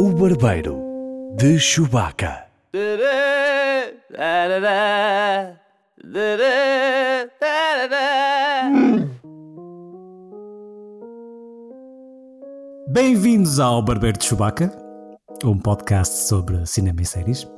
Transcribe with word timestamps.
O 0.00 0.04
Barbeiro 0.20 0.74
de 1.36 1.58
Chewbacca. 1.58 2.32
Bem-vindos 12.88 13.58
ao 13.60 13.82
Barbeiro 13.82 14.18
de 14.18 14.24
Chewbacca, 14.24 14.70
um 15.44 15.58
podcast 15.58 16.26
sobre 16.28 16.66
cinema 16.66 17.00
e 17.00 17.06
séries. 17.06 17.48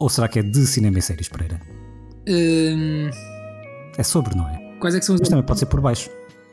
Ou 0.00 0.08
será 0.08 0.28
que 0.28 0.38
é 0.40 0.42
de 0.42 0.66
cinema 0.66 0.98
e 0.98 1.02
séries, 1.02 1.28
Pereira? 1.28 1.60
Hum, 2.28 3.10
É 3.96 4.02
sobre, 4.02 4.36
não 4.36 4.48
é? 4.48 4.76
quais, 4.80 4.94
é 4.94 4.98
que 5.00 5.04
são 5.06 5.14
as, 5.14 5.20
Mas 5.20 5.28
também 5.30 5.44
pode 5.44 5.58
ser 5.60 5.66
por 5.66 5.80
baixo. 5.80 6.10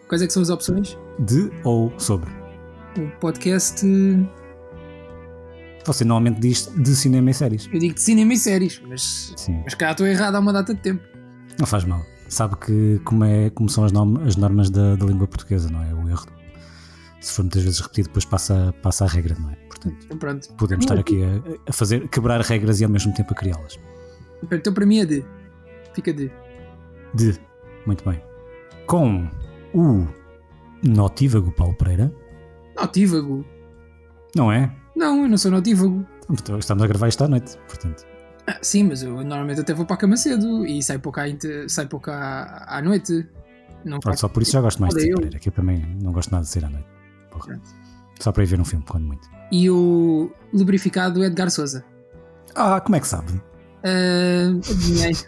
quais 0.07 0.21
é 0.21 0.27
que 0.27 0.33
são 0.33 0.41
as 0.41 0.49
opções? 0.49 0.97
De 1.19 1.51
ou 1.63 1.91
sobre. 1.99 2.29
O 2.97 3.09
podcast, 3.19 3.85
Você 5.85 6.03
normalmente 6.03 6.39
diz 6.39 6.71
de 6.75 6.95
cinema 6.95 7.29
e 7.29 7.33
séries. 7.33 7.67
digo 7.67 7.93
de 7.93 8.01
cinema 8.01 8.33
e 8.33 8.37
séries, 8.37 8.81
mas, 8.87 9.33
Sim. 9.37 9.61
mas 9.63 9.73
cá 9.75 9.91
estou 9.91 10.07
errado 10.07 10.35
há 10.35 10.39
uma 10.39 10.51
data 10.51 10.73
de 10.73 10.81
tempo. 10.81 11.03
Não 11.59 11.65
faz 11.67 11.83
mal. 11.83 12.03
Sabe 12.27 12.55
que 12.57 12.99
como, 13.05 13.23
é, 13.23 13.49
como 13.51 13.69
são 13.69 13.83
as, 13.83 13.91
norm- 13.91 14.17
as 14.25 14.35
normas 14.35 14.69
da, 14.71 14.95
da 14.95 15.05
língua 15.05 15.27
portuguesa, 15.27 15.69
não 15.69 15.83
é? 15.83 15.93
O 15.93 16.09
erro. 16.09 16.25
Se 17.21 17.33
for 17.33 17.43
muitas 17.43 17.63
vezes 17.63 17.79
repetido, 17.79 18.07
depois 18.09 18.25
passa, 18.25 18.73
passa 18.81 19.05
a 19.05 19.07
regra, 19.07 19.35
não 19.39 19.51
é? 19.51 19.55
Portanto, 19.67 19.95
Então 20.05 20.17
pronto. 20.17 20.53
podemos 20.55 20.85
estar 20.85 20.97
aqui 20.99 21.21
a, 21.23 21.69
a 21.69 21.73
fazer, 21.73 22.07
quebrar 22.09 22.41
regras 22.41 22.81
e 22.81 22.83
ao 22.83 22.89
mesmo 22.89 23.13
tempo 23.13 23.31
a 23.33 23.35
criá-las. 23.35 23.79
Então 24.51 24.73
para 24.73 24.85
mim 24.85 24.99
é 24.99 25.05
de. 25.05 25.23
Fica 25.93 26.11
de. 26.11 26.31
De. 27.13 27.39
Muito 27.85 28.03
bem. 28.07 28.21
Com 28.87 29.27
o 29.73 30.07
notívago 30.83 31.51
Paulo 31.51 31.73
Pereira, 31.75 32.13
Notívago. 32.75 33.45
não 34.35 34.51
é? 34.51 34.75
Não, 34.95 35.23
eu 35.23 35.29
não 35.29 35.37
sou 35.37 35.51
notívago. 35.51 36.05
Então, 36.29 36.57
Estamos 36.59 36.83
a 36.83 36.87
gravar 36.87 37.07
isto 37.07 37.23
à 37.23 37.27
noite, 37.27 37.57
portanto. 37.67 38.05
Ah, 38.47 38.57
sim, 38.61 38.83
mas 38.83 39.01
eu 39.03 39.11
normalmente 39.23 39.61
até 39.61 39.73
vou 39.73 39.85
para 39.85 39.95
a 39.95 39.99
cama 39.99 40.15
cedo 40.17 40.65
e 40.65 40.81
saio 40.83 40.99
pouco 40.99 41.19
à, 41.19 41.23
saio 41.67 41.87
pouco 41.89 42.11
à, 42.11 42.65
à 42.77 42.81
noite. 42.81 43.27
Não 43.83 43.99
faço- 44.01 44.21
só 44.21 44.27
por 44.29 44.41
isso 44.43 44.51
já 44.53 44.61
gosto 44.61 44.79
mais 44.81 44.93
de 44.93 45.09
eu- 45.09 45.15
Pereira, 45.15 45.39
que 45.39 45.49
eu 45.49 45.53
também 45.53 45.85
não 46.01 46.11
gosto 46.11 46.31
nada 46.31 46.43
de 46.43 46.49
ser 46.49 46.63
à 46.65 46.69
noite. 46.69 46.87
Porra. 47.31 47.45
Pronto. 47.47 47.69
Só 48.19 48.31
para 48.31 48.43
ir 48.43 48.45
ver 48.47 48.59
um 48.59 48.65
filme, 48.65 48.85
quando 48.87 49.05
muito. 49.05 49.27
E 49.51 49.69
o 49.69 50.31
lubrificado 50.53 51.23
Edgar 51.23 51.49
Souza. 51.51 51.83
Ah, 52.55 52.79
como 52.79 52.95
é 52.95 52.99
que 52.99 53.07
sabe? 53.07 53.41
Ah, 53.83 54.49
adivinhei. 54.71 55.13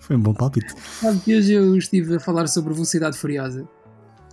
Foi 0.00 0.16
um 0.16 0.20
bom 0.20 0.34
palpite. 0.34 0.74
Sabe 1.00 1.18
que 1.20 1.36
hoje 1.36 1.52
eu 1.54 1.76
estive 1.76 2.16
a 2.16 2.20
falar 2.20 2.46
sobre 2.46 2.72
velocidade 2.74 3.16
furiosa. 3.16 3.66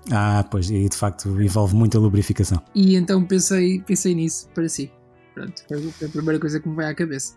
Ah, 0.10 0.44
pois, 0.50 0.70
e 0.70 0.88
de 0.90 0.96
facto 0.96 1.30
envolve 1.42 1.76
muita 1.76 2.00
lubrificação. 2.00 2.62
E 2.74 2.96
então 2.96 3.24
pensei, 3.24 3.82
pensei 3.82 4.16
nisso 4.16 4.48
para 4.54 4.68
si. 4.68 4.92
Pronto, 5.36 5.62
foi 5.68 6.08
a 6.08 6.10
primeira 6.10 6.40
coisa 6.40 6.60
que 6.60 6.68
me 6.68 6.76
veio 6.76 6.90
à 6.90 6.96
cabeça. 6.96 7.36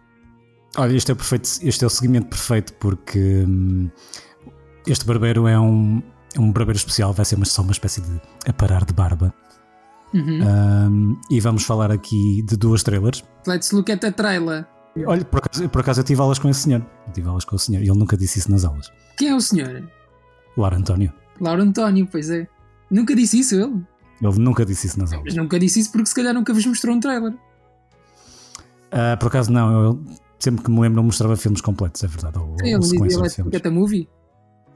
Olha, 0.77 0.95
este 0.95 1.11
é 1.11 1.15
o, 1.15 1.17
perfeito, 1.17 1.49
este 1.63 1.85
é 1.85 1.87
o 1.87 1.91
seguimento 1.91 2.29
perfeito 2.29 2.73
porque 2.75 3.45
hum, 3.47 3.89
este 4.87 5.05
barbeiro 5.05 5.47
é 5.47 5.59
um, 5.61 6.03
um 6.39 6.51
barbeiro 6.53 6.77
especial, 6.77 7.13
vai 7.13 7.25
ser 7.25 7.37
uma- 7.37 7.45
só 7.45 7.63
uma 7.63 7.71
espécie 7.73 8.01
de 8.01 8.21
aparar 8.49 8.85
de 8.85 8.93
barba. 8.93 9.33
Uhum. 10.13 10.41
Hum, 10.43 11.21
e 11.31 11.41
vamos 11.41 11.65
falar 11.65 11.91
aqui 11.93 12.43
de 12.43 12.57
duas 12.57 12.83
trailers. 12.83 13.23
Let's 13.47 13.71
look 13.73 13.91
at 13.93 14.01
the 14.01 14.11
trailer. 14.11 14.67
Olha, 15.07 15.25
por 15.25 15.39
acaso, 15.39 15.69
por 15.69 15.81
acaso 15.81 16.01
eu 16.01 16.05
tive 16.05 16.21
aulas 16.21 16.39
com 16.39 16.49
esse 16.49 16.61
senhor. 16.61 16.85
Eu 17.07 17.13
tive 17.13 17.29
aulas 17.29 17.45
com 17.45 17.57
o 17.57 17.59
senhor 17.59 17.83
e 17.83 17.89
ele 17.89 17.99
nunca 17.99 18.17
disse 18.17 18.39
isso 18.39 18.51
nas 18.51 18.65
aulas. 18.65 18.91
Quem 19.19 19.29
é 19.29 19.35
o 19.35 19.41
senhor? 19.41 19.89
Laura 20.57 20.77
António. 20.77 21.13
Lauro 21.41 21.63
António, 21.63 22.07
pois 22.11 22.31
é. 22.31 22.47
Nunca 22.91 23.15
disse 23.15 23.39
isso 23.41 23.55
ele. 23.55 23.83
Ele 24.23 24.39
nunca 24.39 24.65
disse 24.65 24.87
isso 24.87 24.99
nas 24.99 25.13
aulas. 25.13 25.27
Mas 25.27 25.35
nunca 25.35 25.59
disse 25.59 25.81
isso 25.81 25.91
porque 25.93 26.07
se 26.07 26.15
calhar 26.15 26.33
nunca 26.35 26.53
vos 26.53 26.65
mostrou 26.67 26.95
um 26.95 27.01
trailer. 27.01 27.35
Ah, 28.91 29.17
por 29.19 29.27
acaso 29.29 29.51
não, 29.53 29.83
eu 29.85 30.05
sempre 30.39 30.65
que 30.65 30.71
me 30.71 30.81
lembro 30.81 30.97
não 30.97 31.05
mostrava 31.05 31.37
filmes 31.37 31.61
completos, 31.61 32.03
é 32.05 32.07
verdade. 32.07 32.39
Ou, 32.39 32.57
Ele 32.61 32.75
ou 32.77 32.81
look 32.81 33.31
filmes. 33.31 33.55
at 33.55 33.63
the 33.63 33.71
movie. 33.71 34.09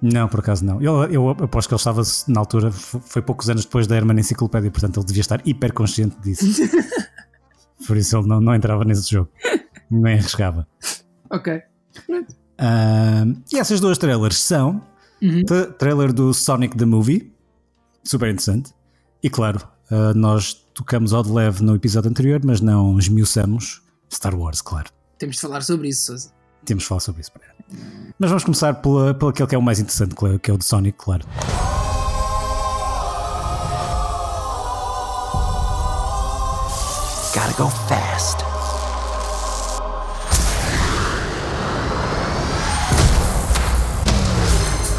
Não, 0.00 0.28
por 0.28 0.40
acaso 0.40 0.64
não. 0.64 0.80
Eu, 0.80 1.04
eu 1.04 1.30
aposto 1.30 1.68
que 1.68 1.74
ele 1.74 1.78
estava 1.80 2.02
na 2.28 2.40
altura, 2.40 2.70
foi 2.70 3.20
poucos 3.22 3.48
anos 3.50 3.64
depois 3.64 3.86
da 3.86 3.96
Herman 3.96 4.18
Enciclopédia, 4.18 4.70
portanto 4.70 4.98
ele 4.98 5.06
devia 5.06 5.20
estar 5.20 5.40
hiper 5.46 5.72
consciente 5.72 6.16
disso. 6.20 6.44
por 7.86 7.96
isso 7.96 8.16
ele 8.16 8.26
não, 8.28 8.40
não 8.40 8.54
entrava 8.54 8.84
nesse 8.84 9.10
jogo, 9.10 9.28
nem 9.90 10.14
arriscava. 10.14 10.66
Ok. 11.30 11.62
Ah, 12.58 13.24
e 13.52 13.58
essas 13.58 13.80
duas 13.80 13.98
trailers 13.98 14.38
são 14.42 14.82
Uhum. 15.20 15.44
tra- 15.44 15.66
trailer 15.66 16.12
do 16.12 16.32
Sonic 16.32 16.76
the 16.76 16.84
Movie, 16.84 17.32
super 18.08 18.28
interessante, 18.28 18.72
e 19.22 19.28
claro, 19.28 19.60
ah, 19.90 20.12
nós 20.14 20.54
tocamos 20.74 21.12
ao 21.12 21.22
de 21.22 21.30
leve 21.30 21.62
no 21.62 21.74
episódio 21.74 22.10
anterior, 22.10 22.40
mas 22.44 22.60
não 22.60 22.98
esmiuçamos 22.98 23.82
Star 24.12 24.34
Wars, 24.34 24.62
claro. 24.62 24.90
Temos 25.18 25.36
de 25.36 25.42
falar 25.42 25.62
sobre 25.62 25.88
isso, 25.88 26.06
Sousa. 26.06 26.32
Temos 26.64 26.82
de 26.84 26.88
falar 26.88 27.00
sobre 27.00 27.20
isso. 27.20 27.32
Pereira. 27.32 27.54
Mas 28.18 28.30
vamos 28.30 28.44
começar 28.44 28.74
pelo 28.74 29.08
aquele 29.08 29.46
que 29.48 29.54
é 29.54 29.58
o 29.58 29.62
mais 29.62 29.78
interessante, 29.78 30.14
que 30.14 30.26
é- 30.26 30.38
que 30.38 30.50
é 30.50 30.54
o 30.54 30.58
de 30.58 30.64
Sonic, 30.64 30.96
claro. 30.98 31.24
Gotta 37.34 37.52
go 37.56 37.68
fast. 37.88 38.38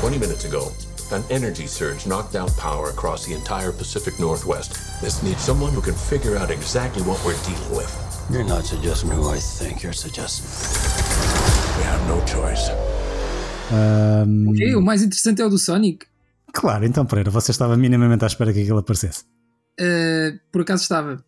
Twenty 0.01 0.17
minutes 0.17 0.45
ago, 0.45 0.71
an 1.11 1.23
energy 1.29 1.67
surge 1.67 2.05
knocked 2.05 2.35
out 2.35 2.55
power 2.57 2.89
across 2.89 3.25
the 3.25 3.33
entire 3.33 3.71
Pacific 3.71 4.19
Northwest. 4.19 4.73
This 5.01 5.21
needs 5.23 5.41
someone 5.43 5.71
who 5.73 5.81
can 5.81 5.95
figure 5.95 6.37
out 6.37 6.51
exactly 6.51 7.01
what 7.03 7.19
we're 7.25 7.37
dealing 7.43 7.75
with. 7.75 7.89
You're 8.29 8.43
not 8.47 8.65
suggesting 8.65 9.09
who 9.11 9.29
I 9.29 9.39
think 9.39 9.81
you're 9.81 9.93
suggesting. 9.93 10.45
We 11.77 11.83
have 11.85 12.01
no 12.07 12.21
choice. 12.25 12.69
Ahm, 13.71 14.47
Ok, 14.49 14.75
o 14.75 14.81
mais 14.81 15.01
interessante 15.01 15.41
é 15.41 15.45
o 15.45 15.49
do 15.49 15.57
Sonic. 15.57 16.05
Claro, 16.53 16.85
então 16.85 17.05
Pereira, 17.05 17.29
você 17.31 17.51
estava 17.51 17.77
minimamente 17.77 18.23
à 18.23 18.27
espera 18.27 18.51
que 18.53 18.61
aquilo 18.61 18.79
aparecesse. 18.79 19.23
Uh, 19.79 20.39
por 20.51 20.61
acaso 20.61 20.83
estava. 20.83 21.23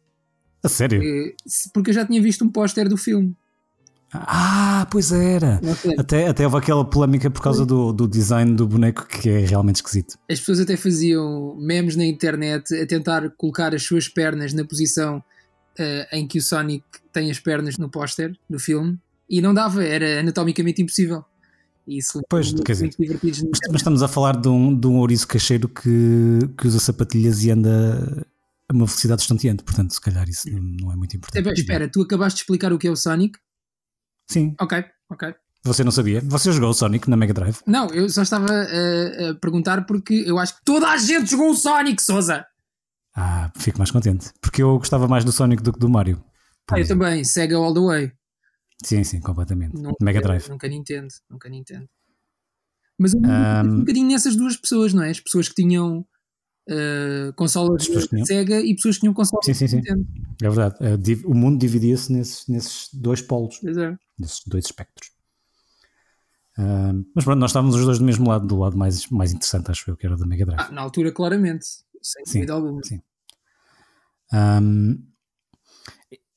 A 0.63 0.69
sério? 0.69 1.01
Uh, 1.01 1.33
porque 1.73 1.89
eu 1.91 1.93
já 1.93 2.05
tinha 2.05 2.21
visto 2.21 2.43
um 2.43 2.49
póster 2.49 2.87
do 2.89 2.97
filme. 2.97 3.35
Ah, 4.13 4.85
pois 4.91 5.11
era. 5.11 5.61
Até, 5.97 6.27
até 6.27 6.44
houve 6.44 6.57
aquela 6.57 6.83
polémica 6.83 7.29
por 7.29 7.41
causa 7.41 7.66
do, 7.66 7.94
do 7.94 8.07
design 8.07 8.55
do 8.55 8.67
boneco 8.67 9.07
que 9.07 9.29
é 9.29 9.39
realmente 9.45 9.77
esquisito. 9.77 10.17
As 10.29 10.39
pessoas 10.39 10.59
até 10.59 10.75
faziam 10.75 11.55
memes 11.57 11.95
na 11.95 12.05
internet 12.05 12.75
a 12.75 12.85
tentar 12.85 13.29
colocar 13.38 13.73
as 13.73 13.83
suas 13.83 14.09
pernas 14.09 14.53
na 14.53 14.66
posição 14.66 15.23
eh, 15.79 16.07
em 16.11 16.27
que 16.27 16.39
o 16.39 16.41
Sonic 16.41 16.83
tem 17.13 17.31
as 17.31 17.39
pernas 17.39 17.77
no 17.77 17.89
póster 17.89 18.38
do 18.49 18.59
filme 18.59 18.99
e 19.29 19.39
não 19.39 19.53
dava, 19.53 19.83
era 19.83 20.19
anatomicamente 20.19 20.81
impossível. 20.81 21.23
Isso 21.88 22.22
Pois, 22.29 22.53
quer 22.53 22.73
dizer. 22.73 22.91
Mas, 22.99 23.41
mas 23.69 23.75
estamos 23.78 24.03
a 24.03 24.07
falar 24.07 24.39
de 24.39 24.47
um, 24.49 24.78
de 24.78 24.88
um 24.88 24.97
ouriço 24.97 25.28
cacheiro 25.28 25.67
que, 25.67 26.39
que 26.57 26.67
usa 26.67 26.79
sapatilhas 26.79 27.43
e 27.43 27.51
anda 27.51 28.25
a 28.69 28.73
uma 28.73 28.85
velocidade 28.85 29.22
estonteante, 29.22 29.63
portanto, 29.63 29.91
se 29.91 30.01
calhar 30.01 30.29
isso 30.29 30.49
não, 30.51 30.61
não 30.61 30.91
é 30.91 30.95
muito 30.95 31.16
importante. 31.16 31.59
Espera, 31.59 31.89
tu 31.89 32.01
acabaste 32.01 32.38
de 32.38 32.43
explicar 32.43 32.72
o 32.72 32.78
que 32.78 32.88
é 32.88 32.91
o 32.91 32.95
Sonic? 32.95 33.39
Sim, 34.31 34.55
Ok, 34.59 34.83
ok. 35.09 35.35
você 35.63 35.83
não 35.83 35.91
sabia? 35.91 36.21
Você 36.21 36.51
jogou 36.51 36.69
o 36.69 36.73
Sonic 36.73 37.09
na 37.09 37.17
Mega 37.17 37.33
Drive? 37.33 37.57
Não, 37.67 37.87
eu 37.89 38.07
só 38.09 38.21
estava 38.21 38.47
a, 38.51 39.29
a 39.31 39.35
perguntar 39.35 39.85
porque 39.85 40.23
eu 40.25 40.39
acho 40.39 40.55
que 40.55 40.63
toda 40.63 40.87
a 40.87 40.97
gente 40.97 41.31
jogou 41.31 41.51
o 41.51 41.55
Sonic, 41.55 42.01
Souza! 42.01 42.45
Ah, 43.15 43.51
fico 43.57 43.77
mais 43.77 43.91
contente. 43.91 44.31
Porque 44.41 44.63
eu 44.63 44.77
gostava 44.77 45.07
mais 45.07 45.25
do 45.25 45.31
Sonic 45.33 45.61
do 45.61 45.73
que 45.73 45.79
do 45.79 45.89
Mario. 45.89 46.23
Ah, 46.71 46.79
eu 46.79 46.87
também, 46.87 47.23
Sega 47.25 47.57
All 47.57 47.73
the 47.73 47.79
Way. 47.81 48.11
Sim, 48.83 49.03
sim, 49.03 49.19
completamente. 49.19 49.75
Nunca, 49.75 49.97
Mega 50.01 50.21
Drive. 50.21 50.47
Nunca 50.49 50.67
Nintendo, 50.67 51.09
nunca 51.29 51.49
Nintendo. 51.49 51.87
Mas 52.97 53.13
Ahm. 53.13 53.67
um 53.67 53.79
bocadinho 53.79 54.07
nessas 54.07 54.35
duas 54.35 54.55
pessoas, 54.55 54.93
não 54.93 55.03
é? 55.03 55.09
As 55.09 55.19
pessoas 55.19 55.49
que 55.49 55.55
tinham 55.55 56.05
uh, 56.69 57.33
consolas 57.35 57.88
tinham. 58.07 58.25
Sega 58.25 58.59
e 58.61 58.75
pessoas 58.75 58.96
que 58.96 59.02
tinham 59.02 59.13
consolas 59.13 59.46
Sim, 59.46 59.53
sim, 59.53 59.67
sim. 59.67 59.75
Nintendo. 59.78 60.08
É 60.41 60.49
verdade. 60.49 60.97
Div- 60.97 61.25
O 61.25 61.34
mundo 61.34 61.59
dividia-se 61.59 62.11
nesses, 62.11 62.47
nesses 62.47 62.90
dois 62.93 63.22
polos, 63.22 63.59
é. 63.63 63.97
nesses 64.17 64.41
dois 64.46 64.66
espectros. 64.66 65.11
Ah, 66.58 66.91
mas 67.16 67.23
pronto, 67.23 67.40
nós 67.40 67.52
estávamos 67.52 67.75
os 67.75 67.85
dois 67.85 67.99
do 67.99 68.05
mesmo 68.05 68.28
lado, 68.28 68.46
do 68.46 68.58
lado 68.58 68.78
mais, 68.78 69.08
mais 69.08 69.31
interessante, 69.31 69.72
acho 69.72 69.90
eu, 69.90 69.96
que 69.97 70.05
era 70.05 70.16
o 70.16 70.17
da 70.17 70.25
Mega 70.25 70.46
Drive. 70.46 70.59
Ah, 70.61 70.72
na 70.72 70.81
altura, 70.81 71.11
claramente. 71.11 71.66
Sem 72.02 72.25
Sim, 72.25 72.40
dúvida 72.40 72.53
alguma. 72.53 72.84
sim. 72.84 73.02
Um, 74.34 74.99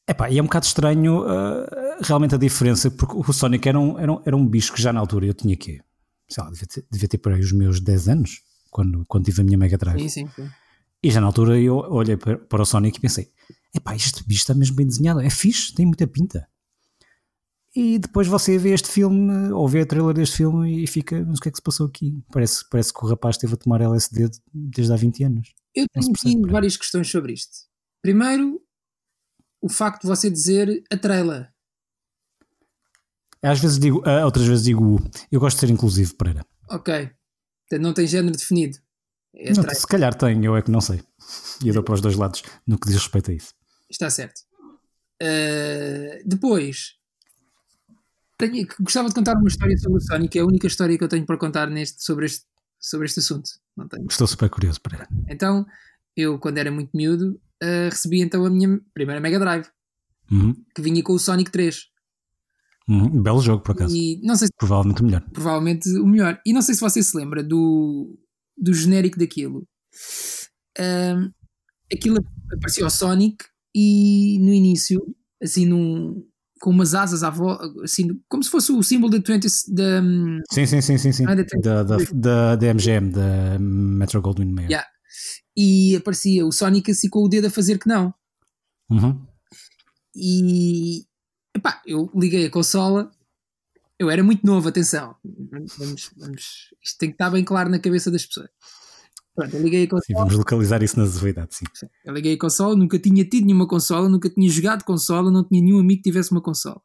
epá, 0.06 0.30
e 0.30 0.38
é 0.38 0.42
um 0.42 0.46
bocado 0.46 0.66
estranho 0.66 1.22
uh, 1.22 1.66
realmente 2.02 2.34
a 2.34 2.38
diferença, 2.38 2.90
porque 2.90 3.14
o 3.16 3.32
Sonic 3.32 3.68
era 3.68 3.78
um, 3.78 3.98
era, 3.98 4.12
um, 4.12 4.22
era 4.24 4.36
um 4.36 4.46
bicho 4.46 4.72
que 4.72 4.82
já 4.82 4.92
na 4.92 5.00
altura 5.00 5.26
eu 5.26 5.34
tinha 5.34 5.56
que, 5.56 5.80
sei 6.28 6.42
lá, 6.44 6.50
devia 6.50 6.66
ter, 6.66 6.84
devia 6.90 7.08
ter 7.08 7.18
por 7.18 7.32
aí 7.32 7.40
os 7.40 7.52
meus 7.52 7.80
10 7.80 8.08
anos, 8.08 8.42
quando, 8.74 9.04
quando 9.06 9.24
tive 9.24 9.40
a 9.40 9.44
minha 9.44 9.56
Mega 9.56 9.78
Drive. 9.78 10.00
Sim, 10.00 10.08
sim, 10.08 10.28
sim. 10.34 10.50
E 11.00 11.08
já 11.08 11.20
na 11.20 11.28
altura 11.28 11.60
eu 11.60 11.76
olhei 11.76 12.16
para, 12.16 12.36
para 12.36 12.62
o 12.62 12.66
Sonic 12.66 12.98
e 12.98 13.00
pensei: 13.00 13.30
epá, 13.72 13.94
este 13.94 14.26
bicho 14.26 14.40
está 14.40 14.52
mesmo 14.52 14.74
bem 14.74 14.84
desenhado, 14.84 15.20
é 15.20 15.30
fixe, 15.30 15.72
tem 15.72 15.86
muita 15.86 16.08
pinta. 16.08 16.48
E 17.76 17.98
depois 17.98 18.26
você 18.26 18.58
vê 18.58 18.70
este 18.70 18.88
filme, 18.88 19.52
ou 19.52 19.68
vê 19.68 19.82
a 19.82 19.86
trailer 19.86 20.14
deste 20.14 20.38
filme 20.38 20.82
e 20.82 20.86
fica, 20.86 21.24
mas 21.24 21.38
o 21.38 21.42
que 21.42 21.48
é 21.48 21.52
que 21.52 21.58
se 21.58 21.62
passou 21.62 21.86
aqui? 21.86 22.20
Parece, 22.32 22.68
parece 22.68 22.92
que 22.92 23.04
o 23.04 23.08
rapaz 23.08 23.36
esteve 23.36 23.54
a 23.54 23.56
tomar 23.56 23.80
LSD 23.80 24.30
desde 24.52 24.92
há 24.92 24.96
20 24.96 25.24
anos. 25.24 25.54
Eu 25.74 25.86
tenho 25.88 26.42
pá. 26.42 26.52
várias 26.52 26.76
questões 26.76 27.10
sobre 27.10 27.32
isto. 27.32 27.52
Primeiro, 28.00 28.60
o 29.60 29.68
facto 29.68 30.02
de 30.02 30.08
você 30.08 30.30
dizer 30.30 30.84
a 30.90 30.96
trailer. 30.96 31.52
Às 33.42 33.60
vezes 33.60 33.78
digo, 33.78 34.02
ah, 34.04 34.24
outras 34.24 34.46
vezes 34.46 34.64
digo 34.64 34.96
U. 34.96 34.98
Eu 35.30 35.40
gosto 35.40 35.56
de 35.56 35.66
ser 35.66 35.72
inclusivo, 35.72 36.14
Pereira. 36.14 36.46
Ok. 36.70 37.10
Portanto, 37.68 37.82
não 37.84 37.92
tem 37.94 38.06
género 38.06 38.36
definido. 38.36 38.78
É 39.34 39.52
Não, 39.52 39.68
se 39.74 39.86
calhar 39.86 40.14
tem, 40.14 40.44
eu 40.44 40.56
é 40.56 40.62
que 40.62 40.70
não 40.70 40.80
sei. 40.80 41.02
E 41.64 41.68
eu 41.68 41.74
dou 41.74 41.82
para 41.82 41.94
os 41.94 42.00
dois 42.00 42.14
lados 42.16 42.42
no 42.66 42.78
que 42.78 42.86
diz 42.88 42.96
respeito 42.96 43.30
a 43.30 43.34
isso. 43.34 43.52
Está 43.90 44.08
certo. 44.10 44.40
Uh, 45.22 46.22
depois, 46.26 46.94
tenho- 48.38 48.66
gostava 48.80 49.08
de 49.08 49.14
contar 49.14 49.34
uma 49.36 49.48
história 49.48 49.76
sobre 49.78 49.98
o 49.98 50.00
Sonic. 50.00 50.38
É 50.38 50.42
a 50.42 50.46
única 50.46 50.66
história 50.66 50.96
que 50.96 51.04
eu 51.04 51.08
tenho 51.08 51.24
para 51.26 51.36
contar 51.38 51.68
neste, 51.68 52.04
sobre, 52.04 52.26
este, 52.26 52.44
sobre 52.80 53.06
este 53.06 53.20
assunto. 53.20 53.50
Não 53.76 53.88
tenho. 53.88 54.06
Estou 54.08 54.26
super 54.26 54.48
curioso, 54.50 54.80
Pereira. 54.80 55.08
Então, 55.28 55.66
eu, 56.16 56.38
quando 56.38 56.58
era 56.58 56.70
muito 56.70 56.90
miúdo, 56.96 57.40
uh, 57.62 57.88
recebi 57.90 58.20
então 58.20 58.44
a 58.44 58.50
minha 58.50 58.80
primeira 58.92 59.20
Mega 59.20 59.38
Drive, 59.38 59.66
Uhum, 60.30 60.54
que 60.74 60.80
vinha 60.80 61.02
com 61.02 61.12
o 61.12 61.18
Sonic 61.18 61.50
3. 61.50 61.88
Uhum. 62.88 63.22
Belo 63.22 63.40
jogo, 63.42 63.62
por 63.62 63.72
acaso. 63.72 63.94
E 63.96 64.20
não 64.22 64.36
sei 64.36 64.46
se 64.48 64.52
Provavelmente 64.56 65.02
o 65.02 65.04
melhor. 65.04 65.22
provavelmente 65.32 65.88
o 65.98 66.06
melhor. 66.06 66.40
E 66.46 66.52
não 66.52 66.62
sei 66.62 66.74
se 66.74 66.80
você 66.80 67.02
se 67.02 67.16
lembra 67.16 67.42
do, 67.42 68.16
do 68.56 68.72
genérico 68.74 69.18
daquilo. 69.18 69.66
Ahm, 70.78 71.30
aquilo 71.92 72.18
aparecia 72.52 72.86
o 72.86 72.90
Sonic 72.90 73.44
e 73.74 74.38
no 74.40 74.52
início, 74.52 75.00
assim, 75.42 75.66
num, 75.66 76.24
com 76.60 76.70
umas 76.70 76.94
asas 76.94 77.22
à 77.22 77.30
volta, 77.30 77.64
assim, 77.82 78.08
como 78.28 78.42
se 78.42 78.50
fosse 78.50 78.72
o 78.72 78.82
símbolo 78.82 79.10
da 79.12 79.18
20 79.18 79.46
da. 79.72 80.00
hum, 80.02 80.40
Sim, 80.52 80.66
sim, 80.66 80.80
sim, 80.80 80.98
sim. 80.98 81.12
sim. 81.12 81.24
Ah, 81.26 81.34
Da, 81.34 81.82
da, 81.82 81.96
da, 82.12 82.56
da 82.56 82.66
MGM, 82.74 83.10
da 83.10 83.58
Metro 83.60 84.20
Goldwyn 84.22 84.52
Mayer. 84.52 84.70
Yeah. 84.70 84.88
E 85.56 85.94
aparecia 85.96 86.44
o 86.44 86.50
Sonic 86.50 86.90
assim 86.90 87.08
com 87.08 87.20
o 87.24 87.28
dedo 87.28 87.46
a 87.46 87.50
fazer 87.50 87.78
que 87.78 87.88
não. 87.88 88.12
Uhum. 88.90 89.24
E 90.16 91.04
epá, 91.54 91.80
eu 91.86 92.10
liguei 92.14 92.46
a 92.46 92.50
consola. 92.50 93.10
Eu 93.98 94.10
era 94.10 94.24
muito 94.24 94.44
novo, 94.44 94.68
atenção. 94.68 95.14
Vamos, 95.78 96.10
vamos, 96.16 96.74
isto 96.82 96.98
tem 96.98 97.10
que 97.10 97.14
estar 97.14 97.30
bem 97.30 97.44
claro 97.44 97.70
na 97.70 97.78
cabeça 97.78 98.10
das 98.10 98.26
pessoas. 98.26 98.50
Pronto, 99.34 99.54
eu 99.56 99.62
liguei 99.62 99.84
a 99.84 99.88
consola. 99.88 100.04
Sim, 100.06 100.14
vamos 100.14 100.36
localizar 100.36 100.82
isso 100.82 100.98
na 100.98 101.04
novidade, 101.04 101.54
sim. 101.54 101.64
Eu 102.04 102.12
liguei 102.12 102.34
a 102.34 102.38
consola, 102.38 102.76
nunca 102.76 102.98
tinha 102.98 103.24
tido 103.24 103.46
nenhuma 103.46 103.66
consola, 103.66 104.08
nunca 104.08 104.28
tinha 104.28 104.48
jogado 104.48 104.84
consola, 104.84 105.30
não 105.30 105.44
tinha 105.44 105.62
nenhum 105.62 105.80
amigo 105.80 106.02
que 106.02 106.10
tivesse 106.10 106.32
uma 106.32 106.40
consola. 106.40 106.80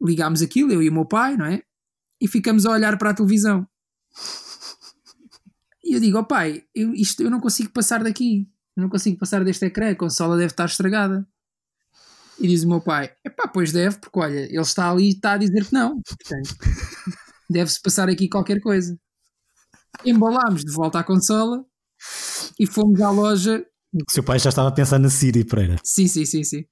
Ligámos 0.00 0.42
aquilo, 0.42 0.72
eu 0.72 0.82
e 0.82 0.88
o 0.88 0.92
meu 0.92 1.06
pai, 1.06 1.36
não 1.36 1.46
é? 1.46 1.62
E 2.20 2.28
ficamos 2.28 2.66
a 2.66 2.70
olhar 2.70 2.98
para 2.98 3.10
a 3.10 3.14
televisão. 3.14 3.66
E 5.84 5.94
eu 5.94 6.00
digo, 6.00 6.18
ó 6.18 6.22
pai, 6.24 6.64
eu, 6.74 6.92
isto, 6.94 7.22
eu 7.22 7.30
não 7.30 7.40
consigo 7.40 7.70
passar 7.70 8.02
daqui, 8.02 8.48
eu 8.76 8.82
não 8.82 8.88
consigo 8.88 9.18
passar 9.18 9.44
deste 9.44 9.64
ecrã, 9.66 9.90
a 9.90 9.96
consola 9.96 10.36
deve 10.36 10.52
estar 10.52 10.64
estragada. 10.64 11.26
E 12.38 12.48
diz 12.48 12.64
o 12.64 12.68
meu 12.68 12.80
pai, 12.80 13.10
epá, 13.24 13.48
pois 13.48 13.72
deve, 13.72 13.98
porque 13.98 14.18
olha, 14.18 14.40
ele 14.40 14.60
está 14.60 14.90
ali 14.90 15.06
e 15.06 15.12
está 15.12 15.32
a 15.32 15.38
dizer 15.38 15.64
que 15.64 15.72
não. 15.72 16.00
Portanto, 16.02 16.56
deve-se 17.48 17.80
passar 17.80 18.08
aqui 18.08 18.28
qualquer 18.28 18.60
coisa. 18.60 18.98
Embalámos 20.04 20.62
de 20.62 20.72
volta 20.72 20.98
à 20.98 21.04
consola 21.04 21.64
e 22.60 22.66
fomos 22.66 23.00
à 23.00 23.10
loja 23.10 23.64
O 23.94 24.10
seu 24.10 24.22
pai 24.22 24.38
já 24.38 24.50
estava 24.50 24.68
a 24.68 24.72
pensar 24.72 24.98
na 24.98 25.08
Siri, 25.08 25.44
Pereira. 25.44 25.76
Sim, 25.82 26.06
sim, 26.06 26.26
sim, 26.26 26.44
sim. 26.44 26.64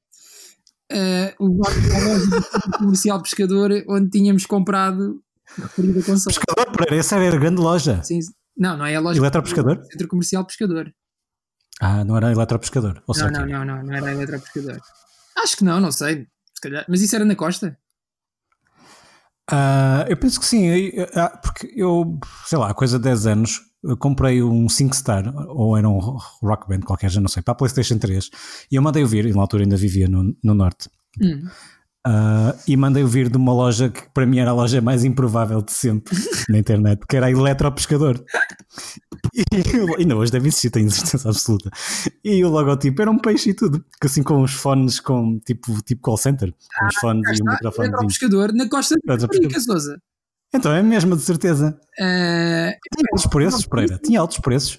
Uh, 0.92 1.32
levámos 1.40 1.90
à 1.90 1.98
loja 1.98 2.26
do 2.26 2.42
centro 2.42 2.72
comercial 2.78 3.22
pescador 3.22 3.70
onde 3.88 4.10
tínhamos 4.10 4.44
comprado 4.44 5.22
a 5.58 5.62
referida 5.62 6.02
consola. 6.02 6.36
Pescador, 6.36 6.72
Pereira, 6.72 6.96
essa 6.96 7.16
era 7.16 7.34
a 7.34 7.40
grande 7.40 7.60
loja. 7.62 8.02
Sim, 8.02 8.20
não, 8.56 8.76
não 8.76 8.84
é 8.84 8.94
a 8.94 9.00
loja 9.00 9.18
Eletropescador? 9.18 9.82
Centro 9.90 10.08
comercial 10.08 10.44
pescador. 10.44 10.92
Ah, 11.80 12.04
não 12.04 12.16
era 12.16 12.30
eletropescador. 12.30 13.02
Ou 13.06 13.16
Não, 13.16 13.30
não, 13.30 13.46
não, 13.46 13.64
não, 13.64 13.82
não 13.82 13.94
era 13.94 14.12
eletropescador. 14.12 14.78
Acho 15.36 15.56
que 15.56 15.64
não, 15.64 15.80
não 15.80 15.92
sei. 15.92 16.26
Se 16.54 16.60
calhar. 16.60 16.84
Mas 16.88 17.00
isso 17.02 17.14
era 17.16 17.24
na 17.24 17.34
costa? 17.36 17.76
Ah, 19.50 20.06
eu 20.08 20.16
penso 20.16 20.40
que 20.40 20.46
sim, 20.46 20.64
eu- 20.66 21.06
ah, 21.14 21.28
porque 21.42 21.70
eu, 21.76 22.18
sei 22.46 22.58
lá, 22.58 22.70
há 22.70 22.74
coisa 22.74 22.96
de 22.98 23.04
10 23.04 23.26
anos, 23.26 23.60
eu 23.82 23.94
comprei 23.96 24.42
um 24.42 24.68
5 24.70 24.96
Star, 24.96 25.22
ou 25.48 25.76
era 25.76 25.86
um 25.86 25.98
Rock 25.98 26.66
Band 26.66 26.80
qualquer, 26.80 27.10
já 27.10 27.20
não 27.20 27.28
sei, 27.28 27.42
para 27.42 27.52
a 27.52 27.54
PlayStation 27.54 27.98
3, 27.98 28.30
e 28.72 28.76
eu 28.76 28.80
mandei 28.82 29.02
ouvir, 29.02 29.26
e 29.26 29.34
na 29.34 29.42
altura 29.42 29.64
ainda 29.64 29.76
vivia 29.76 30.08
no, 30.08 30.34
no 30.42 30.54
Norte, 30.54 30.88
Hum. 31.20 31.46
ah, 32.06 32.54
e 32.66 32.74
mandei 32.74 33.02
ouvir 33.02 33.28
de 33.28 33.36
uma 33.36 33.52
loja 33.52 33.90
que 33.90 34.08
para 34.14 34.24
mim 34.24 34.38
era 34.38 34.50
a 34.50 34.54
loja 34.54 34.80
mais 34.80 35.04
improvável 35.04 35.60
de 35.60 35.72
sempre 35.72 36.16
na 36.48 36.56
internet, 36.58 37.02
que 37.06 37.14
era 37.16 37.26
a 37.26 37.30
Eletropescador. 37.30 38.24
E 39.34 40.00
ainda 40.00 40.16
hoje 40.16 40.30
deve 40.30 40.46
existir, 40.46 40.70
tem 40.70 40.84
existência 40.86 41.28
absoluta. 41.28 41.68
E 42.22 42.44
o 42.44 42.48
logotipo 42.50 43.02
era 43.02 43.10
um 43.10 43.18
peixe 43.18 43.50
e 43.50 43.54
tudo, 43.54 43.84
assim 44.00 44.22
com 44.22 44.42
os 44.42 44.52
fones 44.52 45.00
com 45.00 45.40
tipo, 45.40 45.82
tipo 45.82 46.00
call 46.02 46.16
center, 46.16 46.52
com 46.78 46.86
os 46.86 46.94
fones 46.96 47.38
e 47.38 47.42
o 47.42 47.46
microfone. 47.46 47.88
Eletropescador 47.88 48.52
na 48.54 48.68
costa 48.68 48.94
de 48.94 49.00
Eletropescador. 49.04 49.50
Caparica, 49.50 49.60
Sousa. 49.60 50.00
Então 50.54 50.72
é 50.72 50.82
mesmo, 50.82 51.16
de 51.16 51.22
certeza. 51.22 51.76
Uh, 51.98 52.70
Tinha 52.94 53.08
altos 53.12 53.26
preços, 53.26 53.66
Pereira. 53.66 53.98
Tinha 53.98 54.20
altos 54.20 54.38
preços. 54.38 54.78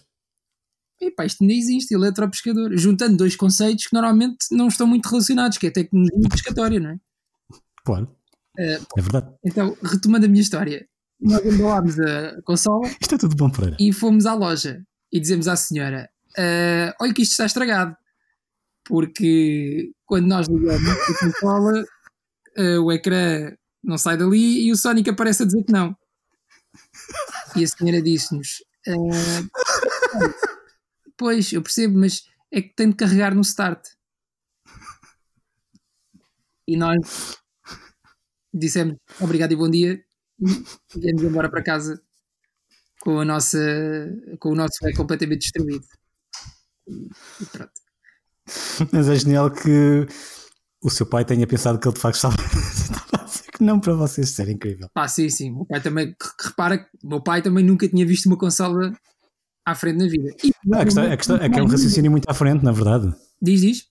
epá, 1.02 1.26
isto 1.26 1.42
ainda 1.44 1.54
existe, 1.54 1.94
eletropescador. 1.94 2.70
Juntando 2.78 3.18
dois 3.18 3.36
conceitos 3.36 3.88
que 3.88 3.94
normalmente 3.94 4.38
não 4.52 4.70
estão 4.70 4.88
muito 4.88 5.08
relacionados, 5.10 5.58
que 5.58 5.68
é 5.68 5.72
tecnologia 5.72 6.30
pescatória, 6.30 6.80
não 6.80 6.92
é? 6.92 6.98
Claro. 7.84 8.10
Eh, 8.58 8.80
É 8.98 9.02
verdade. 9.02 9.28
Então, 9.46 9.76
retomando 9.84 10.26
a 10.26 10.30
minha 10.30 10.42
história, 10.42 10.88
nós 11.20 11.46
embalámos 11.46 12.00
a 12.00 12.42
consola 12.44 12.88
Isto 13.02 13.16
é 13.16 13.18
tudo 13.18 13.36
bom, 13.36 13.50
Pereira. 13.50 13.78
e 13.80 13.92
fomos 13.94 14.26
à 14.26 14.34
loja 14.34 14.84
e 15.12 15.20
dizemos 15.20 15.48
à 15.48 15.56
senhora: 15.56 16.10
"Ah, 16.38 16.94
Olha, 17.02 17.14
que 17.14 17.22
isto 17.22 17.32
está 17.32 17.46
estragado. 17.46 17.96
Porque 18.88 19.92
quando 20.06 20.28
nós 20.28 20.48
ligamos 20.48 20.88
a 20.90 21.20
consola, 21.20 21.84
ah, 22.58 22.80
o 22.82 22.92
ecrã 22.92 23.52
não 23.84 23.98
sai 23.98 24.18
dali 24.18 24.66
e 24.68 24.72
o 24.72 24.76
Sonic 24.76 25.10
aparece 25.10 25.44
a 25.44 25.46
dizer 25.46 25.64
que 25.64 25.72
não. 25.72 25.96
E 27.56 27.64
a 27.64 27.68
senhora 27.68 28.02
disse-nos: 28.02 28.64
"Ah, 28.88 28.94
Pois, 31.18 31.52
eu 31.54 31.62
percebo, 31.64 31.98
mas 31.98 32.24
é 32.52 32.62
que 32.62 32.76
tem 32.76 32.90
de 32.90 32.96
carregar 32.96 33.34
no 33.34 33.42
start. 33.42 33.82
E 36.68 36.76
nós 36.76 37.38
dissemos 38.54 38.96
obrigado 39.20 39.52
e 39.54 39.56
bom 39.56 39.70
dia 39.70 40.04
viemos 40.96 41.24
embora 41.24 41.50
para 41.50 41.64
casa 41.64 42.02
com, 43.02 43.20
a 43.20 43.26
nossa, 43.26 43.60
com 44.40 44.50
o 44.50 44.56
nosso 44.56 44.76
ecrã 44.82 44.98
completamente 44.98 45.42
destruído. 45.42 45.86
E, 46.88 47.46
pronto. 47.52 47.72
Mas 48.92 49.10
é 49.10 49.16
genial 49.16 49.52
que 49.52 50.08
o 50.82 50.90
seu 50.90 51.06
pai 51.06 51.26
tenha 51.26 51.48
pensado 51.48 51.80
que 51.80 51.88
ele 51.88 51.96
de 51.96 52.02
facto 52.02 52.16
estava, 52.16 52.36
estava 52.42 53.24
a 53.24 53.26
dizer 53.26 53.52
que 53.52 53.64
não 53.64 53.80
para 53.80 53.94
vocês. 53.94 54.30
Isso 54.30 54.42
era 54.42 54.52
incrível. 54.52 54.90
Pá, 54.94 55.08
sim, 55.08 55.30
sim. 55.30 55.52
O 55.52 55.56
meu 55.58 55.66
pai 55.66 55.82
também, 55.82 56.16
repara 56.44 56.78
que 56.78 56.90
meu 57.04 57.22
pai 57.22 57.42
também 57.42 57.64
nunca 57.64 57.88
tinha 57.88 58.06
visto 58.06 58.28
uma 58.28 58.38
consola 58.38 58.92
à 59.66 59.76
frente 59.76 59.98
na 59.98 60.08
vida. 60.08 60.30
E, 60.44 60.52
Não, 60.64 60.80
a, 60.80 60.84
questão, 60.86 61.12
a 61.12 61.18
questão 61.18 61.38
é 61.38 61.50
que 61.50 61.60
é 61.60 61.64
um 61.64 61.68
raciocínio 61.68 62.12
muito 62.12 62.30
à 62.30 62.34
frente, 62.34 62.64
na 62.64 62.72
verdade. 62.72 63.14
Diz, 63.42 63.62
diz? 63.62 63.88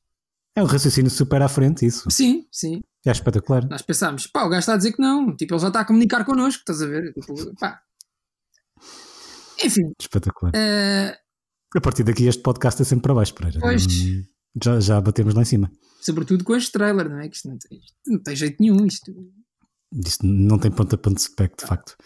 É 0.57 0.63
um 0.63 0.67
raciocínio 0.67 1.11
super 1.11 1.43
à 1.43 1.49
frente, 1.49 1.85
isso. 1.85 2.09
Sim, 2.11 2.47
sim. 2.51 2.81
É 3.07 3.11
espetacular. 3.11 3.69
Nós 3.69 3.83
pensámos, 3.83 4.27
pá, 4.27 4.45
o 4.45 4.49
gajo 4.49 4.61
está 4.61 4.75
a 4.75 4.77
dizer 4.77 4.93
que 4.93 5.03
não. 5.03 5.35
Tipo, 5.37 5.55
ele 5.55 5.61
já 5.61 5.69
está 5.69 5.81
a 5.81 5.85
comunicar 5.85 6.25
connosco, 6.25 6.61
estás 6.61 6.81
a 6.83 6.87
ver? 6.87 7.13
Tipo, 7.13 7.35
pá. 7.61 7.81
Enfim, 9.63 9.93
Espetacular. 10.01 10.53
eh, 10.55 11.17
A 11.77 11.81
partir 11.81 12.03
daqui 12.05 12.27
este 12.27 12.43
podcast 12.43 12.81
é 12.81 12.85
sempre 12.85 13.03
para 13.05 13.15
baixo, 13.15 13.35
Pereira. 13.35 13.61
Pois. 13.61 13.85
Já, 14.63 14.81
já 14.81 15.01
batemos 15.01 15.35
lá 15.35 15.43
em 15.43 15.47
cima. 15.47 15.71
sobretudo 16.01 16.45
com 16.45 16.55
este 16.57 16.73
trailer, 16.73 17.09
não 17.09 17.19
é? 17.21 17.29
Que 17.29 17.37
isto 17.37 17.49
não 17.49 17.59
tem, 17.59 17.79
isto 17.79 17.95
não 18.07 18.19
tem 18.23 18.37
jeito 18.37 18.57
nenhum. 18.61 18.87
Isto. 18.87 19.13
Isto 20.07 20.27
não 20.27 20.59
tem 20.59 20.71
ponta 20.71 20.97
para 20.97 21.11
onde 21.11 21.29
pé, 21.31 21.49
de 21.49 21.67
facto. 21.67 21.97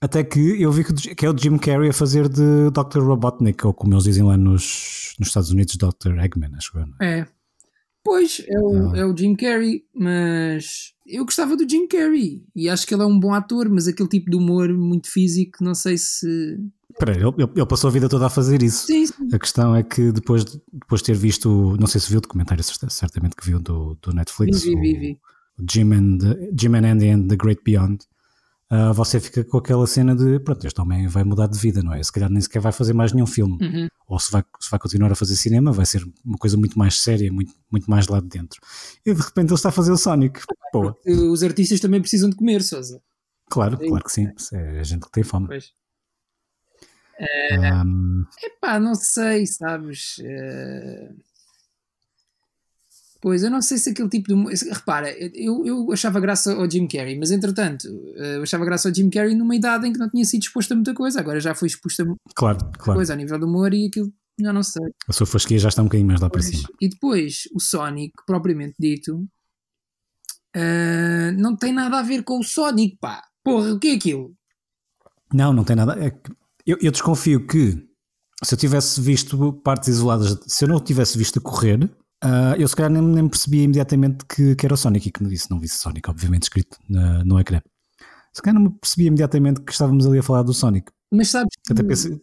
Até 0.00 0.22
que 0.24 0.60
eu 0.60 0.70
vi 0.72 0.84
que, 0.84 1.14
que 1.14 1.24
é 1.26 1.30
o 1.30 1.36
Jim 1.36 1.56
Carrey 1.58 1.90
a 1.90 1.92
fazer 1.92 2.28
de 2.28 2.70
Dr. 2.70 3.00
Robotnik, 3.00 3.64
ou 3.66 3.72
como 3.72 3.94
eles 3.94 4.04
dizem 4.04 4.22
lá 4.24 4.36
nos, 4.36 5.14
nos 5.18 5.28
Estados 5.28 5.50
Unidos, 5.50 5.76
Dr. 5.76 6.18
Eggman, 6.18 6.50
acho 6.56 6.76
não 6.76 6.94
é? 7.00 7.20
É. 7.20 7.28
Pois, 8.04 8.42
é 8.46 8.58
o, 8.58 8.90
Ah. 8.92 8.98
é 8.98 9.04
o 9.06 9.16
Jim 9.16 9.34
Carrey, 9.34 9.82
mas 9.94 10.92
eu 11.06 11.24
gostava 11.24 11.56
do 11.56 11.68
Jim 11.68 11.86
Carrey 11.88 12.44
e 12.54 12.68
acho 12.68 12.86
que 12.86 12.94
ele 12.94 13.02
é 13.02 13.06
um 13.06 13.18
bom 13.18 13.32
ator, 13.32 13.68
mas 13.70 13.88
aquele 13.88 14.08
tipo 14.08 14.30
de 14.30 14.36
humor 14.36 14.72
muito 14.72 15.10
físico, 15.10 15.64
não 15.64 15.74
sei 15.74 15.96
se. 15.96 16.58
Espera 16.90 17.12
ele, 17.12 17.24
ele- 17.56 17.66
passou 17.66 17.88
a 17.88 17.92
vida 17.92 18.08
toda 18.08 18.26
a 18.26 18.30
fazer 18.30 18.62
isso. 18.62 18.86
Sim, 18.86 19.06
sim. 19.06 19.28
A 19.32 19.38
questão 19.38 19.74
é 19.74 19.82
que 19.82 20.12
depois 20.12 20.44
de, 20.44 20.60
depois 20.72 21.00
de 21.00 21.06
ter 21.06 21.16
visto, 21.16 21.76
não 21.80 21.86
sei 21.86 22.00
se 22.00 22.08
viu 22.10 22.18
o 22.18 22.20
documentário, 22.20 22.62
certa- 22.62 22.88
certamente 22.90 23.34
que 23.34 23.44
viu 23.46 23.58
do, 23.58 23.98
do 24.00 24.12
Netflix, 24.12 24.64
o 24.64 24.70
Jim 25.70 25.92
and, 25.92 26.18
Jim 26.58 26.74
and 26.76 26.86
Andy 26.86 27.08
and 27.08 27.26
the 27.28 27.36
Great 27.36 27.62
Beyond, 27.64 28.04
ah, 28.74 28.92
você 28.92 29.20
fica 29.20 29.44
com 29.44 29.58
aquela 29.58 29.86
cena 29.86 30.16
de 30.16 30.40
pronto, 30.40 30.66
este 30.66 30.80
homem 30.80 31.06
vai 31.06 31.22
mudar 31.22 31.46
de 31.46 31.56
vida, 31.56 31.80
não 31.80 31.92
é? 31.94 32.02
Se 32.02 32.10
calhar 32.10 32.28
nem 32.28 32.40
sequer 32.40 32.60
vai 32.60 32.72
fazer 32.72 32.92
mais 32.92 33.12
nenhum 33.12 33.26
filme. 33.26 33.56
Uhum. 33.62 33.86
Ou 34.08 34.18
se 34.18 34.32
vai, 34.32 34.42
se 34.58 34.68
vai 34.68 34.80
continuar 34.80 35.12
a 35.12 35.14
fazer 35.14 35.36
cinema, 35.36 35.70
vai 35.70 35.86
ser 35.86 36.04
uma 36.24 36.36
coisa 36.36 36.56
muito 36.56 36.76
mais 36.76 37.00
séria, 37.00 37.32
muito, 37.32 37.54
muito 37.70 37.88
mais 37.88 38.08
lá 38.08 38.18
de 38.18 38.26
dentro. 38.26 38.60
E 39.06 39.14
de 39.14 39.20
repente 39.20 39.50
ele 39.50 39.54
está 39.54 39.68
a 39.68 39.72
fazer 39.72 39.92
o 39.92 39.96
Sonic. 39.96 40.40
Boa. 40.72 40.96
Os 41.06 41.44
artistas 41.44 41.78
também 41.78 42.00
precisam 42.00 42.28
de 42.28 42.34
comer, 42.34 42.62
Sousa. 42.62 43.00
Claro, 43.48 43.78
É 43.80 43.86
claro 43.86 44.02
que 44.02 44.10
sim. 44.10 44.26
É 44.52 44.80
a 44.80 44.82
gente 44.82 45.04
que 45.04 45.12
tem 45.12 45.22
fome. 45.22 45.46
Pois. 45.46 45.72
Um, 47.86 48.24
Epá, 48.42 48.80
não 48.80 48.96
sei, 48.96 49.46
sabes? 49.46 50.16
Eh, 50.18 51.12
Pois, 53.24 53.42
eu 53.42 53.50
não 53.50 53.62
sei 53.62 53.78
se 53.78 53.88
aquele 53.88 54.10
tipo 54.10 54.28
de. 54.28 54.34
humor- 54.34 54.52
Repara, 54.52 55.10
eu, 55.34 55.64
eu 55.64 55.90
achava 55.90 56.20
graça 56.20 56.52
ao 56.52 56.70
Jim 56.70 56.86
Carrey, 56.86 57.18
mas 57.18 57.30
entretanto, 57.30 57.88
eh, 58.16 58.36
eu 58.36 58.42
achava 58.42 58.66
graça 58.66 58.86
ao 58.86 58.94
Jim 58.94 59.08
Carrey 59.08 59.34
numa 59.34 59.56
idade 59.56 59.88
em 59.88 59.94
que 59.94 59.98
não 59.98 60.10
tinha 60.10 60.26
sido 60.26 60.42
exposto 60.42 60.72
a 60.72 60.74
muita 60.74 60.92
coisa. 60.92 61.20
Agora 61.20 61.40
já 61.40 61.54
foi 61.54 61.68
exposto 61.68 62.02
a 62.02 62.04
muita 62.04 62.20
claro, 62.34 62.58
claro. 62.76 62.98
coisa 62.98 63.14
a 63.14 63.16
nível 63.16 63.38
do 63.38 63.46
humor 63.46 63.72
e 63.72 63.86
aquilo, 63.86 64.12
já 64.38 64.52
não 64.52 64.62
sei. 64.62 64.82
A 65.08 65.12
sua 65.14 65.26
fasquia 65.26 65.58
já 65.58 65.70
está 65.70 65.80
um 65.80 65.86
bocadinho 65.86 66.06
mais 66.06 66.20
lá 66.20 66.28
para 66.28 66.42
Pois. 66.42 66.54
cima. 66.54 66.68
E 66.78 66.86
depois, 66.86 67.44
o 67.54 67.60
Sonic, 67.60 68.12
propriamente 68.26 68.74
dito, 68.78 69.26
eh, 70.54 71.32
não 71.32 71.56
tem 71.56 71.72
nada 71.72 71.98
a 71.98 72.02
ver 72.02 72.24
com 72.24 72.38
o 72.38 72.44
Sonic, 72.44 72.98
pá. 73.00 73.22
Porra, 73.42 73.72
o 73.72 73.78
que 73.78 73.88
é 73.88 73.94
aquilo? 73.94 74.34
Não, 75.32 75.50
não 75.52 75.64
tem 75.64 75.76
nada. 75.76 75.94
é 75.98 76.12
eu, 76.66 76.76
eu 76.80 76.92
desconfio 76.92 77.46
que 77.46 77.86
se 78.42 78.54
eu 78.54 78.58
tivesse 78.58 79.00
visto 79.00 79.52
partes 79.64 79.88
isoladas, 79.88 80.38
se 80.46 80.64
eu 80.64 80.68
não 80.68 80.78
tivesse 80.78 81.16
visto 81.16 81.38
a 81.38 81.42
correr, 81.42 81.90
ah, 82.24 82.54
eu 82.58 82.66
se 82.66 82.74
calhar 82.74 82.90
nem, 82.90 83.02
nem 83.02 83.22
me 83.24 83.28
percebia 83.30 83.62
imediatamente 83.64 84.24
que, 84.26 84.56
que 84.56 84.66
era 84.66 84.74
o 84.74 84.76
Sonic 84.76 85.08
e 85.08 85.12
que 85.12 85.22
não 85.22 85.30
disse, 85.30 85.50
não 85.50 85.60
visse 85.60 85.78
Sonic, 85.78 86.08
obviamente 86.10 86.44
escrito 86.44 86.78
na- 86.88 87.22
no 87.24 87.38
ecrã. 87.38 87.60
Se 88.32 88.42
calhar 88.42 88.54
não 88.60 88.68
me 88.70 88.78
percebia 88.80 89.08
imediatamente 89.08 89.60
que 89.62 89.70
estávamos 89.72 90.06
ali 90.06 90.18
a 90.18 90.22
falar 90.22 90.42
do 90.42 90.52
Sonic. 90.52 90.90
Mas 91.12 91.28
sabes 91.28 91.54
que. 91.64 91.72
Até 91.72 91.82
pensei, 91.84 92.20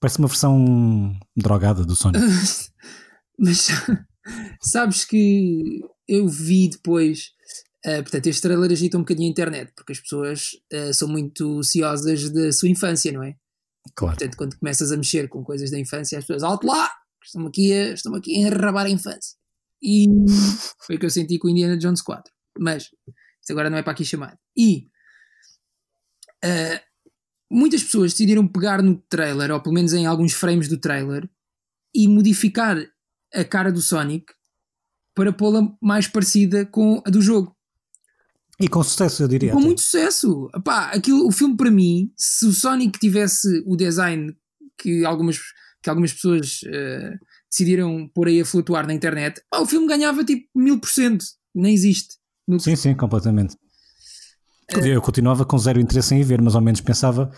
parece 0.00 0.18
uma 0.18 0.28
versão 0.28 1.18
drogada 1.36 1.84
do 1.84 1.96
Sonic. 1.96 2.22
Mas 3.38 3.68
sabes 4.60 5.04
que 5.04 5.80
eu 6.06 6.28
vi 6.28 6.68
depois. 6.70 7.30
eh, 7.84 8.02
portanto, 8.02 8.26
este 8.26 8.42
trailer 8.42 8.70
agita 8.70 8.96
um 8.98 9.00
bocadinho 9.00 9.28
a 9.28 9.30
internet, 9.30 9.72
porque 9.74 9.92
as 9.92 10.00
pessoas 10.00 10.50
eh, 10.72 10.92
são 10.92 11.08
muito 11.08 11.62
ciosas 11.62 12.30
da 12.30 12.52
sua 12.52 12.68
infância, 12.68 13.10
não 13.12 13.22
é? 13.22 13.34
Claro. 13.96 14.16
Portanto, 14.18 14.36
quando 14.36 14.58
começas 14.58 14.92
a 14.92 14.96
mexer 14.96 15.28
com 15.28 15.42
coisas 15.42 15.70
da 15.70 15.78
infância, 15.78 16.18
as 16.18 16.24
pessoas, 16.24 16.42
alto 16.42 16.66
lá! 16.66 16.90
Estão 17.28 17.46
aqui 17.46 17.72
a, 17.72 17.92
estão 17.92 18.14
aqui 18.14 18.34
a 18.34 18.48
enrabar 18.48 18.86
a 18.86 18.90
infância. 18.90 19.36
E 19.82 20.06
foi 20.80 20.96
o 20.96 20.98
que 20.98 21.06
eu 21.06 21.10
senti 21.10 21.38
com 21.38 21.48
Indiana 21.48 21.76
Jones 21.76 22.00
4. 22.00 22.32
Mas, 22.58 22.84
isto 22.84 23.50
agora 23.50 23.68
não 23.68 23.76
é 23.76 23.82
para 23.82 23.92
aqui 23.92 24.04
chamado. 24.04 24.36
E 24.56 24.88
eh, 26.42 26.82
muitas 27.50 27.82
pessoas 27.82 28.12
decidiram 28.12 28.48
pegar 28.48 28.82
no 28.82 28.96
trailer, 29.08 29.50
ou 29.50 29.60
pelo 29.60 29.74
menos 29.74 29.92
em 29.92 30.06
alguns 30.06 30.32
frames 30.32 30.68
do 30.68 30.78
trailer, 30.78 31.28
e 31.94 32.08
modificar 32.08 32.76
a 33.32 33.44
cara 33.44 33.70
do 33.70 33.82
Sonic 33.82 34.32
para 35.14 35.32
pô-la 35.32 35.76
mais 35.82 36.06
parecida 36.06 36.64
com 36.64 37.02
a 37.04 37.10
do 37.10 37.20
jogo. 37.20 37.54
E 38.60 38.68
com 38.68 38.82
sucesso, 38.82 39.22
eu 39.22 39.28
diria. 39.28 39.52
Com 39.52 39.58
até. 39.58 39.66
muito 39.66 39.80
sucesso. 39.80 40.48
Epá, 40.54 40.90
aquilo, 40.90 41.26
o 41.26 41.30
filme 41.30 41.56
para 41.56 41.70
mim, 41.70 42.12
se 42.16 42.46
o 42.46 42.52
Sonic 42.52 42.98
tivesse 42.98 43.62
o 43.66 43.76
design 43.76 44.34
que 44.76 45.04
algumas, 45.04 45.38
que 45.82 45.88
algumas 45.90 46.12
pessoas 46.12 46.60
eh, 46.66 47.14
decidiram 47.50 48.08
pôr 48.14 48.28
aí 48.28 48.40
a 48.40 48.44
flutuar 48.44 48.86
na 48.86 48.94
internet, 48.94 49.40
pá, 49.50 49.58
o 49.60 49.66
filme 49.66 49.86
ganhava 49.86 50.24
tipo 50.24 50.46
mil 50.54 50.78
por 50.80 50.90
cento. 50.90 51.24
Nem 51.54 51.72
existe. 51.74 52.16
Sim, 52.60 52.76
sim, 52.76 52.94
completamente. 52.94 53.56
É. 54.70 54.86
Eu 54.88 55.00
continuava 55.00 55.44
com 55.44 55.56
zero 55.58 55.80
interesse 55.80 56.14
em 56.14 56.22
ver, 56.22 56.40
mas 56.42 56.54
ao 56.54 56.60
menos 56.60 56.80
pensava, 56.80 57.30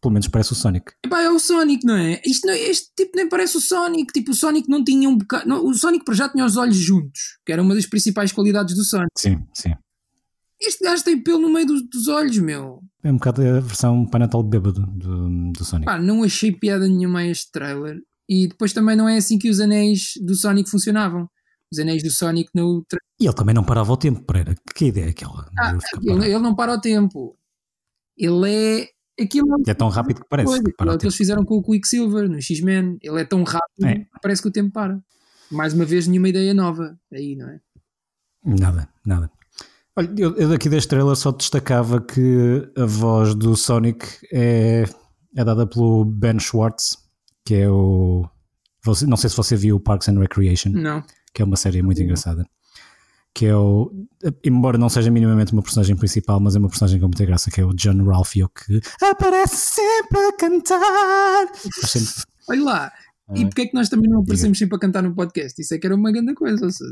pelo 0.00 0.12
menos 0.12 0.28
parece 0.28 0.52
o 0.52 0.54
Sonic. 0.54 0.92
Epá, 1.04 1.20
é 1.22 1.30
o 1.30 1.38
Sonic, 1.38 1.84
não 1.86 1.96
é? 1.96 2.20
Isto 2.24 2.46
não- 2.46 2.54
este 2.54 2.88
tipo 2.96 3.12
nem 3.16 3.28
parece 3.28 3.56
o 3.56 3.60
Sonic. 3.60 4.12
Tipo, 4.12 4.30
o 4.30 4.34
Sonic 4.34 4.68
não 4.68 4.82
tinha 4.82 5.08
um 5.08 5.16
bocado. 5.18 5.46
não, 5.48 5.64
o 5.66 5.74
Sonic 5.74 6.04
para 6.04 6.14
já 6.14 6.28
tinha 6.28 6.44
os 6.44 6.56
olhos 6.56 6.76
juntos, 6.76 7.38
que 7.44 7.52
era 7.52 7.60
uma 7.62 7.74
das 7.74 7.86
principais 7.86 8.32
qualidades 8.32 8.74
do 8.74 8.82
Sonic. 8.84 9.08
Sim, 9.16 9.44
sim. 9.52 9.74
Este 10.66 10.82
gajo 10.84 11.04
tem 11.04 11.22
pelo 11.22 11.40
no 11.40 11.50
meio 11.52 11.66
dos, 11.66 11.82
dos 11.88 12.08
olhos, 12.08 12.38
meu. 12.38 12.80
É 13.02 13.10
um 13.10 13.16
bocado 13.16 13.42
a 13.42 13.60
versão 13.60 14.06
Pai 14.06 14.20
Natal 14.20 14.42
bêbado 14.42 14.80
do, 14.86 15.52
do 15.52 15.64
Sonic. 15.64 15.84
Pá, 15.86 15.98
não 15.98 16.22
achei 16.22 16.50
piada 16.52 16.88
nenhuma 16.88 17.20
a 17.20 17.26
este 17.26 17.50
trailer. 17.50 18.00
E 18.28 18.48
depois 18.48 18.72
também 18.72 18.96
não 18.96 19.08
é 19.08 19.16
assim 19.18 19.38
que 19.38 19.50
os 19.50 19.60
anéis 19.60 20.12
do 20.24 20.34
Sonic 20.34 20.70
funcionavam. 20.70 21.28
Os 21.70 21.78
anéis 21.78 22.02
do 22.02 22.10
Sonic 22.10 22.48
no 22.54 22.82
E 23.20 23.26
ele 23.26 23.34
também 23.34 23.54
não 23.54 23.64
parava 23.64 23.92
o 23.92 23.96
tempo, 23.96 24.22
Pereira. 24.24 24.54
Que 24.74 24.86
ideia 24.86 25.06
é 25.06 25.10
aquela? 25.10 25.46
Ah, 25.58 25.76
ele, 26.02 26.24
ele 26.24 26.38
não 26.38 26.54
para 26.54 26.72
o 26.72 26.80
tempo. 26.80 27.36
Ele 28.16 28.50
é. 28.50 28.88
Aquilo 29.22 29.46
é 29.66 29.70
É 29.70 29.74
tão 29.74 29.88
rápido 29.88 30.20
que 30.22 30.28
parece. 30.28 30.46
coisa. 30.48 30.64
que 30.64 30.72
para 30.72 30.90
É 30.90 30.92
o 30.92 30.96
o 30.96 30.98
que 30.98 31.04
eles 31.04 31.16
fizeram 31.16 31.44
com 31.44 31.56
o 31.56 31.62
Quicksilver 31.62 32.28
no 32.28 32.40
X-Men. 32.40 32.96
Ele 33.02 33.20
é 33.20 33.24
tão 33.24 33.42
rápido 33.44 33.84
É. 33.86 33.96
que 33.96 34.08
parece 34.22 34.40
que 34.40 34.48
o 34.48 34.52
tempo 34.52 34.72
para. 34.72 34.98
Mais 35.50 35.74
uma 35.74 35.84
vez, 35.84 36.06
nenhuma 36.06 36.28
ideia 36.30 36.54
nova 36.54 36.98
aí, 37.12 37.36
não 37.36 37.48
é? 37.50 37.60
Nada, 38.44 38.88
nada. 39.04 39.30
Olha, 39.96 40.12
eu, 40.18 40.34
eu 40.36 40.48
daqui 40.48 40.68
deste 40.68 40.88
trailer 40.88 41.14
só 41.14 41.30
destacava 41.30 42.00
que 42.00 42.68
a 42.76 42.84
voz 42.84 43.34
do 43.34 43.54
Sonic 43.56 44.06
é, 44.32 44.84
é 45.36 45.44
dada 45.44 45.66
pelo 45.66 46.04
Ben 46.04 46.38
Schwartz, 46.40 46.98
que 47.44 47.54
é 47.54 47.70
o. 47.70 48.28
você- 48.84 49.06
não 49.06 49.16
sei 49.16 49.30
se 49.30 49.36
você 49.36 49.54
viu 49.56 49.76
o 49.76 49.80
Parks 49.80 50.08
and 50.08 50.18
Recreation. 50.18 50.70
Não. 50.70 51.02
que 51.32 51.42
é 51.42 51.44
uma 51.44 51.56
série 51.56 51.82
muito 51.82 52.00
engraçada. 52.02 52.44
Que 53.34 53.46
é 53.46 53.56
o. 53.56 53.90
Embora 54.44 54.78
não 54.78 54.88
seja 54.88 55.10
minimamente 55.10 55.52
uma 55.52 55.62
personagem 55.62 55.96
principal, 55.96 56.38
mas 56.40 56.54
é 56.54 56.58
uma 56.60 56.68
personagem 56.68 57.00
com 57.00 57.06
muita 57.06 57.24
graça, 57.24 57.50
que 57.50 57.60
é 57.60 57.64
o 57.64 57.72
John 57.74 58.04
Ralphio, 58.04 58.48
que 58.48 58.80
aparece 59.04 59.56
sempre 59.74 60.18
a 60.28 60.32
cantar. 60.36 61.46
Sempre- 61.86 62.22
Olha 62.48 62.62
lá. 62.64 62.92
E 63.34 63.44
porquê 63.46 63.62
é 63.62 63.66
que 63.66 63.74
nós 63.74 63.88
também 63.88 64.08
não 64.10 64.20
aparecemos 64.20 64.58
sempre 64.58 64.76
a 64.76 64.78
cantar 64.78 65.02
no 65.02 65.14
podcast? 65.14 65.60
Isso 65.60 65.72
é 65.74 65.78
que 65.78 65.86
era 65.86 65.96
uma 65.96 66.12
grande 66.12 66.34
coisa. 66.34 66.64
ou 66.64 66.70
seja, 66.70 66.90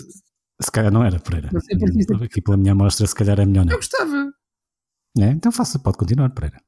Se 0.63 0.71
calhar 0.71 0.93
não 0.93 1.05
era, 1.05 1.19
Pereira. 1.19 1.51
Você 1.53 1.77
precisa- 1.77 2.17
Aqui 2.25 2.41
pela 2.41 2.57
minha 2.57 2.73
amostra, 2.73 3.07
se 3.07 3.15
calhar 3.15 3.39
é 3.41 3.45
melhor 3.47 3.63
Eu 3.63 3.71
não. 3.71 3.77
gostava. 3.77 4.33
É? 5.19 5.25
Então 5.31 5.51
faça, 5.53 5.79
pode 5.79 5.99
continuar, 5.99 6.31
Pereira. 6.31 6.63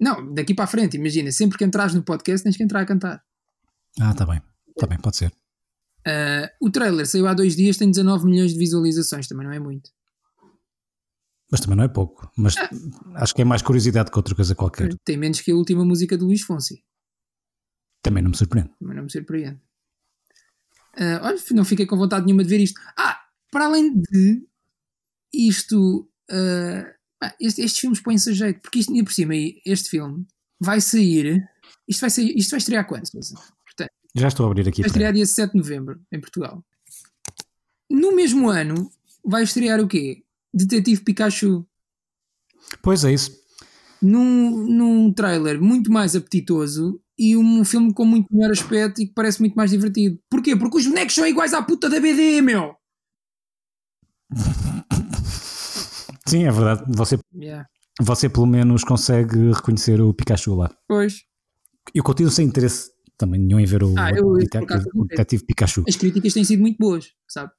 Não, 0.00 0.32
daqui 0.34 0.54
para 0.54 0.64
a 0.64 0.68
frente, 0.68 0.96
imagina, 0.96 1.30
sempre 1.32 1.56
que 1.58 1.64
entras 1.64 1.94
no 1.94 2.02
podcast 2.02 2.44
tens 2.44 2.56
que 2.56 2.62
entrar 2.62 2.80
a 2.82 2.86
cantar. 2.86 3.22
Ah, 4.00 4.14
tá 4.14 4.24
bem. 4.26 4.40
Tá 4.78 4.86
bem, 4.86 4.98
pode 4.98 5.16
ser. 5.16 5.32
Ah, 6.06 6.50
o 6.60 6.70
trailer 6.70 7.06
saiu 7.06 7.26
há 7.26 7.34
dois 7.34 7.56
dias, 7.56 7.76
tem 7.76 7.90
19 7.90 8.26
milhões 8.26 8.52
de 8.52 8.58
visualizações, 8.58 9.26
também 9.26 9.46
não 9.46 9.52
é 9.54 9.58
muito. 9.58 9.90
Mas 11.50 11.60
também 11.60 11.76
não 11.76 11.84
é 11.84 11.88
pouco. 11.88 12.30
Mas 12.36 12.54
acho 13.14 13.34
que 13.34 13.42
é 13.42 13.44
mais 13.44 13.62
curiosidade 13.62 14.10
que 14.10 14.16
outra 14.18 14.34
coisa 14.34 14.54
qualquer. 14.54 14.94
Tem 15.04 15.16
menos 15.16 15.40
que 15.40 15.50
a 15.50 15.54
última 15.54 15.84
música 15.84 16.16
do 16.18 16.26
Luís 16.26 16.42
Fonsi. 16.42 16.84
Também 18.02 18.22
não 18.22 18.30
me 18.30 18.36
surpreende. 18.36 18.70
Também 18.78 18.96
não 18.96 19.04
me 19.04 19.10
surpreende. 19.10 19.60
Ah, 20.98 21.20
olha, 21.22 21.36
não 21.52 21.64
fiquei 21.64 21.86
com 21.86 21.96
vontade 21.96 22.24
nenhuma 22.26 22.42
de 22.42 22.48
ver 22.50 22.60
isto. 22.60 22.80
Ah, 22.98 23.15
para 23.56 23.64
além 23.66 23.98
de 24.02 24.42
isto, 25.32 26.06
pá, 27.18 27.34
este- 27.40 27.62
estes 27.62 27.80
filmes 27.80 28.00
põem-se 28.00 28.28
a 28.28 28.32
jeito, 28.34 28.60
porque 28.60 28.80
isto, 28.80 28.92
por 29.04 29.12
cima, 29.12 29.32
este 29.64 29.88
filme 29.88 30.26
vai 30.60 30.78
sair. 30.78 31.42
Isto 31.88 32.00
vai, 32.02 32.10
sair, 32.10 32.36
isto 32.36 32.50
vai 32.50 32.58
estrear 32.58 32.86
quando? 32.86 33.08
Portanto, 33.10 33.90
Já 34.14 34.28
estou 34.28 34.44
a 34.46 34.50
abrir 34.50 34.68
aqui. 34.68 34.82
vai 34.82 34.88
estrear 34.88 35.12
dia 35.14 35.24
7 35.24 35.52
de 35.52 35.58
novembro, 35.58 35.98
em 36.12 36.20
Portugal. 36.20 36.62
No 37.90 38.14
mesmo 38.14 38.50
ano, 38.50 38.90
vai 39.24 39.42
estrear 39.44 39.80
o 39.80 39.88
quê? 39.88 40.22
Detetive 40.52 41.02
Pikachu. 41.02 41.66
Pois 42.82 43.04
é 43.04 43.12
isso. 43.14 43.30
num, 44.02 44.66
num 44.66 45.12
trailer 45.14 45.60
muito 45.62 45.90
mais 45.90 46.14
apetitoso 46.14 47.00
e 47.18 47.34
um 47.36 47.64
filme 47.64 47.94
com 47.94 48.04
muito 48.04 48.26
melhor 48.30 48.52
aspecto 48.52 49.00
e 49.00 49.06
que 49.06 49.14
parece 49.14 49.40
muito 49.40 49.54
mais 49.54 49.70
divertido. 49.70 50.20
Porquê? 50.28 50.54
Porque 50.54 50.76
os 50.76 50.86
bonecos 50.86 51.14
são 51.14 51.26
iguais 51.26 51.54
à 51.54 51.62
puta 51.62 51.88
da 51.88 51.98
BD, 51.98 52.42
meu! 52.42 52.75
Sim, 56.28 56.44
é 56.44 56.50
verdade. 56.50 56.82
Você, 56.88 57.18
Yeah. 57.34 57.66
você 58.00 58.28
pelo 58.28 58.46
menos 58.46 58.82
consegue 58.84 59.52
reconhecer 59.52 60.00
o 60.00 60.12
Pikachu 60.12 60.54
lá. 60.54 60.70
Pois. 60.88 61.22
Eu 61.94 62.02
continuo 62.02 62.30
sem 62.32 62.46
interesse 62.48 62.90
também 63.16 63.40
nenhum 63.40 63.60
em 63.60 63.64
ver 63.64 63.82
o, 63.84 63.94
Ah, 63.96 64.10
eu- 64.10 64.34
acaso, 64.62 64.88
o 64.94 65.04
Detetive 65.04 65.44
Pikachu. 65.46 65.84
As 65.88 65.96
críticas 65.96 66.32
têm 66.34 66.44
sido 66.44 66.60
muito 66.60 66.76
boas, 66.78 67.06
sabe? 67.28 67.50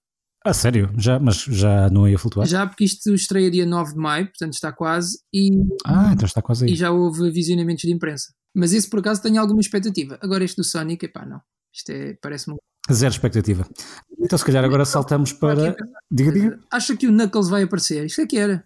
Ah, 0.45 0.53
sério? 0.53 0.91
Já, 0.97 1.19
mas 1.19 1.38
já 1.43 1.89
não 1.89 2.07
ia 2.07 2.17
flutuar? 2.19 2.45
Já 2.47 2.65
porque 2.67 2.83
isto 2.83 3.13
estreia 3.13 3.50
dia 3.50 3.65
9 3.65 3.93
de 3.93 3.97
maio, 4.00 4.25
portanto 4.27 4.53
está 4.53 4.71
quase, 4.71 5.17
e, 5.33 5.50
Ah, 5.86 6.12
então 6.13 6.25
está 6.25 6.41
quase 6.41 6.65
aí. 6.65 6.71
e 6.74 6.75
já 6.75 6.91
houve 6.91 7.29
visionamentos 7.31 7.81
de 7.83 7.91
imprensa. 7.91 8.33
Mas 8.55 8.71
esse 8.74 8.89
por 8.89 9.00
acaso 9.00 9.21
tenho 9.21 9.39
alguma 9.41 9.59
expectativa. 9.62 10.17
Agora 10.21 10.43
este 10.43 10.57
do 10.57 10.63
Sonic, 10.63 11.05
epá, 11.05 11.25
não. 11.25 11.41
Isto 11.74 11.91
é, 11.91 12.13
parece-me. 12.21 12.55
Zero 12.91 13.12
expectativa. 13.13 13.67
Então 14.20 14.38
se 14.38 14.46
calhar 14.46 14.63
agora 14.63 14.86
saltamos 14.86 15.34
para. 15.34 15.75
Diga, 16.10 16.32
diga. 16.32 16.60
Acha 16.72 16.96
que 16.96 17.08
o 17.08 17.12
Knuckles 17.12 17.50
vai 17.50 17.63
aparecer? 17.63 18.06
Isto 18.06 18.22
é 18.22 18.27
que 18.27 18.38
era. 18.38 18.65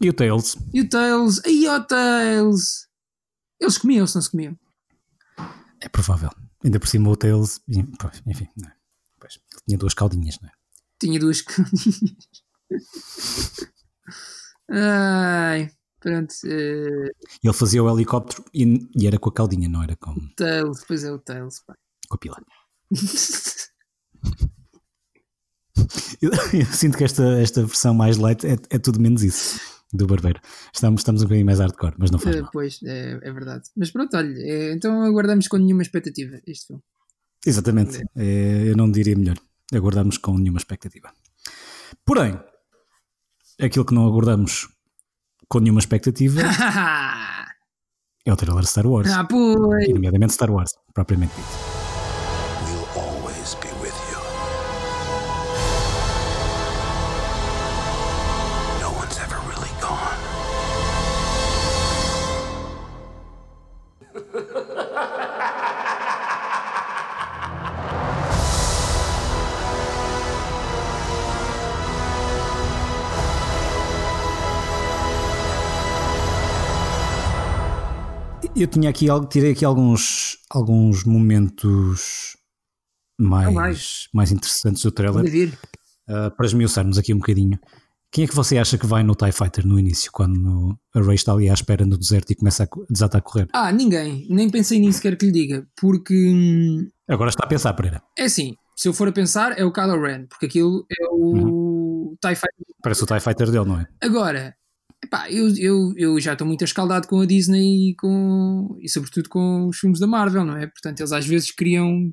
E 0.00 0.08
o 0.08 0.12
Tails? 0.12 0.56
E 0.74 0.80
o 0.80 0.88
Tails? 0.88 1.40
Aí 1.44 1.66
ó 1.68 1.78
Tails! 1.80 2.88
Eles 3.60 3.78
comiam, 3.78 4.06
se 4.06 4.14
não 4.16 4.22
se 4.22 4.30
comiam. 4.30 4.58
É 5.80 5.88
provável. 5.88 6.30
Ainda 6.64 6.80
por 6.80 6.88
cima 6.88 7.08
o 7.10 7.16
Tails. 7.16 7.60
Enfim, 8.26 8.48
não 8.56 8.68
é? 8.68 8.72
Pois, 9.20 9.34
ele 9.52 9.62
tinha 9.68 9.78
duas 9.78 9.94
caldinhas, 9.94 10.38
não 10.40 10.48
é? 10.48 10.52
Tinha 11.00 11.20
duas 11.20 11.42
caldinhas. 11.42 12.16
Ai, 14.70 15.70
pronto. 16.00 16.34
eh, 16.44 17.10
Ele 17.42 17.52
fazia 17.52 17.82
o 17.82 17.90
helicóptero 17.94 18.44
e, 18.54 18.88
e 18.96 19.06
era 19.06 19.18
com 19.18 19.28
a 19.28 19.32
caldinha, 19.32 19.68
não 19.68 19.82
era 19.82 19.96
com, 19.96 20.14
Tails, 20.36 20.84
pois 20.86 21.04
é 21.04 21.12
o 21.12 21.18
Tails. 21.18 21.60
Pá. 21.66 21.74
com 22.08 22.14
a 22.16 22.18
pila. 22.18 22.36
Eu, 26.20 26.30
eu 26.54 26.66
sinto 26.66 26.96
que 26.96 27.04
esta, 27.04 27.24
esta 27.40 27.64
versão 27.64 27.92
mais 27.92 28.16
light 28.16 28.46
é, 28.46 28.56
é 28.70 28.78
tudo 28.78 29.00
menos 29.00 29.22
isso. 29.22 29.60
do 29.92 30.06
barbeiro. 30.06 30.40
Estamos, 30.72 31.00
estamos 31.00 31.20
um 31.22 31.24
bocadinho 31.24 31.44
mais 31.46 31.58
hardcore, 31.58 31.94
mas 31.98 32.10
não 32.10 32.18
faz 32.18 32.40
mal. 32.40 32.50
pois, 32.52 32.80
é, 32.84 33.18
é 33.22 33.32
verdade. 33.32 33.64
Mas 33.76 33.90
pronto, 33.90 34.16
olha, 34.16 34.32
eh, 34.38 34.72
então 34.72 35.02
aguardamos 35.02 35.48
com 35.48 35.58
nenhuma 35.58 35.82
expectativa 35.82 36.40
este 36.46 36.68
filme. 36.68 36.82
Exatamente. 37.44 38.02
É, 38.16 38.68
eu 38.68 38.76
não 38.76 38.90
diria 38.90 39.16
melhor. 39.16 39.36
Aguardamos 39.74 40.16
com 40.16 40.38
nenhuma 40.38 40.58
expectativa. 40.58 41.12
Porém, 42.04 42.40
aquilo 43.60 43.84
que 43.84 43.94
não 43.94 44.06
aguardamos 44.06 44.68
com 45.48 45.58
nenhuma 45.58 45.80
expectativa 45.80 46.40
é 48.24 48.32
o 48.32 48.36
trailer 48.36 48.62
de 48.62 48.70
Star 48.70 48.86
Wars. 48.86 49.10
ah, 49.10 49.24
pois. 49.24 49.88
E 49.88 49.92
nomeadamente 49.92 50.32
Star 50.32 50.50
Wars, 50.50 50.70
propriamente 50.94 51.34
dito. 51.34 51.81
Eu 78.54 78.66
tinha 78.66 78.90
aqui, 78.90 79.08
algo- 79.08 79.26
tirei 79.26 79.52
aqui 79.52 79.64
alguns, 79.64 80.38
alguns 80.50 81.04
momentos 81.04 82.36
mais, 83.18 83.52
mais. 83.54 84.08
mais 84.12 84.30
interessantes 84.30 84.82
do 84.82 84.92
trailer 84.92 85.24
uh, 86.08 86.30
para 86.36 86.46
esmiuçarmos 86.46 86.98
aqui 86.98 87.14
um 87.14 87.18
bocadinho. 87.18 87.58
Quem 88.10 88.24
é 88.24 88.28
que 88.28 88.34
você 88.34 88.58
acha 88.58 88.76
que 88.76 88.86
vai 88.86 89.02
no 89.02 89.14
TIE 89.14 89.32
Fighter 89.32 89.66
no 89.66 89.78
início, 89.78 90.12
quando 90.12 90.78
a 90.94 91.00
Rey 91.00 91.14
está 91.14 91.32
ali 91.32 91.48
à 91.48 91.54
espera 91.54 91.86
no 91.86 91.96
deserto 91.96 92.30
e 92.30 92.34
começa 92.34 92.64
a 92.64 92.68
desatar 92.90 93.20
a 93.20 93.22
correr? 93.22 93.48
Ah, 93.54 93.72
ninguém. 93.72 94.26
Nem 94.28 94.50
pensei 94.50 94.78
nisso, 94.78 95.00
quero 95.00 95.16
que 95.16 95.24
lhe 95.26 95.32
diga. 95.32 95.66
Porque 95.80 96.14
hum, 96.14 96.86
Agora 97.08 97.30
está 97.30 97.44
a 97.44 97.48
pensar, 97.48 97.72
Pereira. 97.72 98.02
é 98.18 98.24
assim, 98.24 98.54
se 98.76 98.86
eu 98.86 98.92
for 98.92 99.08
a 99.08 99.12
pensar, 99.12 99.58
é 99.58 99.64
o 99.64 99.72
Kylo 99.72 99.98
Ren, 100.02 100.26
porque 100.26 100.44
aquilo 100.46 100.84
é 100.90 101.06
o 101.10 101.16
Uhum. 101.16 102.16
TIE 102.20 102.34
Fighter. 102.34 102.66
Parece 102.82 103.02
o 103.02 103.06
TIE 103.06 103.20
Fighter 103.20 103.50
dele, 103.50 103.64
não 103.64 103.80
é? 103.80 103.86
Agora, 104.02 104.54
epá, 105.04 105.30
eu, 105.30 105.48
eu, 105.56 105.92
eu 105.96 106.20
já 106.20 106.32
estou 106.32 106.46
muito 106.46 106.64
escaldado 106.64 107.08
com 107.08 107.20
a 107.20 107.26
Disney 107.26 107.90
e, 107.90 107.94
com, 107.96 108.76
e 108.80 108.88
sobretudo 108.88 109.28
com 109.28 109.68
os 109.68 109.78
filmes 109.78 109.98
da 109.98 110.06
Marvel, 110.06 110.44
não 110.44 110.56
é? 110.56 110.66
Portanto, 110.66 111.00
eles 111.00 111.12
às 111.12 111.26
vezes 111.26 111.50
criam 111.50 112.10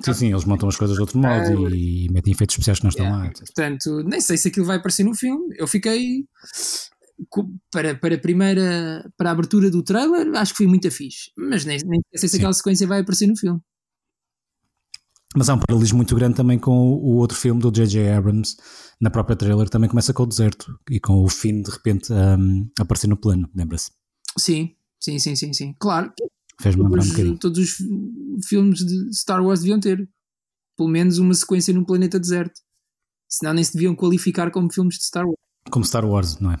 Sim, 0.00 0.12
sim, 0.12 0.30
eles 0.30 0.44
montam 0.44 0.68
as 0.68 0.76
coisas 0.76 0.94
de 0.96 1.00
outro 1.00 1.18
modo 1.18 1.74
e, 1.74 2.08
metem 2.10 2.32
efeitos 2.32 2.54
especiais 2.54 2.78
que 2.78 2.84
não 2.84 2.90
estão 2.90 3.04
Yeah. 3.04 3.24
lá. 3.24 3.32
Portanto, 3.32 4.02
nem 4.04 4.20
sei 4.20 4.36
se 4.36 4.48
aquilo 4.48 4.66
vai 4.66 4.76
aparecer 4.76 5.02
no 5.02 5.14
filme. 5.14 5.54
Eu 5.58 5.66
fiquei 5.66 6.24
para, 7.72 7.96
para 7.96 8.14
a 8.14 8.18
primeira 8.18 9.10
para 9.16 9.30
a 9.30 9.32
abertura 9.32 9.70
do 9.70 9.82
trailer, 9.82 10.32
acho 10.36 10.52
que 10.52 10.58
foi 10.58 10.66
muito 10.66 10.88
fixe. 10.90 11.32
Mas 11.36 11.64
nem, 11.64 11.78
nem 11.84 12.00
sei 12.14 12.28
se 12.28 12.28
Sim. 12.28 12.36
aquela 12.38 12.52
sequência 12.52 12.86
vai 12.86 13.00
aparecer 13.00 13.26
no 13.26 13.36
filme. 13.36 13.60
Mas 15.36 15.48
há 15.48 15.54
um 15.54 15.58
paralelismo 15.58 15.98
muito 15.98 16.14
grande 16.14 16.36
também 16.36 16.58
com 16.58 16.72
o, 16.72 17.16
outro 17.16 17.36
filme 17.36 17.60
do 17.60 17.70
J.J. 17.70 18.10
Abrams, 18.10 18.56
na 19.00 19.10
própria 19.10 19.36
trailer, 19.36 19.68
também 19.68 19.88
começa 19.88 20.12
com 20.14 20.22
o 20.22 20.26
deserto 20.26 20.78
e 20.90 20.98
com 20.98 21.22
o 21.22 21.28
fim 21.28 21.60
de 21.60 21.70
repente 21.70 22.12
um, 22.12 22.68
aparecer 22.78 23.08
no 23.08 23.16
plano, 23.16 23.48
lembra-se? 23.54 23.90
Sim, 24.38 24.74
sim, 24.98 25.18
sim, 25.18 25.36
sim, 25.36 25.52
sim. 25.52 25.74
Claro, 25.78 26.12
Fez-me 26.60 26.82
lembrar 26.82 27.00
um 27.00 27.02
todos, 27.02 27.10
bocadinho. 27.12 27.38
todos 27.38 27.58
os 27.58 28.46
filmes 28.46 28.78
de 28.80 29.14
Star 29.16 29.44
Wars 29.44 29.60
deviam 29.60 29.78
ter 29.78 30.08
pelo 30.76 30.88
menos 30.88 31.18
uma 31.18 31.34
sequência 31.34 31.74
num 31.74 31.84
planeta 31.84 32.18
deserto. 32.18 32.60
Senão 33.28 33.52
nem 33.52 33.62
se 33.62 33.74
deviam 33.74 33.94
qualificar 33.94 34.50
como 34.50 34.72
filmes 34.72 34.96
de 34.96 35.04
Star 35.04 35.24
Wars. 35.24 35.36
Como 35.70 35.84
Star 35.84 36.04
Wars, 36.04 36.38
não 36.40 36.52
é? 36.52 36.60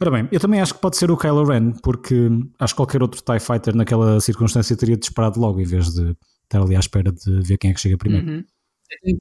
Ora 0.00 0.10
bem, 0.10 0.28
eu 0.32 0.40
também 0.40 0.60
acho 0.60 0.74
que 0.74 0.80
pode 0.80 0.96
ser 0.96 1.10
o 1.10 1.16
Kylo 1.16 1.44
Ren, 1.44 1.72
porque 1.82 2.28
acho 2.58 2.74
que 2.74 2.76
qualquer 2.78 3.02
outro 3.02 3.22
TIE 3.22 3.38
Fighter 3.38 3.76
naquela 3.76 4.18
circunstância 4.18 4.76
teria 4.76 4.96
disparado 4.96 5.38
logo, 5.38 5.60
em 5.60 5.64
vez 5.64 5.92
de 5.92 6.16
estar 6.50 6.60
ali 6.60 6.74
à 6.74 6.80
espera 6.80 7.12
de 7.12 7.40
ver 7.42 7.56
quem 7.58 7.70
é 7.70 7.74
que 7.74 7.80
chega 7.80 7.96
primeiro. 7.96 8.28
Uhum. 8.28 8.44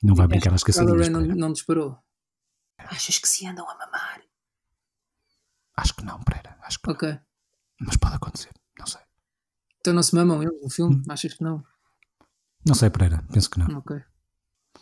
Não 0.02 0.16
vai 0.16 0.28
brincar 0.28 0.52
às 0.52 0.64
Kylo 0.64 0.88
caçadinhas. 0.88 1.10
Não, 1.10 1.22
não 1.22 1.54
disparou. 1.54 1.96
Achas 2.80 3.20
que 3.20 3.28
se 3.28 3.46
andam 3.46 3.70
a 3.70 3.76
mamar? 3.78 4.22
Acho 5.78 5.94
que 5.94 6.04
não, 6.04 6.20
Pereira. 6.24 6.58
Acho 6.64 6.80
que 6.80 6.88
não. 6.88 6.96
Ok. 6.96 7.20
Mas 7.82 7.98
pode 7.98 8.16
acontecer. 8.16 8.50
Não 8.80 8.88
sei. 8.88 9.02
Então 9.80 9.94
não 9.94 10.02
se 10.02 10.16
mamam 10.16 10.42
eles 10.42 10.60
no 10.60 10.66
Hum. 10.68 10.70
filme? 10.70 11.04
Achas 11.08 11.34
que 11.36 11.44
não? 11.44 11.64
Não 12.66 12.74
sei, 12.74 12.90
Pereira. 12.90 13.24
Penso 13.32 13.50
que 13.50 13.60
não. 13.60 13.78
Ok. 13.78 14.02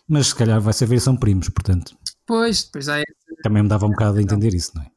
Mas 0.08 0.28
se 0.28 0.36
calhar 0.36 0.62
vai 0.62 0.74
saber 0.74 1.00
são 1.02 1.18
primos, 1.18 1.50
portanto. 1.50 1.98
Pois, 2.26 2.64
depois 2.64 2.88
há 2.88 3.04
Também 3.44 3.62
me 3.64 3.70
dava 3.70 3.86
um 3.86 3.92
bocado 3.92 4.18
a 4.20 4.22
entender 4.22 4.54
isso, 4.54 4.72
não 4.76 4.84
é? 4.84 4.92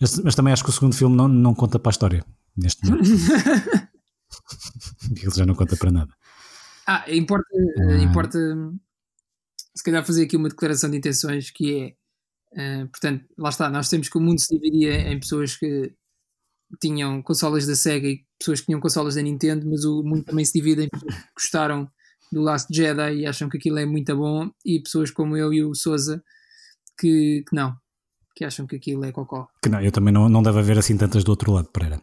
Mas, 0.00 0.18
mas 0.18 0.34
também 0.34 0.52
acho 0.52 0.64
que 0.64 0.70
o 0.70 0.72
segundo 0.72 0.96
filme 0.96 1.14
não, 1.14 1.28
não 1.28 1.54
conta 1.54 1.78
para 1.78 1.90
a 1.90 1.92
história, 1.92 2.24
neste 2.56 2.84
momento. 2.88 3.04
Ele 5.22 5.30
já 5.34 5.46
não 5.46 5.54
conta 5.54 5.76
para 5.76 5.90
nada. 5.92 6.12
Ah, 6.86 7.04
importa, 7.08 7.46
Ah. 7.88 7.94
importa 8.02 8.38
se 9.74 9.82
calhar 9.84 10.04
fazer 10.04 10.24
aqui 10.24 10.36
uma 10.36 10.48
declaração 10.48 10.90
de 10.90 10.96
intenções 10.98 11.50
que 11.50 11.80
é, 11.80 11.94
eh, 12.60 12.84
portanto, 12.86 13.24
lá 13.38 13.48
está, 13.48 13.70
nós 13.70 13.88
temos 13.88 14.08
que 14.08 14.18
o 14.18 14.20
mundo 14.20 14.40
se 14.40 14.54
dividia 14.58 15.10
em 15.10 15.18
pessoas 15.18 15.56
que 15.56 15.94
tinham 16.80 17.22
consolas 17.22 17.66
da 17.66 17.74
Sega 17.74 18.06
e 18.08 18.24
pessoas 18.38 18.60
que 18.60 18.66
tinham 18.66 18.80
consolas 18.80 19.14
da 19.14 19.22
Nintendo, 19.22 19.66
mas 19.68 19.84
o 19.84 20.02
mundo 20.02 20.24
também 20.24 20.44
se 20.44 20.52
divide 20.52 20.82
em 20.84 20.88
pessoas 20.88 21.14
que 21.14 21.28
gostaram 21.34 21.90
do 22.30 22.40
Last 22.40 22.68
Jedi 22.74 23.16
e 23.20 23.26
acham 23.26 23.48
que 23.48 23.58
aquilo 23.58 23.78
é 23.78 23.86
muito 23.86 24.16
bom 24.16 24.50
e 24.64 24.80
pessoas 24.80 25.10
como 25.10 25.36
eu 25.36 25.52
e 25.52 25.62
o 25.62 25.74
Souza 25.74 26.22
que, 26.98 27.44
que 27.48 27.54
não, 27.54 27.74
que 28.34 28.44
acham 28.44 28.66
que 28.66 28.76
aquilo 28.76 29.04
é 29.04 29.12
cocó. 29.12 29.48
Que 29.62 29.68
não, 29.68 29.80
eu 29.80 29.92
também 29.92 30.12
não, 30.12 30.28
não 30.28 30.42
deve 30.42 30.58
haver 30.58 30.78
assim 30.78 30.96
tantas 30.96 31.24
do 31.24 31.30
outro 31.30 31.52
lado, 31.52 31.68
Pereira. 31.70 32.00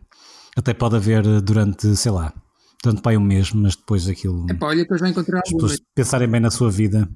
Até 0.56 0.74
pode 0.74 0.96
haver 0.96 1.42
durante, 1.42 1.96
sei 1.96 2.12
lá, 2.12 2.34
durante 2.84 3.02
pai 3.02 3.18
um 3.18 3.22
mês, 3.22 3.52
mas 3.52 3.76
depois 3.76 4.08
aquilo. 4.08 4.46
Epá, 4.50 4.68
olha 4.68 4.86
que 4.86 4.92
eles 4.92 5.02
vão 5.02 5.10
encontrar 5.10 5.40
as 5.46 5.52
pessoas 5.52 5.80
pensarem 5.94 6.28
bem 6.30 6.40
na 6.42 6.52
sua 6.52 6.70
vida, 6.72 7.10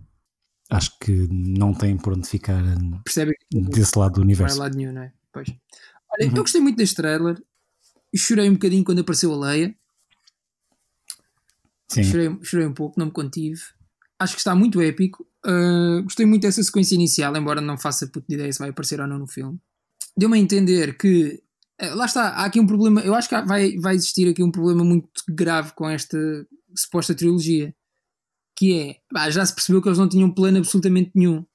acho 0.69 0.97
que 0.99 1.27
não 1.31 1.73
têm 1.73 1.97
por 1.97 2.13
onde 2.13 2.27
ficar 2.27 2.63
eh, 2.65 2.99
percebem 3.03 3.35
que 3.51 3.61
desse 3.61 3.97
lado 3.97 4.13
do 4.15 4.19
não 4.21 4.25
vai 4.27 4.33
universo. 4.33 4.59
lado 4.59 4.75
nenhum, 4.77 4.93
não 4.93 5.01
é? 5.03 5.13
Pois. 5.31 5.49
Olha, 5.49 6.29
Uhum. 6.29 6.35
eu 6.37 6.41
gostei 6.43 6.61
muito 6.61 6.77
deste 6.77 6.95
trailer. 6.95 7.41
Chorei 8.15 8.49
um 8.49 8.53
bocadinho 8.53 8.83
quando 8.83 8.99
apareceu 8.99 9.33
a 9.33 9.37
Leia. 9.37 9.75
Sim, 11.87 12.03
Chorei, 12.03 12.37
chorei 12.43 12.67
um 12.67 12.73
pouco, 12.73 12.99
não 12.99 13.07
me 13.07 13.11
contive. 13.11 13.61
Acho 14.19 14.33
que 14.33 14.39
está 14.39 14.55
muito 14.55 14.81
épico. 14.81 15.27
Uh, 15.45 16.01
gostei 16.03 16.25
muito 16.25 16.43
dessa 16.43 16.63
sequência 16.63 16.95
inicial, 16.95 17.35
embora 17.35 17.59
não 17.61 17.77
faça 17.77 18.07
puta 18.07 18.25
de 18.29 18.35
ideia 18.35 18.51
se 18.53 18.59
vai 18.59 18.69
aparecer 18.69 18.99
ou 19.01 19.07
não 19.07 19.19
no 19.19 19.27
filme. 19.27 19.59
Deu-me 20.17 20.37
a 20.37 20.41
entender 20.41 20.97
que. 20.97 21.42
Eh, 21.83 21.93
lá 21.93 22.05
está, 22.05 22.29
há 22.29 22.45
aqui 22.45 22.59
um 22.59 22.67
problema. 22.67 23.01
Eu 23.01 23.13
acho 23.13 23.27
que 23.27 23.41
vai, 23.41 23.75
vai 23.77 23.95
existir 23.95 24.29
aqui 24.29 24.41
um 24.41 24.51
problema 24.51 24.83
muito 24.83 25.09
grave 25.29 25.73
com 25.73 25.89
esta 25.89 26.17
suposta 26.75 27.13
trilogia. 27.13 27.75
Que 28.55 28.79
é. 28.79 28.95
pá, 29.11 29.29
já 29.29 29.45
se 29.45 29.53
percebeu 29.53 29.81
que 29.81 29.89
eles 29.89 29.97
não 29.97 30.07
tinham 30.07 30.33
plano 30.33 30.59
absolutamente 30.59 31.11
nenhum. 31.13 31.45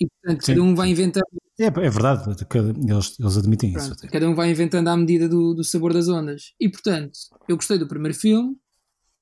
E 0.00 0.06
portanto, 0.06 0.44
Sim, 0.44 0.52
cada 0.52 0.62
um 0.62 0.74
vai 0.74 0.88
inventando. 0.88 1.24
é, 1.58 1.66
é 1.66 1.70
verdade, 1.70 2.24
eles, 2.28 3.16
eles 3.18 3.36
admitem 3.36 3.70
isso. 3.70 3.86
Pronto, 3.86 3.98
até. 3.98 4.08
cada 4.08 4.28
um 4.28 4.34
vai 4.34 4.50
inventando 4.50 4.88
à 4.88 4.96
medida 4.96 5.28
do, 5.28 5.54
do 5.54 5.64
sabor 5.64 5.92
das 5.92 6.08
ondas. 6.08 6.52
E 6.60 6.68
portanto, 6.68 7.12
eu 7.48 7.56
gostei 7.56 7.78
do 7.78 7.88
primeiro 7.88 8.16
filme. 8.16 8.56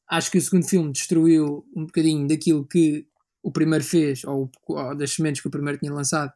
Acho 0.09 0.31
que 0.31 0.38
o 0.38 0.43
segundo 0.43 0.66
filme 0.66 0.90
destruiu 0.90 1.64
um 1.77 1.87
bocadinho 1.87 2.27
daquilo 2.27 2.66
que 2.66 3.07
o 3.43 3.53
primeiro 3.53 3.85
fez, 3.85 4.25
ou, 4.25 4.51
ou 4.66 4.97
das 4.97 5.12
sementes 5.12 5.40
que 5.40 5.49
o 5.49 5.51
primeiro 5.51 5.79
tinha 5.79 5.93
lançado. 5.93 6.33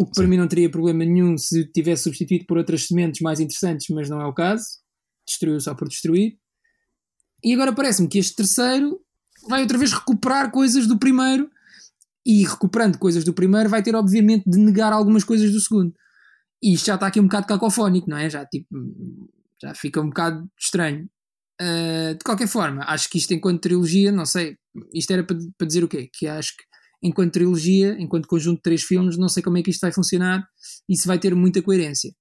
O 0.00 0.06
que 0.06 0.12
para 0.14 0.26
mim 0.26 0.38
não 0.38 0.48
teria 0.48 0.70
problema 0.70 1.04
nenhum 1.04 1.36
se 1.36 1.62
tivesse 1.72 2.04
substituído 2.04 2.46
por 2.46 2.56
outras 2.56 2.86
sementes 2.86 3.20
mais 3.20 3.38
interessantes, 3.38 3.86
mas 3.90 4.08
não 4.08 4.18
é 4.18 4.24
o 4.24 4.32
caso. 4.32 4.64
Destruiu 5.28 5.60
só 5.60 5.74
por 5.74 5.88
destruir. 5.88 6.38
E 7.44 7.52
agora 7.52 7.70
parece-me 7.70 8.08
que 8.08 8.18
este 8.18 8.34
terceiro 8.34 8.98
vai 9.46 9.60
outra 9.60 9.76
vez 9.76 9.92
recuperar 9.92 10.50
coisas 10.50 10.86
do 10.86 10.98
primeiro. 10.98 11.50
E 12.24 12.44
recuperando 12.46 12.96
coisas 12.96 13.24
do 13.24 13.34
primeiro, 13.34 13.68
vai 13.68 13.82
ter 13.82 13.94
obviamente 13.94 14.48
de 14.48 14.56
negar 14.56 14.90
algumas 14.90 15.22
coisas 15.22 15.52
do 15.52 15.60
segundo. 15.60 15.92
E 16.62 16.72
isto 16.72 16.86
já 16.86 16.94
está 16.94 17.06
aqui 17.06 17.20
um 17.20 17.24
bocado 17.24 17.46
cacofónico, 17.46 18.08
não 18.08 18.16
é? 18.16 18.30
Já, 18.30 18.46
tipo, 18.46 18.68
já 19.60 19.74
fica 19.74 20.00
um 20.00 20.08
bocado 20.08 20.50
estranho. 20.58 21.10
Uh, 21.60 22.14
de 22.14 22.24
qualquer 22.24 22.48
forma, 22.48 22.84
acho 22.84 23.10
que 23.10 23.18
isto, 23.18 23.34
enquanto 23.34 23.60
trilogia, 23.60 24.10
não 24.10 24.24
sei, 24.24 24.56
isto 24.94 25.10
era 25.10 25.22
para, 25.22 25.36
para 25.58 25.66
dizer 25.66 25.84
o 25.84 25.88
quê? 25.88 26.08
Que 26.10 26.26
acho 26.26 26.56
que, 26.56 26.62
enquanto 27.02 27.32
trilogia, 27.32 27.96
enquanto 27.98 28.28
conjunto 28.28 28.56
de 28.56 28.62
três 28.62 28.82
filmes, 28.82 29.16
não 29.16 29.28
sei 29.28 29.42
como 29.42 29.58
é 29.58 29.62
que 29.62 29.70
isto 29.70 29.80
vai 29.80 29.92
funcionar 29.92 30.46
e 30.88 30.96
se 30.96 31.06
vai 31.06 31.18
ter 31.18 31.34
muita 31.34 31.62
coerência. 31.62 32.14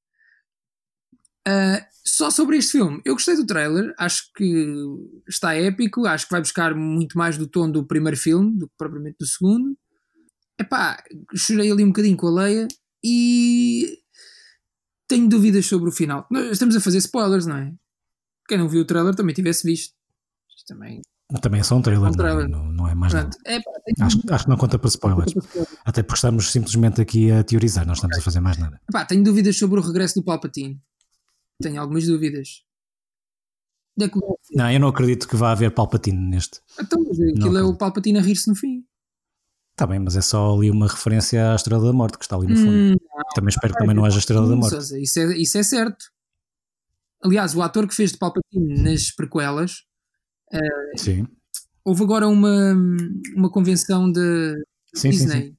Uh, 1.48 1.84
só 2.06 2.30
sobre 2.30 2.58
este 2.58 2.74
filme, 2.74 3.02
eu 3.06 3.14
gostei 3.14 3.36
do 3.36 3.46
trailer, 3.46 3.94
acho 3.98 4.32
que 4.36 4.76
está 5.28 5.56
épico, 5.56 6.06
acho 6.06 6.26
que 6.26 6.32
vai 6.32 6.42
buscar 6.42 6.76
muito 6.76 7.18
mais 7.18 7.38
do 7.38 7.48
tom 7.48 7.70
do 7.70 7.86
primeiro 7.86 8.18
filme 8.18 8.58
do 8.58 8.68
que 8.68 8.74
propriamente 8.78 9.18
do 9.20 9.26
segundo. 9.26 9.78
Epá, 10.60 11.02
chorei 11.36 11.72
ali 11.72 11.84
um 11.84 11.88
bocadinho 11.88 12.18
com 12.18 12.28
a 12.28 12.32
Leia 12.44 12.68
e 13.04 13.98
tenho 15.08 15.30
dúvidas 15.30 15.66
sobre 15.66 15.90
o 15.90 15.92
final. 15.92 16.28
Estamos 16.52 16.76
a 16.76 16.82
fazer 16.82 16.98
spoilers, 16.98 17.46
não 17.46 17.58
é? 17.58 17.74
Quem 18.48 18.58
não 18.58 18.68
viu 18.68 18.82
o 18.82 18.86
trailer 18.86 19.16
também 19.16 19.34
tivesse 19.34 19.66
visto. 19.66 19.96
Isto 20.56 20.74
também. 20.74 21.02
Também 21.42 21.60
é 21.60 21.64
só 21.64 21.76
um 21.76 21.82
trailer, 21.82 22.10
Um 22.10 22.12
trailer. 22.12 22.50
Não, 22.50 22.66
não 22.72 22.88
é 22.88 22.96
mais 22.96 23.14
nada. 23.14 23.30
É, 23.46 23.58
Acho, 24.02 24.20
acho 24.32 24.44
que 24.46 24.50
não 24.50 24.58
conta 24.58 24.80
para 24.80 24.88
spoilers. 24.88 25.34
Até 25.86 26.02
porque 26.02 26.16
estamos 26.16 26.52
simplesmente 26.52 27.02
aqui 27.02 27.32
a 27.32 27.44
teorizar, 27.44 27.86
não 27.86 27.94
estamos 27.94 28.18
a 28.18 28.22
fazer 28.22 28.40
mais 28.40 28.58
nada. 28.58 28.82
Pá, 28.92 29.06
tenho 29.06 29.24
dúvidas 29.24 29.56
sobre 29.58 29.80
o 29.80 29.84
regresso 29.84 30.16
do 30.16 30.24
Palpatine. 30.24 30.82
Tenho 31.62 31.80
algumas 31.80 32.06
dúvidas. 32.08 32.64
É? 34.02 34.10
Não, 34.56 34.72
eu 34.72 34.80
não 34.80 34.88
acredito 34.88 35.28
que 35.28 35.36
vá 35.36 35.52
haver 35.52 35.72
Palpatine 35.72 36.18
neste. 36.18 36.62
Então, 36.80 37.04
mas 37.08 37.20
aquilo 37.20 37.58
é 37.58 37.64
o 37.64 37.76
Palpatine 37.76 38.18
a 38.18 38.22
rir-se 38.22 38.48
no 38.48 38.56
fim. 38.56 38.84
Está 39.72 39.86
bem, 39.86 40.00
mas 40.00 40.16
é 40.16 40.22
só 40.22 40.56
ali 40.56 40.72
uma 40.72 40.88
referência 40.88 41.52
à 41.52 41.56
Estrela 41.56 41.86
da 41.86 41.94
Morte 41.94 42.18
que 42.18 42.24
está 42.26 42.36
ali 42.36 42.48
no 42.48 42.56
fundo. 42.56 42.72
Hum, 42.72 42.96
também 43.36 43.50
espero 43.50 43.74
que 43.74 43.80
também 43.80 43.96
não 43.96 44.04
haja 44.06 44.20
Estrela 44.20 44.48
da 44.48 44.54
Hum, 44.56 44.60
Morte. 44.60 44.76
Isso, 45.02 45.20
é, 45.20 45.38
isso 45.38 45.58
é 45.58 45.64
certo. 45.64 46.06
Aliás, 47.24 47.54
o 47.56 47.62
ator 47.62 47.88
que 47.88 47.96
fez 47.96 48.12
de 48.14 48.18
Palpatine 48.18 48.82
nas 48.82 49.12
prequelas, 49.12 49.84
Sim, 50.96 51.28
houve 51.84 52.04
agora 52.04 52.28
uma, 52.28 52.76
uma 53.36 53.50
convenção 53.52 54.12
de 54.12 54.56
sim, 54.94 55.12
sim, 55.12 55.26
Disney, 55.26 55.42
sim. 55.42 55.58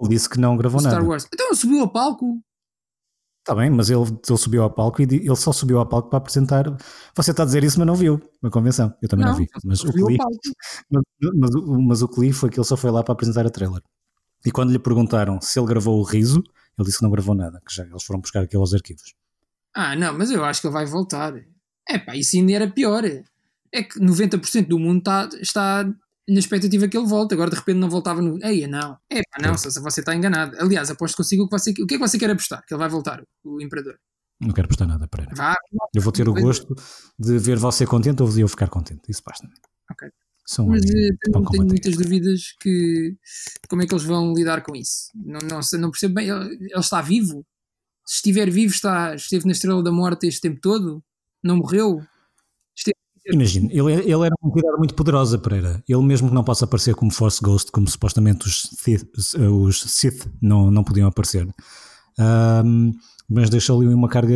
Ele 0.00 0.08
disse 0.08 0.28
que 0.28 0.40
não 0.40 0.56
gravou 0.56 0.80
Star 0.80 0.94
nada. 0.94 1.06
Wars. 1.06 1.26
Então 1.32 1.46
ele 1.46 1.56
subiu 1.56 1.80
ao 1.80 1.88
palco. 1.88 2.40
Está 3.40 3.54
bem, 3.54 3.70
mas 3.70 3.90
ele, 3.90 4.00
ele 4.00 4.38
subiu 4.38 4.62
ao 4.62 4.70
palco 4.70 5.02
e 5.02 5.04
ele 5.04 5.36
só 5.36 5.52
subiu 5.52 5.78
ao 5.78 5.86
palco 5.86 6.08
para 6.08 6.16
apresentar. 6.16 6.64
Você 7.14 7.30
está 7.30 7.42
a 7.42 7.46
dizer 7.46 7.62
isso, 7.62 7.78
mas 7.78 7.86
não 7.86 7.94
viu 7.94 8.20
a 8.42 8.50
convenção. 8.50 8.94
Eu 9.02 9.08
também 9.08 9.26
não, 9.26 9.34
vi. 9.34 9.46
Mas 9.64 9.84
o, 9.84 9.92
que 9.92 10.02
li, 10.02 10.16
mas, 10.90 11.04
mas 11.34 11.50
mas 11.86 12.02
o 12.02 12.08
que 12.08 12.20
li 12.20 12.32
foi 12.32 12.48
que 12.48 12.58
ele 12.58 12.66
só 12.66 12.76
foi 12.76 12.90
lá 12.90 13.04
para 13.04 13.12
apresentar 13.12 13.46
a 13.46 13.50
trailer. 13.50 13.82
E 14.46 14.50
quando 14.50 14.72
lhe 14.72 14.78
perguntaram 14.78 15.40
se 15.40 15.58
ele 15.58 15.68
gravou 15.68 16.00
o 16.00 16.02
riso, 16.02 16.42
ele 16.78 16.86
disse 16.86 16.98
que 16.98 17.04
não 17.04 17.10
gravou 17.10 17.34
nada, 17.34 17.60
que 17.66 17.74
já 17.74 17.84
eles 17.84 18.02
foram 18.02 18.20
buscar 18.20 18.42
aquilo 18.42 18.62
aos 18.62 18.72
arquivos. 18.72 19.14
Ah, 19.74 19.94
não, 19.94 20.16
mas 20.16 20.30
eu 20.30 20.44
acho 20.44 20.60
que 20.60 20.66
ele 20.66 20.74
vai 20.74 20.86
voltar. 20.86 21.34
É 21.86 21.98
pá, 21.98 22.16
isso 22.16 22.36
ainda 22.36 22.52
era 22.52 22.70
pior. 22.70 23.02
É 23.74 23.82
que 23.82 23.98
90% 23.98 24.68
do 24.68 24.78
mundo 24.78 25.02
tá, 25.02 25.28
está 25.40 25.84
na 26.28 26.38
expectativa 26.38 26.86
que 26.86 26.96
ele 26.96 27.06
volte. 27.06 27.34
Agora 27.34 27.50
de 27.50 27.56
repente 27.56 27.78
não 27.78 27.90
voltava 27.90 28.22
no. 28.22 28.38
Eia, 28.44 28.68
não. 28.68 28.96
É 29.10 29.20
pá, 29.22 29.42
não, 29.42 29.58
Sousa, 29.58 29.80
você 29.80 30.00
está 30.00 30.14
enganado. 30.14 30.56
Aliás, 30.60 30.90
aposto 30.90 31.16
consigo 31.16 31.42
o 31.42 31.48
que 31.48 31.58
você. 31.58 31.70
O 31.72 31.86
que 31.86 31.94
é 31.94 31.98
que 31.98 31.98
você 31.98 32.18
quer 32.18 32.30
apostar? 32.30 32.64
Que 32.66 32.72
ele 32.72 32.78
vai 32.78 32.88
voltar, 32.88 33.22
o 33.44 33.60
Imperador. 33.60 33.98
Não 34.40 34.52
quero 34.52 34.68
postar 34.68 34.86
nada 34.86 35.08
para 35.08 35.24
ele. 35.24 35.34
Vá. 35.34 35.54
Eu 35.94 36.02
vou 36.02 36.12
ter 36.12 36.28
o 36.28 36.34
gosto 36.34 36.74
de 37.18 37.38
ver 37.38 37.58
você 37.58 37.86
contente 37.86 38.22
ou 38.22 38.28
de 38.28 38.40
eu 38.40 38.48
ficar 38.48 38.68
contente. 38.68 39.02
Isso 39.08 39.22
basta. 39.26 39.48
Ok. 39.90 40.08
São 40.46 40.68
Mas 40.68 40.84
eh, 40.84 41.08
tenho, 41.22 41.44
tenho 41.50 41.66
muitas 41.66 41.96
dúvidas 41.96 42.54
que 42.60 43.16
como 43.68 43.82
é 43.82 43.86
que 43.86 43.94
eles 43.94 44.04
vão 44.04 44.34
lidar 44.34 44.62
com 44.62 44.76
isso. 44.76 45.10
Não, 45.14 45.40
não, 45.40 45.60
não 45.80 45.90
percebo 45.90 46.14
bem. 46.14 46.28
Ele, 46.28 46.54
ele 46.54 46.78
está 46.78 47.00
vivo? 47.00 47.44
Se 48.06 48.16
estiver 48.16 48.50
vivo, 48.50 48.72
está, 48.72 49.14
esteve 49.14 49.46
na 49.46 49.52
Estrela 49.52 49.82
da 49.82 49.90
Morte 49.90 50.26
este 50.26 50.42
tempo 50.42 50.60
todo? 50.60 51.02
Não 51.42 51.56
morreu? 51.56 52.02
Imagina, 53.26 53.68
ele, 53.72 53.92
ele 53.92 54.12
era 54.26 54.34
uma 54.42 54.50
entidade 54.50 54.76
muito 54.76 54.94
poderosa, 54.94 55.38
Pereira. 55.38 55.82
Ele 55.88 56.02
mesmo 56.02 56.28
que 56.28 56.34
não 56.34 56.44
possa 56.44 56.66
aparecer 56.66 56.94
como 56.94 57.10
Force 57.10 57.40
Ghost, 57.42 57.72
como 57.72 57.88
supostamente 57.88 58.46
os 58.46 58.68
Sith, 58.78 59.08
os 59.38 59.80
Sith 59.80 60.30
não, 60.42 60.70
não 60.70 60.84
podiam 60.84 61.08
aparecer. 61.08 61.48
Ahm, 62.18 62.92
mas 63.28 63.48
deixou 63.48 63.80
ali 63.80 63.92
uma 63.92 64.08
carga 64.08 64.34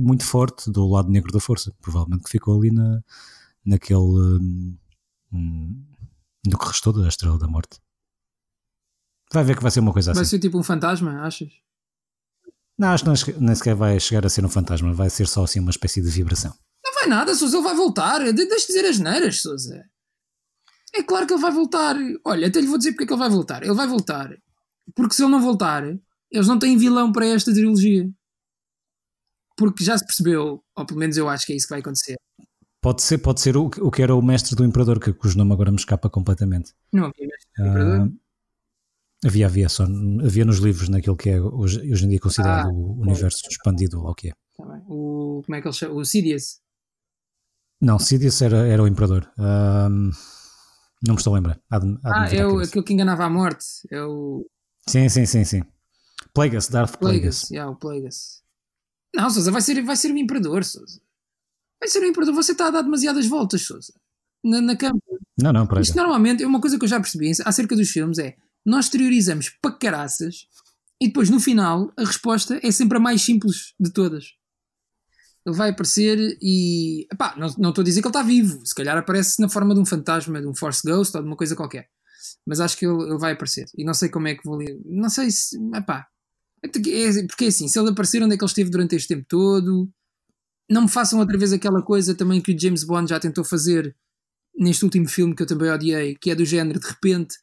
muito 0.00 0.24
forte 0.24 0.70
do 0.70 0.88
lado 0.88 1.10
negro 1.10 1.32
da 1.32 1.38
força. 1.38 1.72
Provavelmente 1.80 2.24
que 2.24 2.30
ficou 2.30 2.58
ali 2.58 2.72
na, 2.72 3.00
naquele. 3.64 4.00
hum, 4.00 4.76
hum, 5.32 5.84
no 6.44 6.58
que 6.58 6.66
restou 6.66 6.92
da 6.92 7.06
Estrela 7.08 7.38
da 7.38 7.46
Morte. 7.46 7.78
Vai 9.32 9.44
ver 9.44 9.56
que 9.56 9.62
vai 9.62 9.70
ser 9.70 9.80
uma 9.80 9.92
coisa 9.92 10.12
Vai 10.12 10.22
assim. 10.22 10.30
ser 10.30 10.38
tipo 10.40 10.58
um 10.58 10.62
fantasma, 10.62 11.22
achas? 11.22 11.48
Não, 12.76 12.88
acho 12.88 13.24
que 13.24 13.32
nem 13.32 13.54
sequer 13.54 13.76
vai 13.76 13.98
chegar 14.00 14.26
a 14.26 14.28
ser 14.28 14.44
um 14.44 14.48
fantasma, 14.48 14.92
vai 14.92 15.08
ser 15.08 15.28
só 15.28 15.44
assim 15.44 15.60
uma 15.60 15.70
espécie 15.70 16.02
de 16.02 16.10
vibração. 16.10 16.52
Vai 17.02 17.08
nada, 17.08 17.34
Sousa, 17.34 17.56
ele 17.56 17.64
vai 17.64 17.74
voltar. 17.74 18.32
De 18.32 18.46
deixa 18.46 18.66
dizer 18.68 18.84
as 18.84 18.98
neiras, 18.98 19.42
Sousa. 19.42 19.84
É 20.94 21.02
claro 21.02 21.26
que 21.26 21.32
ele 21.32 21.42
vai 21.42 21.50
voltar. 21.50 21.96
Olha, 22.24 22.46
até 22.46 22.60
lhe 22.60 22.66
vou 22.68 22.78
dizer 22.78 22.92
porque 22.92 23.02
é 23.02 23.06
que 23.08 23.12
ele 23.12 23.18
vai 23.18 23.28
voltar. 23.28 23.62
Ele 23.64 23.74
vai 23.74 23.88
voltar. 23.88 24.30
Porque 24.94 25.14
se 25.14 25.22
ele 25.22 25.32
não 25.32 25.42
voltar, 25.42 25.82
eles 26.30 26.46
não 26.46 26.60
têm 26.60 26.76
vilão 26.76 27.10
para 27.10 27.26
esta 27.26 27.52
trilogia. 27.52 28.08
Porque 29.56 29.82
já 29.82 29.98
se 29.98 30.06
percebeu, 30.06 30.62
ou 30.76 30.86
pelo 30.86 31.00
menos 31.00 31.16
eu 31.16 31.28
acho 31.28 31.44
que 31.44 31.52
é 31.52 31.56
isso 31.56 31.66
que 31.66 31.72
vai 31.72 31.80
acontecer. 31.80 32.14
Pode 32.80 33.02
ser, 33.02 33.18
pode 33.18 33.40
ser 33.40 33.56
o, 33.56 33.66
o 33.66 33.90
que 33.90 34.02
era 34.02 34.14
o 34.14 34.22
mestre 34.22 34.54
do 34.54 34.64
Imperador, 34.64 35.00
que, 35.00 35.12
cujo 35.12 35.36
nome 35.36 35.52
agora 35.52 35.72
me 35.72 35.76
escapa 35.76 36.08
completamente. 36.08 36.72
Não 36.92 37.06
havia 37.06 37.26
mestre 37.26 37.50
do 37.56 37.68
Imperador? 37.68 38.12
Ah, 38.12 39.26
havia, 39.26 39.46
havia, 39.46 39.68
só, 39.68 39.84
havia 40.24 40.44
nos 40.44 40.58
livros, 40.58 40.88
naquilo 40.88 41.16
que 41.16 41.30
é 41.30 41.40
hoje, 41.40 41.80
hoje 41.80 42.04
em 42.04 42.08
dia 42.10 42.20
considerado 42.20 42.68
Ah, 42.68 42.72
o 42.72 43.00
universo 43.00 43.42
expandido, 43.50 44.00
ou 44.00 44.10
o 44.10 44.14
que 44.14 44.28
é. 44.28 44.32
Tá. 44.56 44.82
O, 44.88 45.42
como 45.44 45.56
é 45.56 45.60
que 45.60 45.66
ele 45.66 45.74
chama? 45.74 45.94
O 45.94 46.04
Sidious. 46.04 46.60
Não, 47.82 47.98
Sidious 47.98 48.40
era, 48.40 48.66
era 48.68 48.82
o 48.82 48.86
Imperador. 48.86 49.28
Ah, 49.38 49.88
não 49.90 51.14
me 51.14 51.16
estou 51.16 51.32
a 51.34 51.36
lembrar. 51.36 51.60
Há 51.70 51.78
de- 51.80 51.98
há 52.04 52.12
de 52.12 52.20
me 52.20 52.26
Ah, 52.26 52.28
vir 52.28 52.36
à 52.38 52.40
é 52.42 52.46
o, 52.46 52.50
cabeça. 52.52 52.70
aquele 52.70 52.84
que 52.84 52.92
enganava 52.94 53.24
a 53.24 53.30
morte. 53.30 53.64
É 53.90 54.02
o 54.04 54.46
Sim, 54.88 55.08
sim, 55.08 55.26
sim, 55.26 55.44
sim. 55.44 55.62
Plagueis, 56.32 56.68
Darth 56.68 56.96
Plagueis. 56.98 57.20
Plagueis. 57.20 57.50
Yeah, 57.50 57.70
o 57.70 57.76
Plagueis. 57.76 58.42
Não, 59.14 59.28
Sousa, 59.28 59.50
vai 59.50 59.60
ser, 59.60 59.82
vai 59.82 59.96
ser 59.96 60.12
o 60.12 60.16
Imperador, 60.16 60.64
Sousa. 60.64 61.00
Vai 61.80 61.88
ser 61.88 62.00
o 62.00 62.06
Imperador. 62.06 62.34
Você 62.34 62.52
está 62.52 62.68
a 62.68 62.70
dar 62.70 62.82
demasiadas 62.82 63.26
voltas, 63.26 63.62
Sousa. 63.62 63.92
Na, 64.44 64.60
na 64.60 64.76
cama. 64.76 64.98
Não, 65.40 65.52
não, 65.52 65.66
Pereira. 65.66 65.82
Isto 65.82 65.96
normalmente 65.96 66.42
é 66.42 66.46
uma 66.46 66.60
coisa 66.60 66.78
que 66.78 66.84
eu 66.84 66.88
já 66.88 66.98
percebi 67.00 67.30
acerca 67.44 67.74
dos 67.76 67.90
filmes 67.90 68.18
é 68.18 68.36
nós 68.64 68.84
exteriorizamos 68.86 69.48
para 69.60 69.72
caraças 69.76 70.46
e 71.00 71.08
depois 71.08 71.28
no 71.30 71.40
final 71.40 71.92
a 71.96 72.04
resposta 72.04 72.60
é 72.62 72.70
sempre 72.70 72.96
a 72.98 73.00
mais 73.00 73.22
simples 73.22 73.74
de 73.78 73.90
todas. 73.92 74.34
Ele 75.44 75.56
vai 75.56 75.70
aparecer 75.70 76.38
e 76.40 77.06
epá, 77.12 77.34
não, 77.36 77.46
estou 77.46 77.82
a 77.82 77.84
dizer 77.84 78.00
que 78.00 78.06
ele 78.06 78.10
está 78.10 78.22
vivo, 78.22 78.64
se 78.64 78.74
calhar 78.74 78.96
aparece 78.96 79.40
na 79.40 79.48
forma 79.48 79.74
de 79.74 79.80
um 79.80 79.86
fantasma, 79.86 80.40
de 80.40 80.46
um 80.46 80.54
Force 80.54 80.80
Ghost 80.84 81.16
ou 81.16 81.22
de 81.22 81.28
uma 81.28 81.36
coisa 81.36 81.56
qualquer. 81.56 81.88
Mas 82.46 82.60
acho 82.60 82.76
que 82.76 82.86
ele, 82.86 83.02
ele 83.02 83.18
vai 83.18 83.32
aparecer 83.32 83.66
e 83.76 83.84
não 83.84 83.94
sei 83.94 84.08
como 84.08 84.28
é 84.28 84.34
que 84.34 84.44
vou 84.44 84.56
ler. 84.56 84.78
Não 84.84 85.10
sei 85.10 85.30
se. 85.30 85.56
Epá, 85.74 86.06
é 86.62 86.68
porque 86.68 87.44
é 87.44 87.48
assim, 87.48 87.66
se 87.66 87.78
ele 87.78 87.90
aparecer, 87.90 88.22
onde 88.22 88.34
é 88.34 88.38
que 88.38 88.44
ele 88.44 88.50
esteve 88.50 88.70
durante 88.70 88.94
este 88.94 89.08
tempo 89.08 89.26
todo? 89.28 89.90
Não 90.70 90.82
me 90.82 90.88
façam 90.88 91.18
outra 91.18 91.36
vez 91.36 91.52
aquela 91.52 91.82
coisa 91.82 92.14
também 92.14 92.40
que 92.40 92.54
o 92.54 92.58
James 92.58 92.84
Bond 92.84 93.10
já 93.10 93.18
tentou 93.18 93.44
fazer 93.44 93.94
neste 94.56 94.84
último 94.84 95.08
filme 95.08 95.34
que 95.34 95.42
eu 95.42 95.46
também 95.46 95.70
odiei, 95.70 96.14
que 96.14 96.30
é 96.30 96.34
do 96.34 96.44
género, 96.44 96.78
de 96.78 96.86
repente 96.86 97.34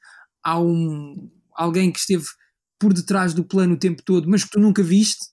há 0.43 0.59
um 0.59 1.29
alguém 1.53 1.91
que 1.91 1.99
esteve 1.99 2.25
por 2.79 2.93
detrás 2.93 3.33
do 3.33 3.43
plano 3.43 3.73
o 3.73 3.79
tempo 3.79 4.01
todo, 4.03 4.29
mas 4.29 4.45
que 4.45 4.51
tu 4.51 4.59
nunca 4.59 4.81
viste 4.81 5.25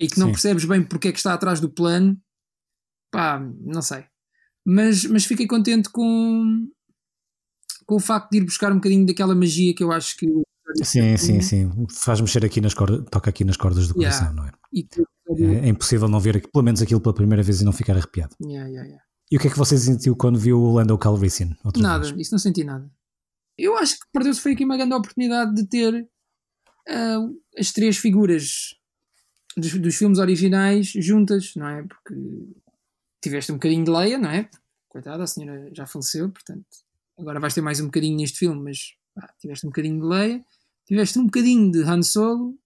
e 0.00 0.06
que 0.08 0.18
não 0.18 0.26
Sim. 0.28 0.32
percebes 0.32 0.64
bem 0.64 0.82
porque 0.82 1.08
é 1.08 1.12
que 1.12 1.18
está 1.18 1.34
atrás 1.34 1.60
do 1.60 1.68
plano. 1.70 2.16
Pá, 3.10 3.40
não 3.60 3.82
sei. 3.82 4.04
Mas, 4.66 5.04
mas 5.06 5.24
fiquei 5.24 5.46
contente 5.46 5.88
com, 5.90 6.68
com 7.86 7.94
o 7.96 8.00
facto 8.00 8.30
de 8.30 8.38
ir 8.38 8.44
buscar 8.44 8.70
um 8.70 8.76
bocadinho 8.76 9.06
daquela 9.06 9.34
magia 9.34 9.74
que 9.74 9.82
eu 9.82 9.90
acho 9.92 10.16
que 10.16 10.26
Sim, 10.84 11.16
sim, 11.16 11.40
sim. 11.40 11.70
Faz 11.90 12.20
mexer 12.20 12.44
aqui 12.44 12.60
nas 12.60 12.74
cordas, 12.74 13.02
toca 13.10 13.30
aqui 13.30 13.42
nas 13.42 13.56
cordas 13.56 13.88
do 13.88 13.94
coração, 13.94 14.28
Yeah. 14.28 14.42
não 14.42 14.46
é? 14.46 14.52
que 14.70 15.42
É, 15.62 15.66
é 15.66 15.68
impossível 15.68 16.08
não 16.08 16.20
ver 16.20 16.36
aqui- 16.36 16.48
pelo 16.52 16.62
menos 16.62 16.82
aquilo 16.82 17.00
pela 17.00 17.14
primeira 17.14 17.42
vez 17.42 17.62
e 17.62 17.64
não 17.64 17.72
ficar 17.72 17.96
arrepiado. 17.96 18.36
Yeah, 18.42 18.68
yeah. 18.68 19.02
E 19.30 19.36
o 19.36 19.40
que 19.40 19.48
é 19.48 19.50
que 19.50 19.56
você 19.58 19.78
sentiu 19.78 20.14
quando 20.14 20.38
viu 20.38 20.60
o 20.60 20.74
Lando 20.74 20.96
Calrissian? 20.98 21.56
Nada, 21.78 22.04
vez? 22.04 22.20
isso 22.20 22.32
não 22.32 22.38
senti 22.38 22.64
nada. 22.64 22.90
Eu 23.56 23.76
acho 23.78 23.94
que 23.94 24.06
perdeu-se 24.12 24.40
foi 24.40 24.52
aqui 24.52 24.64
uma 24.64 24.76
grande 24.76 24.92
oportunidade 24.94 25.54
de 25.54 25.66
ter 25.66 26.06
ah, 26.88 27.26
as 27.58 27.72
três 27.72 27.96
figuras 27.96 28.74
dos, 29.58 29.72
dos 29.74 29.94
filmes 29.96 30.18
originais 30.18 30.86
juntas, 30.88 31.54
não 31.56 31.68
é? 31.68 31.82
Porque 31.82 32.14
tiveste 33.22 33.50
um 33.52 33.56
bocadinho 33.56 33.84
de 33.84 33.90
Leia, 33.90 34.18
não 34.18 34.30
é? 34.30 34.48
Coitada, 34.88 35.22
a 35.22 35.26
senhora 35.26 35.70
já 35.74 35.86
faleceu, 35.86 36.30
portanto, 36.30 36.64
agora 37.18 37.40
vais 37.40 37.54
ter 37.54 37.60
mais 37.60 37.80
um 37.80 37.86
bocadinho 37.86 38.16
neste 38.16 38.38
filme, 38.38 38.60
mas 38.62 38.94
pá, 39.14 39.32
tiveste 39.40 39.66
um 39.66 39.70
bocadinho 39.70 40.00
de 40.00 40.06
Leia, 40.06 40.44
tiveste 40.86 41.18
um 41.18 41.24
bocadinho 41.26 41.70
de 41.70 41.82
Han 41.82 42.02
Solo, 42.02 42.58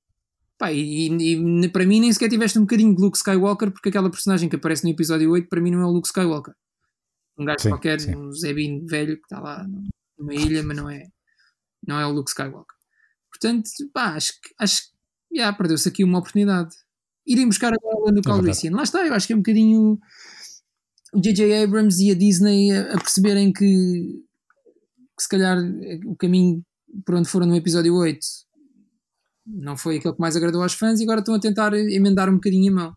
pá, 0.59 0.73
e, 0.73 1.09
e- 1.09 1.65
e 1.65 1.69
para 1.69 1.85
mim 1.85 2.01
nem 2.01 2.13
sequer 2.13 2.29
tiveste 2.29 2.59
um 2.59 2.63
bocadinho 2.63 2.95
de 2.95 3.03
Luke 3.03 3.17
Skywalker, 3.17 3.71
porque 3.73 3.89
aquela 3.89 4.11
personagem 4.11 4.49
que 4.49 4.57
aparece 4.57 4.85
no 4.85 4.91
episódio 4.91 5.31
8 5.31 5.49
para 5.49 5.61
mim 5.61 5.71
não 5.73 5.81
é 5.81 5.85
o 5.87 5.91
Luke 5.91 6.07
Skywalker. 6.07 6.55
Um 7.39 7.45
gajo 7.45 7.61
Sim, 7.63 7.69
qualquer, 7.71 7.99
sim. 8.01 8.15
um 8.15 8.31
Zebin 8.31 8.85
velho 8.87 9.17
que 9.17 9.25
está 9.25 9.41
lá 9.41 9.67
numa 10.19 10.35
ilha, 10.35 10.63
mas 10.63 10.77
não 10.77 10.89
é, 10.89 11.09
não 11.87 11.99
é 11.99 12.07
o 12.07 12.13
Luke 12.13 12.31
Skywalker. 12.31 12.77
Portanto, 13.31 13.69
pá, 13.93 14.15
acho 14.15 14.35
que, 14.41 14.51
acho 14.59 14.92
já, 15.35 15.53
perdeu-se 15.53 15.89
aqui 15.89 16.05
uma 16.05 16.19
oportunidade. 16.19 16.75
Irem 17.27 17.47
buscar 17.47 17.73
agora 17.73 17.97
o 17.97 18.07
Lando 18.07 18.21
É. 18.21 18.23
Calrissian. 18.23 18.73
Lá 18.73 18.83
está, 18.83 19.07
eu 19.07 19.15
acho 19.15 19.27
que 19.27 19.33
é 19.33 19.37
um 19.37 19.41
bocadinho 19.41 19.99
o 21.15 21.21
J.J. 21.21 21.63
Abrams 21.65 22.03
e 22.03 22.11
a 22.11 22.15
Disney 22.15 22.73
a, 22.77 22.97
perceberem 22.99 23.53
que, 23.53 23.65
que 25.17 25.23
se 25.23 25.29
calhar 25.29 25.59
o 26.07 26.17
caminho 26.17 26.63
por 27.05 27.15
onde 27.15 27.29
foram 27.29 27.47
no 27.47 27.55
episódio 27.57 27.95
8 27.95 28.19
não 29.47 29.77
foi 29.77 29.97
aquele 29.97 30.15
que 30.15 30.21
mais 30.21 30.37
agradou 30.37 30.63
aos 30.63 30.75
fãs 30.75 31.01
e 31.01 31.03
agora 31.03 31.21
estão 31.21 31.35
a 31.35 31.41
tentar 31.41 31.75
emendar 31.75 32.29
um 32.31 32.35
bocadinho 32.35 32.73
a 32.73 32.75
mão. 32.77 32.97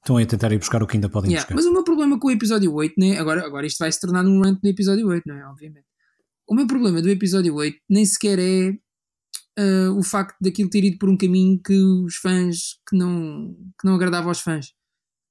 Estão 0.00 0.16
a 0.16 0.24
tentar 0.24 0.50
ir 0.52 0.58
buscar 0.58 0.82
o 0.82 0.86
que 0.86 0.96
ainda 0.96 1.08
podem 1.10 1.30
Yeah, 1.30 1.44
buscar. 1.44 1.54
Mas 1.54 1.66
o 1.66 1.72
meu 1.72 1.84
problema 1.84 2.18
com 2.18 2.28
o 2.28 2.30
episódio 2.30 2.72
8, 2.72 2.94
né? 2.98 3.18
agora, 3.18 3.44
agora 3.44 3.66
isto 3.66 3.78
vai 3.78 3.92
se 3.92 4.00
tornar 4.00 4.22
num 4.22 4.40
rant 4.40 4.58
do 4.60 4.68
episódio 4.68 5.06
8, 5.06 5.24
não 5.26 5.36
é? 5.36 5.46
Obviamente. 5.46 5.84
O 6.48 6.54
meu 6.54 6.66
problema 6.66 7.02
do 7.02 7.10
episódio 7.10 7.54
8 7.54 7.78
nem 7.90 8.06
sequer 8.06 8.38
é 8.38 8.78
ah, 9.58 9.92
o 9.92 10.02
facto 10.02 10.36
daquilo 10.40 10.70
ter 10.70 10.84
ido 10.84 10.98
por 10.98 11.08
um 11.10 11.16
caminho 11.16 11.60
que 11.60 11.74
os 11.74 12.14
fãs 12.16 12.78
que 12.88 12.96
não, 12.96 13.54
que 13.80 13.84
não 13.86 13.94
agradava 13.96 14.28
aos 14.28 14.40
fãs. 14.40 14.72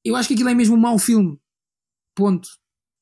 Eu 0.06 0.16
acho 0.16 0.28
que 0.28 0.34
aquilo 0.36 0.50
é 0.50 0.54
mesmo 0.54 0.76
um 0.76 0.80
mau 0.80 1.00
filme. 1.00 1.40
Ponto. 2.16 2.48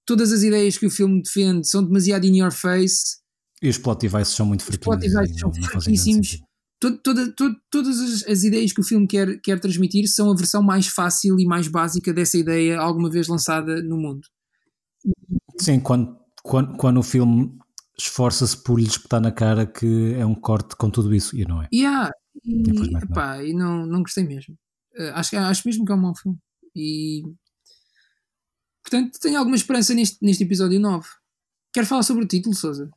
todas 0.07 0.31
as 0.31 0.43
ideias 0.43 0.77
que 0.77 0.85
o 0.85 0.89
filme 0.91 1.21
defende 1.23 1.67
são 1.67 1.83
demasiado 1.83 2.25
in 2.25 2.37
your 2.39 2.51
face. 2.51 3.17
E 3.61 3.67
os 3.69 3.77
plot 3.77 4.01
devices 4.01 4.35
são 4.35 4.45
muito 4.45 4.61
Os 4.61 4.67
fraquinhos. 4.67 4.85
plot 4.85 4.99
devices 5.01 5.39
são 5.39 5.53
fraquíssimos. 5.53 6.41
Todo- 6.79 6.97
toda- 7.01 7.31
to- 7.33 7.55
todas 7.71 7.99
as, 7.99 8.23
as 8.27 8.43
ideias 8.43 8.71
que 8.73 8.81
o 8.81 8.83
filme 8.83 9.07
quer, 9.07 9.39
quer 9.41 9.59
transmitir 9.59 10.07
são 10.07 10.29
a 10.31 10.35
versão 10.35 10.61
mais 10.61 10.85
fácil 10.87 11.39
e 11.39 11.45
mais 11.45 11.67
básica 11.67 12.13
dessa 12.13 12.37
ideia 12.37 12.77
alguma 12.79 13.09
vez 13.09 13.27
lançada 13.27 13.81
no 13.81 13.97
mundo. 13.97 14.27
Sim, 15.59 15.79
quando, 15.79 16.15
quando, 16.43 16.75
quando 16.77 16.97
o 16.99 17.03
filme 17.03 17.57
esforça-se 17.97 18.61
por 18.63 18.79
lhe 18.79 18.87
espetar 18.87 19.21
na 19.21 19.31
cara 19.31 19.65
que 19.65 20.13
é 20.15 20.25
um 20.25 20.35
corte 20.35 20.75
com 20.75 20.89
tudo 20.89 21.13
isso, 21.13 21.35
e 21.37 21.45
não 21.45 21.61
é. 21.61 21.67
E, 21.71 21.85
há, 21.85 22.11
e, 22.43 22.61
Infelizmente 22.61 23.05
não. 23.05 23.11
epá, 23.11 23.43
e 23.43 23.53
não, 23.53 23.85
não 23.85 24.01
gostei 24.01 24.23
mesmo. 24.23 24.57
Eh, 24.95 25.11
acho, 25.15 25.37
acho 25.37 25.67
mesmo 25.67 25.85
que 25.85 25.91
é 25.91 25.95
um 25.95 26.01
mau 26.01 26.15
filme. 26.15 26.37
E 26.75 27.23
portanto 28.83 29.17
tenho 29.19 29.39
alguma 29.39 29.55
esperança 29.55 29.93
neste, 29.93 30.17
neste 30.21 30.43
episódio 30.43 30.79
9. 30.79 31.07
Quero 31.73 31.87
falar 31.87 32.03
sobre 32.03 32.23
o 32.23 32.27
título, 32.27 32.55
Souza. 32.55 32.89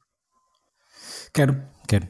Quero, 1.33 1.63
quero. 1.87 2.09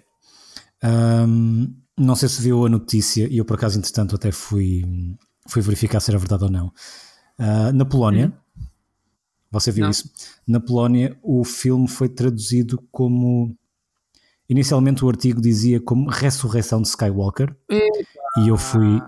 Ahm, 0.82 1.74
não 1.98 2.14
sei 2.14 2.28
se 2.28 2.40
viu 2.40 2.64
a 2.64 2.68
notícia, 2.68 3.26
e 3.28 3.38
eu 3.38 3.44
por 3.44 3.56
acaso, 3.56 3.78
entretanto, 3.78 4.14
até 4.14 4.30
fui, 4.30 4.84
fui 5.48 5.60
verificar 5.62 6.00
se 6.00 6.10
era 6.10 6.18
verdade 6.18 6.44
ou 6.44 6.50
não. 6.50 6.72
Ah, 7.38 7.72
na 7.72 7.84
Polónia, 7.84 8.32
você 9.50 9.70
viu 9.70 9.84
Não. 9.84 9.90
isso? 9.90 10.10
Na 10.46 10.60
Polónia, 10.60 11.18
o 11.22 11.44
filme 11.44 11.88
foi 11.88 12.08
traduzido 12.08 12.82
como. 12.90 13.56
Inicialmente, 14.48 15.04
o 15.04 15.08
artigo 15.08 15.40
dizia 15.40 15.78
como 15.80 16.08
Ressurreição 16.08 16.80
de 16.80 16.88
Skywalker, 16.88 17.54
e 17.70 18.48
eu 18.48 18.56
fui, 18.56 18.98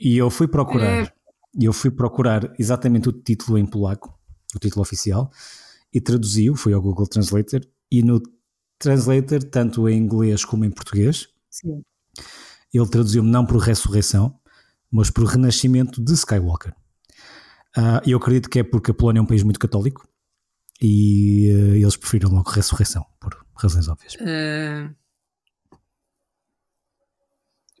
e- 0.00 0.16
eu 0.16 0.30
fui 0.30 0.46
procurar. 0.46 1.12
E 1.58 1.64
eu 1.64 1.72
fui 1.72 1.90
procurar 1.90 2.52
exatamente 2.58 3.08
o 3.08 3.12
título 3.12 3.58
em 3.58 3.66
polaco, 3.66 4.16
o 4.54 4.58
título 4.60 4.82
oficial, 4.82 5.28
e 5.92 6.00
traduziu, 6.00 6.54
fui 6.54 6.72
ao 6.72 6.80
Google 6.80 7.08
Translator, 7.08 7.60
e 7.90 8.00
no 8.04 8.22
Translator, 8.78 9.42
tanto 9.42 9.88
em 9.88 9.98
inglês 9.98 10.44
como 10.44 10.64
em 10.64 10.70
português, 10.70 11.26
Sim. 11.50 11.82
ele 12.72 12.86
traduziu-me 12.88 13.28
não 13.28 13.44
por 13.44 13.56
ressurreição, 13.58 14.38
mas 14.88 15.10
por 15.10 15.24
renascimento 15.24 16.00
de 16.00 16.12
Skywalker. 16.12 16.72
E 18.06 18.10
eu 18.10 18.18
acredito 18.18 18.48
que 18.50 18.58
é 18.58 18.62
porque 18.62 18.90
a 18.90 18.94
Polónia 18.94 19.20
é 19.20 19.22
um 19.22 19.26
país 19.26 19.42
muito 19.42 19.60
católico 19.60 20.06
e 20.82 21.48
eh, 21.48 21.78
eles 21.78 21.96
preferiram 21.96 22.30
logo 22.30 22.50
ressurreição, 22.50 23.04
por 23.20 23.36
razões 23.54 23.86
óbvias. 23.88 24.16
Eh, 24.20 24.90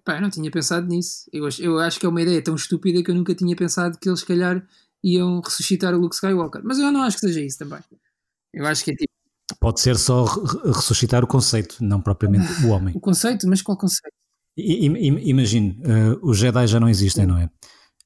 Pá, 0.04 0.16
eu 0.16 0.22
não 0.22 0.30
tinha 0.30 0.50
pensado 0.50 0.86
nisso. 0.86 1.28
Eu, 1.32 1.46
acho- 1.46 1.62
eu 1.62 1.78
acho 1.78 2.00
que 2.00 2.06
é 2.06 2.08
uma 2.08 2.22
ideia 2.22 2.42
tão 2.42 2.54
estúpida 2.54 3.02
que 3.02 3.10
eu 3.10 3.14
nunca 3.14 3.34
tinha 3.34 3.54
pensado 3.54 3.98
que 3.98 4.08
eles, 4.08 4.20
se 4.20 4.26
calhar, 4.26 4.66
iam 5.04 5.40
ressuscitar 5.40 5.94
o 5.94 5.98
Luke 5.98 6.14
Skywalker. 6.14 6.62
Mas 6.64 6.78
eu 6.78 6.90
não 6.90 7.02
acho 7.02 7.16
que 7.18 7.26
seja 7.26 7.40
isso 7.40 7.58
também. 7.58 7.80
Eu 8.52 8.66
acho 8.66 8.82
que 8.84 8.92
é 8.92 8.94
tipo 8.94 9.10
Pode 9.58 9.80
ser 9.80 9.96
só 9.98 10.24
re- 10.24 10.72
ressuscitar 10.72 11.22
o 11.24 11.26
conceito, 11.26 11.76
não 11.84 12.00
propriamente 12.00 12.46
o 12.64 12.68
homem. 12.68 12.94
o 12.96 13.00
conceito, 13.00 13.46
mas 13.48 13.60
qual 13.60 13.76
conceito? 13.76 14.14
I- 14.56 14.86
im- 14.86 14.96
im- 14.96 15.28
Imagine, 15.28 15.80
eh, 15.84 16.18
os 16.22 16.38
Jedi 16.38 16.66
já 16.66 16.78
não 16.80 16.88
existem, 16.88 17.26
não 17.26 17.36
é? 17.36 17.50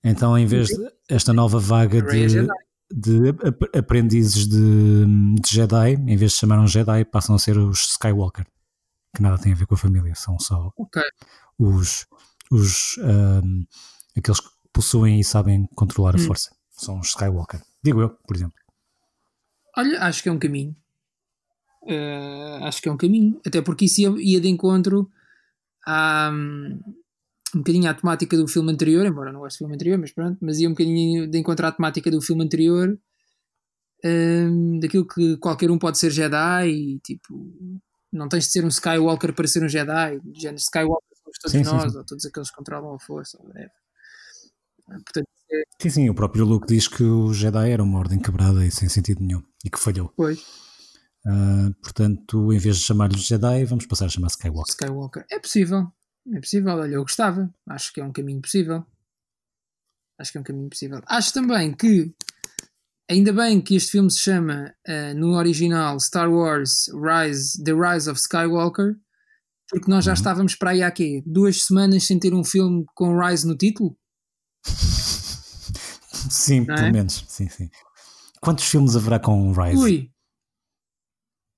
Então, 0.04 0.36
em 0.36 0.44
vez 0.46 0.68
de 0.68 0.92
esta 1.08 1.32
nova 1.32 1.58
vaga 1.58 2.02
de, 2.02 2.46
de 2.92 3.28
ap- 3.30 3.76
aprendizes 3.76 4.46
de, 4.46 5.06
de 5.40 5.50
Jedi, 5.50 5.94
em 5.94 6.16
vez 6.16 6.32
de 6.32 6.38
chamar 6.38 6.58
um 6.60 6.66
Jedi, 6.66 7.04
passam 7.06 7.34
a 7.34 7.38
ser 7.38 7.56
os 7.56 7.92
Skywalker, 7.92 8.46
que 9.16 9.22
nada 9.22 9.38
tem 9.38 9.52
a 9.52 9.56
ver 9.56 9.66
com 9.66 9.74
a 9.74 9.78
família, 9.78 10.14
são 10.14 10.38
só 10.38 10.70
Ok. 10.76 11.02
os, 11.58 12.06
os 12.50 12.98
ahm, 12.98 13.64
aqueles 14.16 14.40
que 14.40 14.48
possuem 14.72 15.18
e 15.20 15.24
sabem 15.24 15.66
controlar 15.74 16.14
a 16.16 16.18
Hum. 16.18 16.26
força. 16.26 16.54
São 16.70 16.98
os 17.00 17.08
Skywalker. 17.08 17.62
Digo 17.82 18.00
eu, 18.02 18.10
por 18.10 18.36
exemplo. 18.36 18.56
Olha, 19.76 20.02
acho 20.02 20.22
que 20.22 20.28
é 20.28 20.32
um 20.32 20.38
caminho. 20.38 20.76
Eh, 21.86 22.58
acho 22.62 22.80
que 22.82 22.88
é 22.88 22.92
um 22.92 22.96
caminho. 22.96 23.40
Até 23.46 23.60
porque 23.62 23.84
isso 23.86 24.00
ia, 24.00 24.10
ia 24.18 24.40
de 24.40 24.48
encontro 24.48 25.10
a 25.86 26.32
um, 27.54 27.58
um 27.58 27.62
bocadinho 27.62 27.90
à 27.90 27.94
temática 27.94 28.36
do 28.36 28.48
filme 28.48 28.72
anterior, 28.72 29.04
embora 29.06 29.32
não 29.32 29.40
goste 29.40 29.56
do 29.56 29.60
filme 29.60 29.74
anterior, 29.74 29.98
mas 29.98 30.12
pronto, 30.12 30.38
mas 30.40 30.58
ia 30.58 30.68
um 30.68 30.72
bocadinho 30.72 31.26
de 31.30 31.38
encontro 31.38 31.66
à 31.66 31.72
temática 31.72 32.10
do 32.10 32.20
filme 32.20 32.44
anterior, 32.44 32.98
hum, 34.04 34.78
daquilo 34.80 35.06
que 35.06 35.36
qualquer 35.38 35.70
um 35.70 35.78
pode 35.78 35.98
ser 35.98 36.10
Jedi 36.10 36.68
e 36.68 36.98
tipo, 37.00 37.34
não 38.12 38.28
tens 38.28 38.44
de 38.44 38.50
ser 38.52 38.64
um 38.64 38.68
Skywalker 38.68 39.32
para 39.34 39.46
ser 39.46 39.64
um 39.64 39.68
Jedi, 39.68 40.20
de 40.20 40.40
género 40.40 40.58
Skywalker 40.58 41.08
somos 41.24 41.38
todos 41.40 41.52
Sim, 41.52 41.64
sim, 41.64 41.70
nós, 41.70 41.92
sim. 41.92 41.98
ou 41.98 42.04
todos 42.04 42.24
aqueles 42.26 42.50
que 42.50 42.56
controlam 42.56 42.94
a 42.94 42.98
força, 42.98 43.38
ou 43.40 43.46
whatever. 43.46 43.70
Portanto, 44.86 45.26
é, 45.50 45.62
Sim, 45.80 45.90
sim, 45.90 46.10
o 46.10 46.14
próprio 46.14 46.44
Luke 46.44 46.66
diz 46.66 46.86
que 46.88 47.02
o 47.02 47.32
Jedi 47.32 47.70
era 47.70 47.82
uma 47.82 47.98
ordem 47.98 48.18
quebrada 48.18 48.64
e 48.66 48.70
sem 48.70 48.88
sentido 48.88 49.22
nenhum 49.22 49.42
e 49.64 49.70
que 49.70 49.78
falhou. 49.78 50.12
pois, 50.16 50.44
Ah, 51.26 51.70
portanto, 51.82 52.52
em 52.52 52.58
vez 52.58 52.76
de 52.76 52.82
chamar-lhe 52.84 53.16
Jedi, 53.18 53.64
vamos 53.64 53.86
passar 53.86 54.06
a 54.06 54.08
chamar 54.10 54.28
Skywalker. 54.28 54.70
Skywalker. 54.72 55.24
É 55.30 55.38
possível. 55.38 55.90
É 56.32 56.40
possível. 56.40 56.72
Olha, 56.76 56.94
eu 56.94 57.02
gostava. 57.02 57.52
Acho 57.68 57.92
que 57.92 58.00
é 58.00 58.04
um 58.04 58.12
caminho 58.12 58.40
possível. 58.40 58.84
Acho 60.18 60.32
que 60.32 60.38
é 60.38 60.40
um 60.40 60.44
caminho 60.44 60.68
possível. 60.70 61.00
Acho 61.06 61.32
também 61.32 61.74
que, 61.74 62.14
ainda 63.10 63.32
bem 63.32 63.60
que 63.60 63.74
este 63.74 63.90
filme 63.92 64.10
se 64.10 64.18
chama, 64.20 64.74
eh, 64.86 65.12
no 65.14 65.34
original, 65.36 65.98
Star 66.00 66.30
Wars 66.32 66.88
Rise, 66.94 67.62
The 67.62 67.72
Rise 67.72 68.08
of 68.08 68.18
Skywalker, 68.20 68.96
porque 69.68 69.90
nós 69.90 70.04
já 70.04 70.12
Uhum. 70.12 70.16
estávamos 70.16 70.54
para 70.54 70.70
aí 70.70 70.82
há 70.82 70.90
quê? 70.90 71.22
Duas 71.26 71.62
semanas 71.64 72.04
sem 72.06 72.18
ter 72.18 72.32
um 72.32 72.44
filme 72.44 72.84
com 72.94 73.18
Rise 73.18 73.46
no 73.46 73.56
título? 73.56 73.98
Sim, 76.30 76.60
Não 76.60 76.74
pelo 76.74 76.86
é? 76.88 76.92
menos. 76.92 77.24
Sim, 77.28 77.48
sim. 77.48 77.70
Quantos 78.40 78.64
filmes 78.64 78.94
haverá 78.96 79.18
com 79.18 79.52
Rise? 79.52 79.76
Ui! 79.82 80.12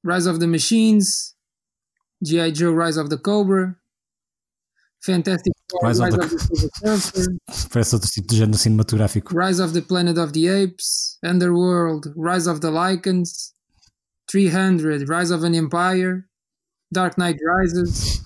Rise 0.05 0.29
of 0.29 0.39
the 0.39 0.47
Machines, 0.47 1.35
G.I. 2.23 2.55
Joe 2.55 2.75
Rise 2.75 2.99
of 2.99 3.09
the 3.11 3.19
Cobra, 3.19 3.77
Fantastic 5.07 5.53
Four, 5.71 5.89
Rise 5.89 6.01
Rise, 6.01 6.15
of 6.15 6.21
of 6.25 6.31
the- 6.31 6.37
the 6.37 6.69
Silver 6.69 7.01
Surfer, 7.01 7.69
Parece 7.73 7.95
outro 7.95 8.11
tipo 8.11 8.27
de 8.29 8.37
género 8.37 8.59
cinematográfico. 8.59 9.33
Rise 9.39 9.63
of 9.63 9.73
the 9.73 9.81
Planet 9.83 10.19
of 10.19 10.33
the 10.33 10.49
Apes, 10.49 11.19
Underworld, 11.25 12.13
Rise 12.17 12.49
of 12.51 12.61
the 12.61 12.71
Lycans, 12.71 13.55
300, 14.29 15.09
Rise 15.09 15.33
of 15.33 15.45
an 15.45 15.55
Empire, 15.55 16.25
Dark 16.93 17.17
Knight 17.19 17.39
Rises. 17.41 18.21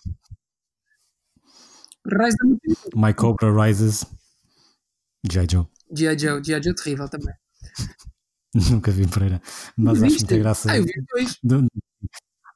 Rise 2.07 2.35
of 2.43 2.59
My 2.95 3.13
Cobra 3.13 3.53
Rises. 3.53 4.05
G.I. 5.29 5.47
Joe. 5.47 5.69
G.I. 5.93 6.17
Joe, 6.17 6.41
G.I. 6.41 6.61
Joe 6.61 6.75
terrível 6.75 7.09
também. 7.09 7.35
Nunca 8.71 8.91
vi 8.91 9.07
Pereira. 9.07 9.41
Mas 9.77 10.03
acho 10.03 10.17
muita 10.17 10.39
graça. 10.39 10.71
Ah, 10.73 10.79
eu 10.79 10.85
vi 10.85 10.93
dois. 11.13 11.39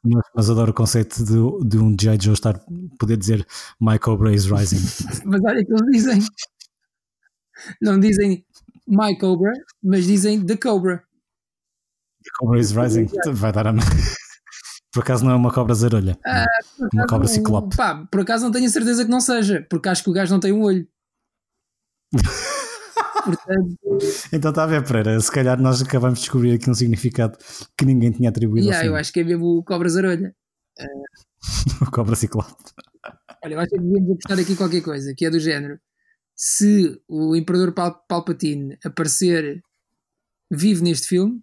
Mas, 0.04 0.24
mas 0.34 0.50
adoro 0.50 0.70
o 0.70 0.74
conceito 0.74 1.24
de, 1.24 1.68
de 1.68 1.78
um 1.78 1.96
G.I. 1.98 2.18
Joe 2.20 2.34
estar, 2.34 2.60
poder 2.98 3.16
dizer 3.16 3.46
My 3.80 3.98
Cobra 3.98 4.34
is 4.34 4.44
Rising. 4.44 4.84
Mas 5.24 5.40
olha 5.44 5.64
que 5.64 5.72
eles 5.72 5.90
dizem. 5.90 6.20
Não 7.80 7.98
dizem 7.98 8.44
My 8.86 9.16
Cobra, 9.18 9.52
mas 9.82 10.04
dizem 10.04 10.44
The 10.44 10.56
Cobra. 10.56 11.02
Cobra 12.38 12.60
is 12.60 12.72
Rising. 12.72 13.06
Vai 13.32 13.52
dar 13.52 13.68
a. 13.68 13.72
Por 14.92 15.02
acaso 15.02 15.24
não 15.24 15.32
é 15.32 15.34
uma 15.34 15.52
cobra 15.52 15.74
zarolha. 15.74 16.16
uma 16.92 17.06
cobra 17.08 17.26
ciclope. 17.26 17.76
Pá, 17.76 18.06
por 18.08 18.20
acaso 18.20 18.44
não 18.44 18.52
tenho 18.52 18.66
a 18.66 18.70
certeza 18.70 19.04
que 19.04 19.10
não 19.10 19.20
seja, 19.20 19.66
porque 19.68 19.88
acho 19.88 20.04
que 20.04 20.10
o 20.10 20.12
gajo 20.12 20.32
não 20.32 20.38
tem 20.38 20.52
um 20.52 20.62
olho. 20.62 20.86
Portanto, 23.24 23.78
Então 24.32 24.50
está 24.50 24.64
a 24.64 24.66
ver, 24.66 24.84
Pereira. 24.84 25.18
Se 25.20 25.30
calhar 25.30 25.60
nós 25.60 25.80
acabamos 25.82 26.18
de 26.18 26.24
descobrir 26.24 26.52
aqui 26.52 26.68
um 26.70 26.74
significado 26.74 27.38
que 27.76 27.84
ninguém 27.84 28.10
tinha 28.12 28.28
atribuído 28.28 28.66
yeah, 28.66 28.80
ao 28.80 28.84
eu 28.84 28.88
filme. 28.88 29.00
acho 29.00 29.12
que 29.12 29.20
é 29.20 29.24
mesmo 29.24 29.58
o 29.58 29.64
Cobra 29.64 29.88
Zarolha. 29.88 30.34
O 31.82 31.90
cobra 31.90 32.16
ciclope. 32.16 32.54
Olha, 33.44 33.54
eu 33.54 33.60
acho 33.60 33.70
que 33.70 33.78
devíamos 33.78 34.10
apostar 34.12 34.38
aqui 34.38 34.56
qualquer 34.56 34.80
coisa, 34.82 35.14
que 35.14 35.26
é 35.26 35.30
do 35.30 35.38
género. 35.38 35.78
Se 36.34 36.98
o 37.06 37.36
Imperador 37.36 37.72
Pal 37.72 38.02
Palpatine 38.08 38.78
aparecer 38.82 39.62
vivo 40.50 40.82
neste 40.82 41.06
filme, 41.08 41.42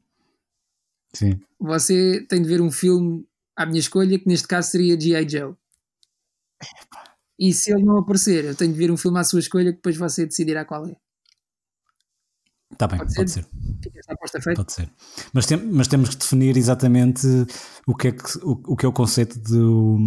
Sim. 1.13 1.39
você 1.59 2.25
tem 2.27 2.41
de 2.41 2.47
ver 2.47 2.61
um 2.61 2.71
filme 2.71 3.25
à 3.55 3.65
minha 3.65 3.79
escolha, 3.79 4.17
que 4.17 4.27
neste 4.27 4.47
caso 4.47 4.71
seria 4.71 4.99
G.I. 4.99 5.29
Joe. 5.29 5.55
E 7.39 7.53
se 7.53 7.71
ele 7.71 7.83
não 7.83 7.99
aparecer, 7.99 8.45
eu 8.45 8.55
tenho 8.55 8.71
de 8.73 8.77
ver 8.77 8.91
um 8.91 8.97
filme 8.97 9.19
à 9.19 9.23
sua 9.23 9.39
escolha, 9.39 9.71
que 9.71 9.77
depois 9.77 9.97
você 9.97 10.25
decidirá 10.25 10.65
qual 10.65 10.87
é. 10.87 10.95
Está 12.71 12.87
bem, 12.87 12.97
Pode 12.99 13.13
pode, 13.15 13.29
ser? 13.31 13.43
ser. 13.43 13.49
Fica 13.83 13.99
esta 13.99 14.13
aposta 14.13 14.41
feita. 14.41 14.61
Pode 14.63 14.73
ser. 14.73 14.89
Mas, 15.33 15.45
tem- 15.45 15.57
mas 15.71 15.87
temos 15.87 16.09
que 16.09 16.17
definir 16.17 16.57
exatamente 16.57 17.27
o 17.85 17.95
que 17.95 18.07
é, 18.07 18.11
que, 18.11 18.37
o, 18.43 18.61
o 18.67 18.75
que 18.75 18.85
é 18.85 18.89
o 18.89 18.93
conceito 18.93 19.39
do, 19.39 19.97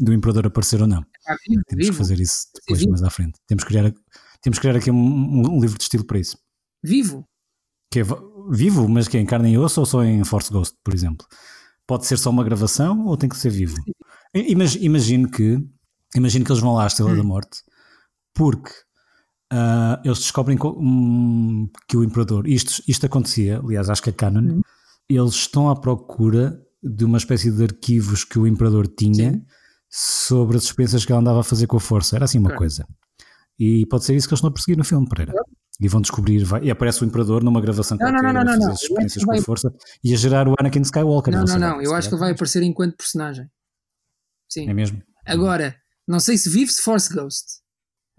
do 0.00 0.12
Imperador 0.12 0.46
aparecer 0.46 0.80
ou 0.80 0.86
não. 0.86 1.04
Ah, 1.26 1.36
vivo, 1.48 1.62
Temos 1.66 1.84
que 1.84 1.90
vivo, 1.90 1.96
fazer 1.98 2.20
isso 2.20 2.46
depois, 2.54 2.78
Vivo. 2.80 2.90
mais 2.90 3.02
à 3.02 3.10
frente. 3.10 3.38
Temos 3.46 3.64
que 3.64 3.68
criar, 3.70 3.92
temos 4.40 4.58
que 4.58 4.60
criar 4.62 4.76
aqui 4.76 4.90
um, 4.90 5.56
um 5.56 5.60
livro 5.60 5.76
de 5.78 5.82
estilo 5.84 6.04
para 6.04 6.18
isso. 6.18 6.38
vivo. 6.82 7.24
Que 7.90 8.00
é 8.00 8.04
vivo, 8.50 8.88
mas 8.88 9.06
que 9.06 9.18
é 9.18 9.20
em 9.20 9.26
carne 9.26 9.52
e 9.52 9.58
osso 9.58 9.80
ou 9.80 9.84
só 9.86 10.02
em 10.02 10.24
Force 10.24 10.50
Ghost, 10.50 10.76
por 10.82 10.94
exemplo? 10.94 11.26
Pode 11.86 12.06
ser 12.06 12.16
só 12.18 12.30
uma 12.30 12.42
gravação 12.44 13.04
ou 13.06 13.16
tem 13.18 13.28
que 13.28 13.36
ser 13.36 13.50
vivo? 13.50 13.76
Imagino 14.80 15.30
que, 15.30 15.58
imagino 16.16 16.44
que 16.44 16.50
eles 16.52 16.62
vão 16.62 16.74
lá 16.74 16.84
à 16.84 16.86
Estrela 16.86 17.14
da 17.14 17.22
Morte 17.22 17.58
porque 18.34 18.70
ah, 19.52 20.00
eles 20.04 20.18
descobrem 20.18 20.56
co- 20.56 20.76
hum, 20.80 21.68
que 21.86 21.96
o 21.96 22.02
Imperador, 22.02 22.46
isto, 22.48 22.82
isto 22.88 23.04
acontecia, 23.06 23.58
aliás, 23.60 23.90
acho 23.90 24.02
que 24.02 24.10
é 24.10 24.12
canon, 24.12 24.62
eles 25.08 25.34
estão 25.34 25.68
à 25.68 25.76
procura 25.78 26.58
de 26.82 27.04
uma 27.04 27.18
espécie 27.18 27.50
de 27.50 27.62
arquivos 27.62 28.24
que 28.24 28.38
o 28.38 28.46
Imperador 28.46 28.88
tinha 28.88 29.32
Sim. 29.32 29.44
sobre 29.90 30.56
as 30.56 30.64
experiências 30.64 31.04
que 31.04 31.12
ele 31.12 31.20
andava 31.20 31.40
a 31.40 31.44
fazer 31.44 31.66
com 31.66 31.76
a 31.76 31.80
Força. 31.80 32.16
Era 32.16 32.24
assim 32.24 32.38
uma 32.38 32.56
coisa. 32.56 32.86
E 33.58 33.84
pode 33.86 34.04
ser 34.04 34.16
isso 34.16 34.26
que 34.26 34.32
eles 34.32 34.38
estão 34.38 34.48
a 34.50 34.52
perseguir 34.52 34.78
no 34.78 34.84
filme, 34.84 35.06
Pereira. 35.08 35.32
E 35.80 35.86
vão 35.88 36.00
descobrir, 36.00 36.42
vai- 36.44 36.64
e 36.64 36.70
aparece 36.70 37.02
o 37.02 37.06
Imperador 37.06 37.42
numa 37.44 37.60
gravação 37.60 37.96
Não, 37.98 38.06
não, 38.06 38.12
qualquer 38.14 38.32
não, 38.32 38.40
a 38.40 38.44
não, 38.44 38.52
fazer 38.54 38.66
não. 38.66 38.72
experiências 38.74 39.22
que 39.22 39.24
com 39.26 39.32
a 39.32 39.34
vai- 39.36 39.44
Força 39.44 39.72
e 40.02 40.14
a 40.14 40.16
gerar 40.16 40.48
o 40.48 40.54
Anakin 40.58 40.80
Skywalker. 40.80 41.32
Não, 41.32 41.40
não, 41.40 41.46
sei 41.46 41.58
não. 41.58 41.76
lá, 41.76 41.82
Eu 41.82 41.94
acho 41.94 42.08
que 42.08 42.14
ele 42.14 42.20
vai 42.20 42.32
aparecer 42.32 42.62
enquanto 42.62 42.96
personagem. 42.96 43.46
Sim. 44.50 44.68
É 44.68 44.74
mesmo? 44.74 45.02
Agora, 45.26 45.74
não 46.08 46.18
sei 46.20 46.36
se 46.38 46.48
vive 46.48 46.70
se 46.72 46.82
Force 46.82 47.12
Ghost, 47.12 47.61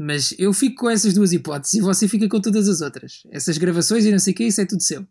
mas 0.04 0.34
eu 0.38 0.54
fico 0.54 0.76
com 0.82 0.90
essas 0.90 1.14
duas 1.14 1.32
hipóteses 1.34 1.76
e 1.76 1.82
você 1.82 2.08
fica 2.08 2.28
com 2.30 2.42
todas 2.42 2.68
as 2.68 2.82
outras. 2.82 3.24
Essas 3.32 3.58
gravações 3.58 4.06
e 4.06 4.12
não 4.12 4.20
sei 4.20 4.34
o 4.34 4.36
que, 4.36 4.44
isso 4.46 4.62
é 4.62 4.66
tudo 4.66 4.82
seu. 4.84 5.08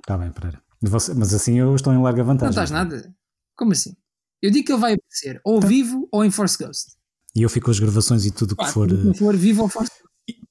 Está 0.00 0.18
bem, 0.18 0.30
Pereira. 0.32 0.60
Você- 0.82 1.14
mas 1.14 1.32
assim 1.32 1.58
eu 1.58 1.74
estou 1.76 1.92
em 1.92 2.02
larga 2.02 2.18
Não 2.22 2.26
vantagem. 2.26 2.50
estás 2.50 2.70
nada. 2.70 3.14
Como 3.56 3.72
assim? 3.72 3.94
Eu 4.40 4.50
digo 4.50 4.66
que 4.66 4.72
ele 4.72 4.80
vai 4.80 4.92
aparecer 4.94 5.40
ou 5.44 5.60
vivo 5.60 6.08
ou 6.10 6.24
em 6.24 6.30
Force 6.30 6.58
Ghost. 6.58 6.92
E 7.34 7.42
eu 7.42 7.48
fico 7.48 7.66
com 7.66 7.70
as 7.70 7.78
gravações 7.78 8.26
e 8.26 8.30
tudo 8.32 8.52
o 8.52 8.56
que 8.56 8.66
for 8.66 8.88
se 8.90 8.96
não 8.96 9.12
eh, 9.12 9.14
for 9.14 9.36
vivo 9.36 9.62
ou 9.62 9.68
Force 9.68 9.90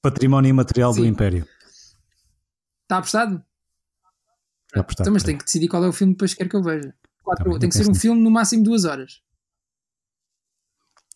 património 0.02 0.50
imaterial 0.50 0.94
do. 0.94 1.06
Império. 1.06 1.46
Está 2.84 2.98
apostado? 2.98 3.44
Já 4.74 4.82
apostado, 4.82 5.04
Então, 5.04 5.14
mas 5.14 5.24
tem 5.24 5.34
Pereira. 5.34 5.40
que 5.40 5.46
decidir 5.46 5.68
qual 5.68 5.84
é 5.84 5.88
o 5.90 5.94
filme 5.94 6.14
que 6.14 6.18
depois 6.18 6.34
quer 6.34 6.48
que 6.50 6.56
eu 6.56 6.64
veja. 6.64 6.94
Quatro- 7.24 7.44
Tá 7.44 7.50
bem, 7.52 7.60
tem 7.60 7.70
que 7.70 7.74
ser 7.76 7.80
penso 7.80 7.90
um 7.90 7.94
nisso. 7.94 8.02
filme 8.02 8.22
no 8.22 8.32
máximo 8.32 8.64
duas 8.64 8.86
horas. 8.86 9.22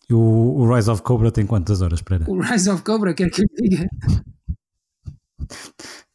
E 0.08 0.14
O, 0.14 0.18
o 0.18 0.74
Rise 0.74 0.90
of 0.90 1.02
Cobra 1.02 1.30
tem 1.32 1.46
quantas 1.46 1.82
horas, 1.82 2.00
Pereira? 2.00 2.30
O 2.30 2.40
Rise 2.40 2.70
of 2.70 2.82
Cobra, 2.82 3.12
quer 3.14 3.30
que 3.30 3.42
eu 3.42 3.46
diga? 3.56 3.88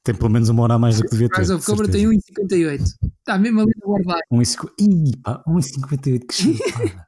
Tem 0.04 0.16
pelo 0.16 0.30
menos 0.30 0.50
uma 0.50 0.64
hora 0.64 0.74
a 0.76 0.80
mais 0.80 0.98
do 0.98 1.04
que 1.04 1.12
devia 1.12 1.28
O 1.28 1.30
ter. 1.30 1.40
Rise 1.40 1.54
of 1.54 1.66
Cobra 1.66 1.86
certeza. 1.86 2.10
tem 2.10 2.20
1,58. 2.48 2.82
Está 3.20 3.38
mesmo 3.38 3.62
ali 3.62 3.72
no 3.80 3.88
guardar. 3.88 4.20
1,50 4.32 4.70
Ih, 4.80 5.18
pá, 5.18 5.44
1,58 5.48 6.26
que 6.28 6.34
chupada. 6.34 7.08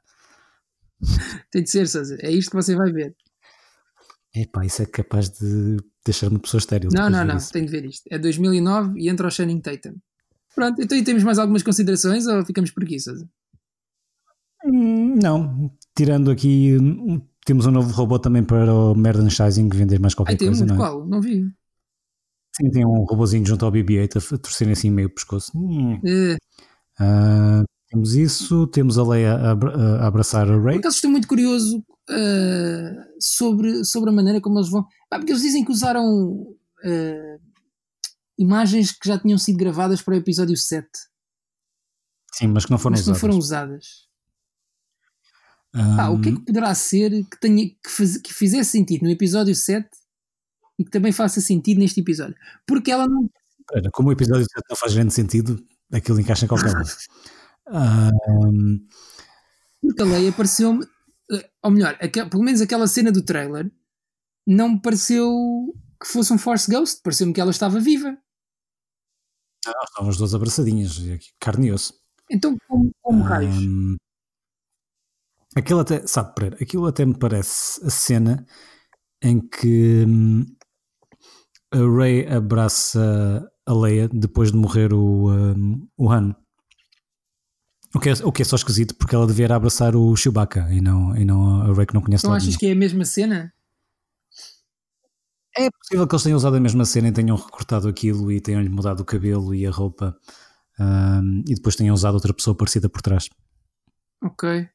Tem 1.50 1.62
de 1.62 1.70
ser, 1.70 1.86
Sousa. 1.88 2.16
É 2.20 2.30
isto 2.30 2.50
que 2.50 2.56
você 2.56 2.74
vai 2.74 2.90
ver. 2.92 3.14
Epá, 4.34 4.64
isso 4.64 4.82
é 4.82 4.86
capaz 4.86 5.28
de 5.28 5.76
deixar 6.04 6.28
uma 6.28 6.38
pessoa 6.38 6.58
estéril. 6.58 6.88
Não, 6.92 7.10
não, 7.10 7.24
não. 7.24 7.36
isso. 7.36 7.52
Tem 7.52 7.64
de 7.64 7.70
ver 7.70 7.84
isto. 7.84 8.04
É 8.10 8.18
2009 8.18 8.98
e 8.98 9.08
entra 9.08 9.26
o 9.26 9.30
Channing 9.30 9.60
Tatum. 9.60 9.96
Pronto, 10.54 10.80
então 10.80 10.96
e 10.96 11.02
temos 11.04 11.22
mais 11.24 11.38
algumas 11.38 11.62
considerações 11.62 12.26
ou 12.26 12.44
ficamos 12.46 12.70
por 12.70 12.84
aqui, 12.84 12.98
Sousa? 13.00 13.28
Hum, 14.64 15.16
Não, 15.22 15.70
tirando 15.96 16.30
aqui, 16.30 16.76
temos 17.44 17.66
um 17.66 17.70
novo 17.70 17.92
robô 17.92 18.18
também 18.18 18.42
para 18.42 18.72
o 18.74 18.94
merchandising 18.94 19.68
vender 19.68 20.00
mais 20.00 20.14
qualquer 20.14 20.32
Ai, 20.32 20.36
temos 20.38 20.58
coisa, 20.58 20.74
não 20.74 20.74
é? 20.74 20.78
qual? 20.78 21.06
Não 21.06 21.20
vi. 21.20 21.44
Sim, 22.56 22.70
tem 22.70 22.86
um 22.86 23.04
robôzinho 23.04 23.44
junto 23.44 23.64
ao 23.64 23.72
BB-8 23.72 24.34
a 24.34 24.38
torcerem 24.38 24.72
assim 24.72 24.90
meio 24.90 25.08
o 25.08 25.14
pescoço. 25.14 25.50
Hum. 25.56 26.00
Ah, 26.98 27.64
temos 27.88 28.14
isso, 28.14 28.66
temos 28.68 28.96
a 28.98 29.02
Leia 29.04 29.34
a, 29.34 29.52
a 29.52 30.06
abraçar 30.06 30.48
a 30.48 30.52
por 30.54 30.64
Rey. 30.66 30.78
acaso 30.78 30.96
estou 30.96 31.10
muito 31.10 31.26
curioso 31.28 31.84
eh, 32.08 32.92
sobre, 33.20 33.84
sobre 33.84 34.10
a 34.10 34.12
maneira 34.12 34.40
como 34.40 34.58
eles 34.58 34.70
vão. 34.70 34.86
Ah, 35.10 35.18
porque 35.18 35.32
eles 35.32 35.42
dizem 35.42 35.64
que 35.64 35.72
usaram 35.72 36.54
eh, 36.84 37.38
imagens 38.38 38.92
que 38.92 39.08
já 39.08 39.18
tinham 39.18 39.38
sido 39.38 39.56
gravadas 39.58 40.00
para 40.00 40.14
o 40.14 40.16
episódio 40.16 40.56
7, 40.56 40.88
Sim, 42.32 42.48
mas 42.48 42.64
que 42.64 42.70
não 42.70 42.78
foram 42.78 42.96
mas 42.96 43.02
que 43.02 43.06
não 43.08 43.14
usadas. 43.14 43.20
foram 43.20 43.38
usadas. 43.38 43.86
Ah, 45.74 46.04
Ah, 46.06 46.10
o 46.10 46.20
que 46.20 46.28
é 46.28 46.32
que 46.32 46.40
poderá 46.40 46.72
ser 46.74 47.10
que, 47.24 47.40
tenha, 47.40 47.68
que, 47.68 47.90
faz- 47.90 48.16
que 48.18 48.32
fizesse 48.32 48.70
sentido 48.70 49.02
no 49.02 49.10
episódio 49.10 49.54
7 49.54 49.88
e 50.78 50.84
que 50.84 50.90
também 50.90 51.10
faça 51.12 51.40
sentido 51.40 51.78
neste 51.80 52.00
episódio? 52.00 52.36
Porque 52.66 52.90
ela 52.92 53.06
não. 53.08 53.28
Espera, 53.60 53.90
como 53.92 54.08
o 54.08 54.12
episódio 54.12 54.44
7 54.44 54.64
não 54.70 54.76
faz 54.76 54.94
grande 54.94 55.12
sentido, 55.12 55.64
aquilo 55.92 56.20
encaixa 56.20 56.44
em 56.44 56.48
qualquer 56.48 56.76
um. 56.76 56.82
Ah, 57.68 58.10
Porque 59.80 60.02
a 60.02 60.04
Leia 60.04 60.32
pareceu-me. 60.32 60.86
eh, 61.32 61.50
Ou 61.62 61.70
melhor, 61.70 61.96
aque- 62.00 62.26
pelo 62.26 62.42
menos 62.44 62.60
aquela 62.60 62.86
cena 62.86 63.10
do 63.10 63.22
trailer 63.24 63.70
não 64.46 64.70
me 64.74 64.80
pareceu 64.82 65.32
que 66.00 66.06
fosse 66.06 66.32
um 66.32 66.38
Force 66.38 66.70
Ghost, 66.70 67.00
pareceu-me 67.02 67.32
que 67.32 67.40
ela 67.40 67.50
estava 67.50 67.80
viva. 67.80 68.16
não, 69.66 69.72
estavam 69.84 70.10
as 70.10 70.16
duas 70.18 70.34
abraçadinhas, 70.34 71.00
carne 71.40 71.68
e 71.68 71.72
osso. 71.72 71.94
Então, 72.30 72.56
como, 72.68 72.90
como 73.02 73.22
raios? 73.24 73.56
Aquilo 75.56 75.80
até, 75.80 76.06
sabe, 76.06 76.34
Pereira, 76.34 76.56
aquilo 76.60 76.86
até 76.86 77.04
me 77.04 77.16
parece 77.16 77.84
a 77.84 77.90
cena 77.90 78.44
em 79.22 79.40
que 79.40 80.04
hum, 80.06 80.44
a 81.72 81.78
Rey 81.78 82.26
abraça 82.26 83.48
a 83.66 83.72
Leia 83.72 84.08
depois 84.08 84.50
de 84.52 84.58
morrer 84.58 84.92
o, 84.92 85.30
hum, 85.30 85.88
o 85.96 86.10
Han. 86.10 86.34
O 87.94 88.00
que, 88.00 88.10
é, 88.10 88.12
o 88.24 88.32
que 88.32 88.42
é 88.42 88.44
só 88.44 88.56
esquisito 88.56 88.96
porque 88.96 89.14
ela 89.14 89.26
devia 89.26 89.54
abraçar 89.54 89.94
o 89.94 90.16
Chewbacca 90.16 90.68
e 90.72 90.80
não, 90.80 91.16
e 91.16 91.24
não 91.24 91.62
a 91.62 91.72
Rey 91.74 91.86
que 91.86 91.94
não 91.94 92.02
conhece 92.02 92.24
Então 92.24 92.32
lado 92.32 92.38
achas 92.38 92.48
nenhum. 92.48 92.58
que 92.58 92.66
é 92.66 92.72
a 92.72 92.76
mesma 92.76 93.04
cena? 93.04 93.52
É 95.56 95.70
possível 95.70 96.06
que 96.06 96.14
eles 96.14 96.22
tenham 96.24 96.36
usado 96.36 96.56
a 96.56 96.60
mesma 96.60 96.84
cena 96.84 97.08
e 97.08 97.12
tenham 97.12 97.36
recortado 97.36 97.86
aquilo 97.88 98.32
e 98.32 98.40
tenham-lhe 98.40 98.68
mudado 98.68 99.00
o 99.00 99.04
cabelo 99.04 99.54
e 99.54 99.64
a 99.66 99.70
roupa 99.70 100.18
hum, 100.80 101.44
e 101.48 101.54
depois 101.54 101.76
tenham 101.76 101.94
usado 101.94 102.14
outra 102.14 102.34
pessoa 102.34 102.56
parecida 102.56 102.88
por 102.88 103.00
trás. 103.00 103.28
Ok. 104.20 104.68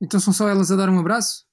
Então 0.00 0.20
são 0.20 0.32
só 0.32 0.48
elas 0.48 0.70
a 0.70 0.76
dar 0.76 0.88
um 0.88 0.98
abraço? 0.98 1.46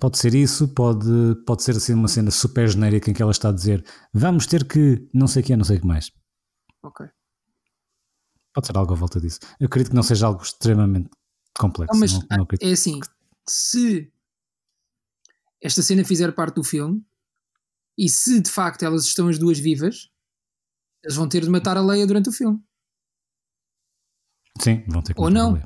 Pode 0.00 0.18
ser 0.18 0.34
isso, 0.34 0.66
pode, 0.74 1.06
pode 1.46 1.62
ser 1.62 1.76
assim 1.76 1.94
uma 1.94 2.08
cena 2.08 2.32
super 2.32 2.68
genérica 2.68 3.10
em 3.10 3.14
que 3.14 3.22
ela 3.22 3.30
está 3.30 3.50
a 3.50 3.52
dizer 3.52 3.84
vamos 4.12 4.44
ter 4.44 4.66
que 4.66 5.08
não 5.14 5.28
sei 5.28 5.42
o 5.42 5.46
que 5.46 5.52
é, 5.52 5.56
não 5.56 5.64
sei 5.64 5.76
o 5.76 5.80
que 5.80 5.86
mais. 5.86 6.10
Ok. 6.82 7.06
Pode 8.52 8.66
ser 8.66 8.76
algo 8.76 8.92
à 8.92 8.96
volta 8.96 9.20
disso. 9.20 9.38
Eu 9.60 9.66
acredito 9.66 9.90
que 9.90 9.96
não 9.96 10.02
seja 10.02 10.26
algo 10.26 10.42
extremamente 10.42 11.08
complexo. 11.56 11.92
Não, 11.92 12.00
mas 12.00 12.12
não, 12.12 12.26
não 12.38 12.46
é 12.60 12.72
assim: 12.72 12.98
se 13.48 14.12
esta 15.62 15.82
cena 15.82 16.04
fizer 16.04 16.32
parte 16.32 16.56
do 16.56 16.64
filme 16.64 17.04
e 17.96 18.08
se 18.08 18.40
de 18.40 18.50
facto 18.50 18.84
elas 18.84 19.04
estão 19.04 19.28
as 19.28 19.38
duas 19.38 19.58
vivas, 19.58 20.10
eles 21.04 21.16
vão 21.16 21.28
ter 21.28 21.42
de 21.42 21.50
matar 21.50 21.76
a 21.76 21.82
Leia 21.82 22.06
durante 22.06 22.28
o 22.28 22.32
filme. 22.32 22.60
Sim, 24.60 24.84
vão 24.88 25.02
ter 25.02 25.14
que 25.14 25.20
Ou 25.20 25.30
não. 25.30 25.60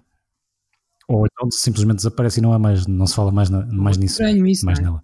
A. 1.08 1.12
Ou 1.14 1.26
então 1.26 1.50
simplesmente 1.50 1.96
desaparece 1.96 2.40
e 2.40 2.42
não, 2.42 2.52
há 2.52 2.58
mais, 2.58 2.86
não 2.86 3.06
se 3.06 3.14
fala 3.14 3.30
mais, 3.32 3.48
na- 3.50 3.66
mais 3.66 3.96
nisso. 3.96 4.14
Estranho 4.22 4.46
isso, 4.46 4.64
mais 4.66 4.78
não 4.78 4.84
é? 4.86 4.90
nela. 4.90 5.02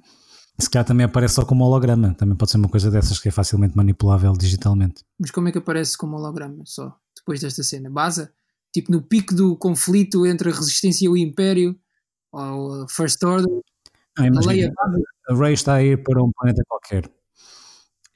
Se 0.60 0.68
calhar 0.68 0.84
também 0.84 1.04
aparece 1.06 1.34
só 1.34 1.44
como 1.44 1.64
holograma. 1.64 2.14
Também 2.14 2.34
pode 2.36 2.50
ser 2.50 2.56
uma 2.56 2.68
coisa 2.68 2.90
dessas 2.90 3.18
que 3.20 3.28
é 3.28 3.30
facilmente 3.30 3.76
manipulável 3.76 4.32
digitalmente. 4.32 5.04
Mas 5.18 5.30
como 5.30 5.48
é 5.48 5.52
que 5.52 5.58
aparece 5.58 5.96
como 5.96 6.16
holograma 6.16 6.62
só 6.66 6.96
depois 7.16 7.40
desta 7.40 7.62
cena? 7.62 7.88
Baza? 7.90 8.32
Tipo 8.72 8.90
no 8.92 9.00
pico 9.00 9.34
do 9.34 9.56
conflito 9.56 10.26
entre 10.26 10.50
a 10.50 10.52
resistência 10.52 11.06
e 11.06 11.08
o 11.08 11.16
Império, 11.16 11.78
ou 12.32 12.82
a 12.82 12.88
First 12.88 13.22
Order, 13.22 13.48
Ah, 14.18 14.22
a 14.22 14.26
imagina, 14.26 14.52
Leia 14.52 14.72
Baza. 14.76 15.02
a 15.30 15.34
Rey 15.36 15.52
está 15.54 15.74
a 15.74 15.82
ir 15.82 16.02
para 16.02 16.22
um 16.22 16.30
planeta 16.32 16.62
qualquer 16.68 17.08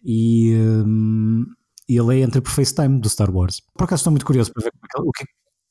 e, 0.04 0.54
hum, 0.84 1.46
e 1.88 1.98
a 1.98 2.02
Leia 2.04 2.24
entra 2.24 2.42
por 2.42 2.50
FaceTime 2.50 3.00
do 3.00 3.08
Star 3.08 3.30
Wars. 3.34 3.60
Por 3.74 3.84
acaso 3.84 4.00
estou 4.00 4.10
muito 4.10 4.26
curioso 4.26 4.52
para 4.52 4.64
ver 4.64 4.72
como, 4.72 4.84
é 4.84 4.88
que- 4.88 5.08
o 5.08 5.12
que, 5.12 5.24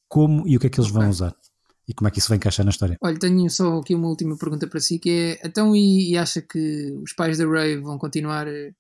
como 0.08 0.48
e 0.48 0.58
o 0.58 0.60
que 0.60 0.68
é 0.68 0.70
que 0.70 0.80
eles 0.80 0.90
vão 0.92 1.10
usar 1.10 1.36
e 1.88 1.94
como 1.94 2.08
é 2.08 2.12
que 2.12 2.20
isso 2.20 2.30
vai 2.30 2.38
encaixar 2.38 2.66
na 2.66 2.70
história. 2.72 2.98
Olha, 3.02 3.20
tenho 3.20 3.50
só 3.50 3.80
aqui 3.80 3.96
uma 3.96 4.08
última 4.08 4.38
pergunta 4.38 4.68
para 4.68 4.80
si, 4.80 5.00
que 5.00 5.10
é 5.10 5.48
então 5.48 5.76
e, 5.76 6.12
e 6.12 6.18
acha 6.18 6.42
que 6.42 6.92
os 7.04 7.14
pais 7.14 7.38
da 7.38 7.46
Ray 7.48 7.78
vão 7.78 7.98
continuar 7.98 8.48
eh, 8.48 8.74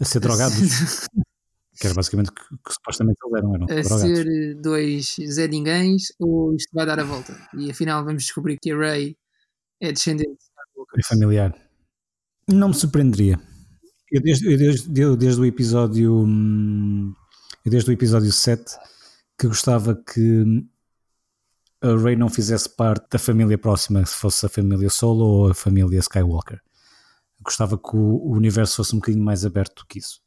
A 0.00 0.04
ser 0.04 0.20
drogados, 0.20 0.56
que 1.80 1.86
era 1.86 1.94
basicamente 1.94 2.30
o 2.30 2.34
que, 2.34 2.42
que 2.42 2.72
supostamente 2.72 3.18
eles 3.24 3.38
eram, 3.38 3.54
eram 3.54 3.64
a 3.64 3.66
drogados. 3.66 4.00
ser 4.00 4.26
eh, 4.26 4.54
dois 4.54 5.16
Zé 5.28 5.48
Ninguéns 5.48 6.12
ou 6.18 6.54
isto 6.54 6.70
vai 6.72 6.86
dar 6.86 7.00
a 7.00 7.04
volta? 7.04 7.36
E 7.54 7.70
afinal 7.70 8.04
vamos 8.04 8.22
descobrir 8.24 8.58
que 8.60 8.70
a 8.70 8.76
Ray 8.76 9.16
é 9.80 9.92
descendente 9.92 10.30
de 10.30 10.42
Skywalker. 10.42 11.00
É 11.00 11.08
familiar. 11.08 11.68
Não 12.46 12.68
me 12.68 12.74
surpreenderia. 12.74 13.40
Eu 14.10 14.22
desde, 14.22 14.52
eu 14.52 14.56
desde, 14.56 15.00
eu 15.00 15.16
desde 15.16 15.40
o 15.40 15.44
episódio 15.44 16.14
hum, 16.24 17.12
eu 17.64 17.70
desde 17.70 17.90
o 17.90 17.92
episódio 17.92 18.32
7 18.32 18.64
que 19.38 19.46
gostava 19.46 19.94
que 19.94 20.66
a 21.80 21.96
Rey 21.96 22.16
não 22.16 22.28
fizesse 22.28 22.68
parte 22.68 23.06
da 23.10 23.18
família 23.18 23.56
próxima, 23.56 24.04
se 24.04 24.14
fosse 24.14 24.44
a 24.44 24.48
família 24.48 24.90
Solo 24.90 25.24
ou 25.24 25.50
a 25.50 25.54
família 25.54 25.98
Skywalker. 26.00 26.60
Gostava 27.40 27.78
que 27.78 27.96
o, 27.96 28.30
universo 28.32 28.76
fosse 28.76 28.94
um 28.94 28.98
bocadinho 28.98 29.24
mais 29.24 29.44
aberto 29.44 29.82
do 29.82 29.86
que 29.86 30.00
isso. 30.00 30.20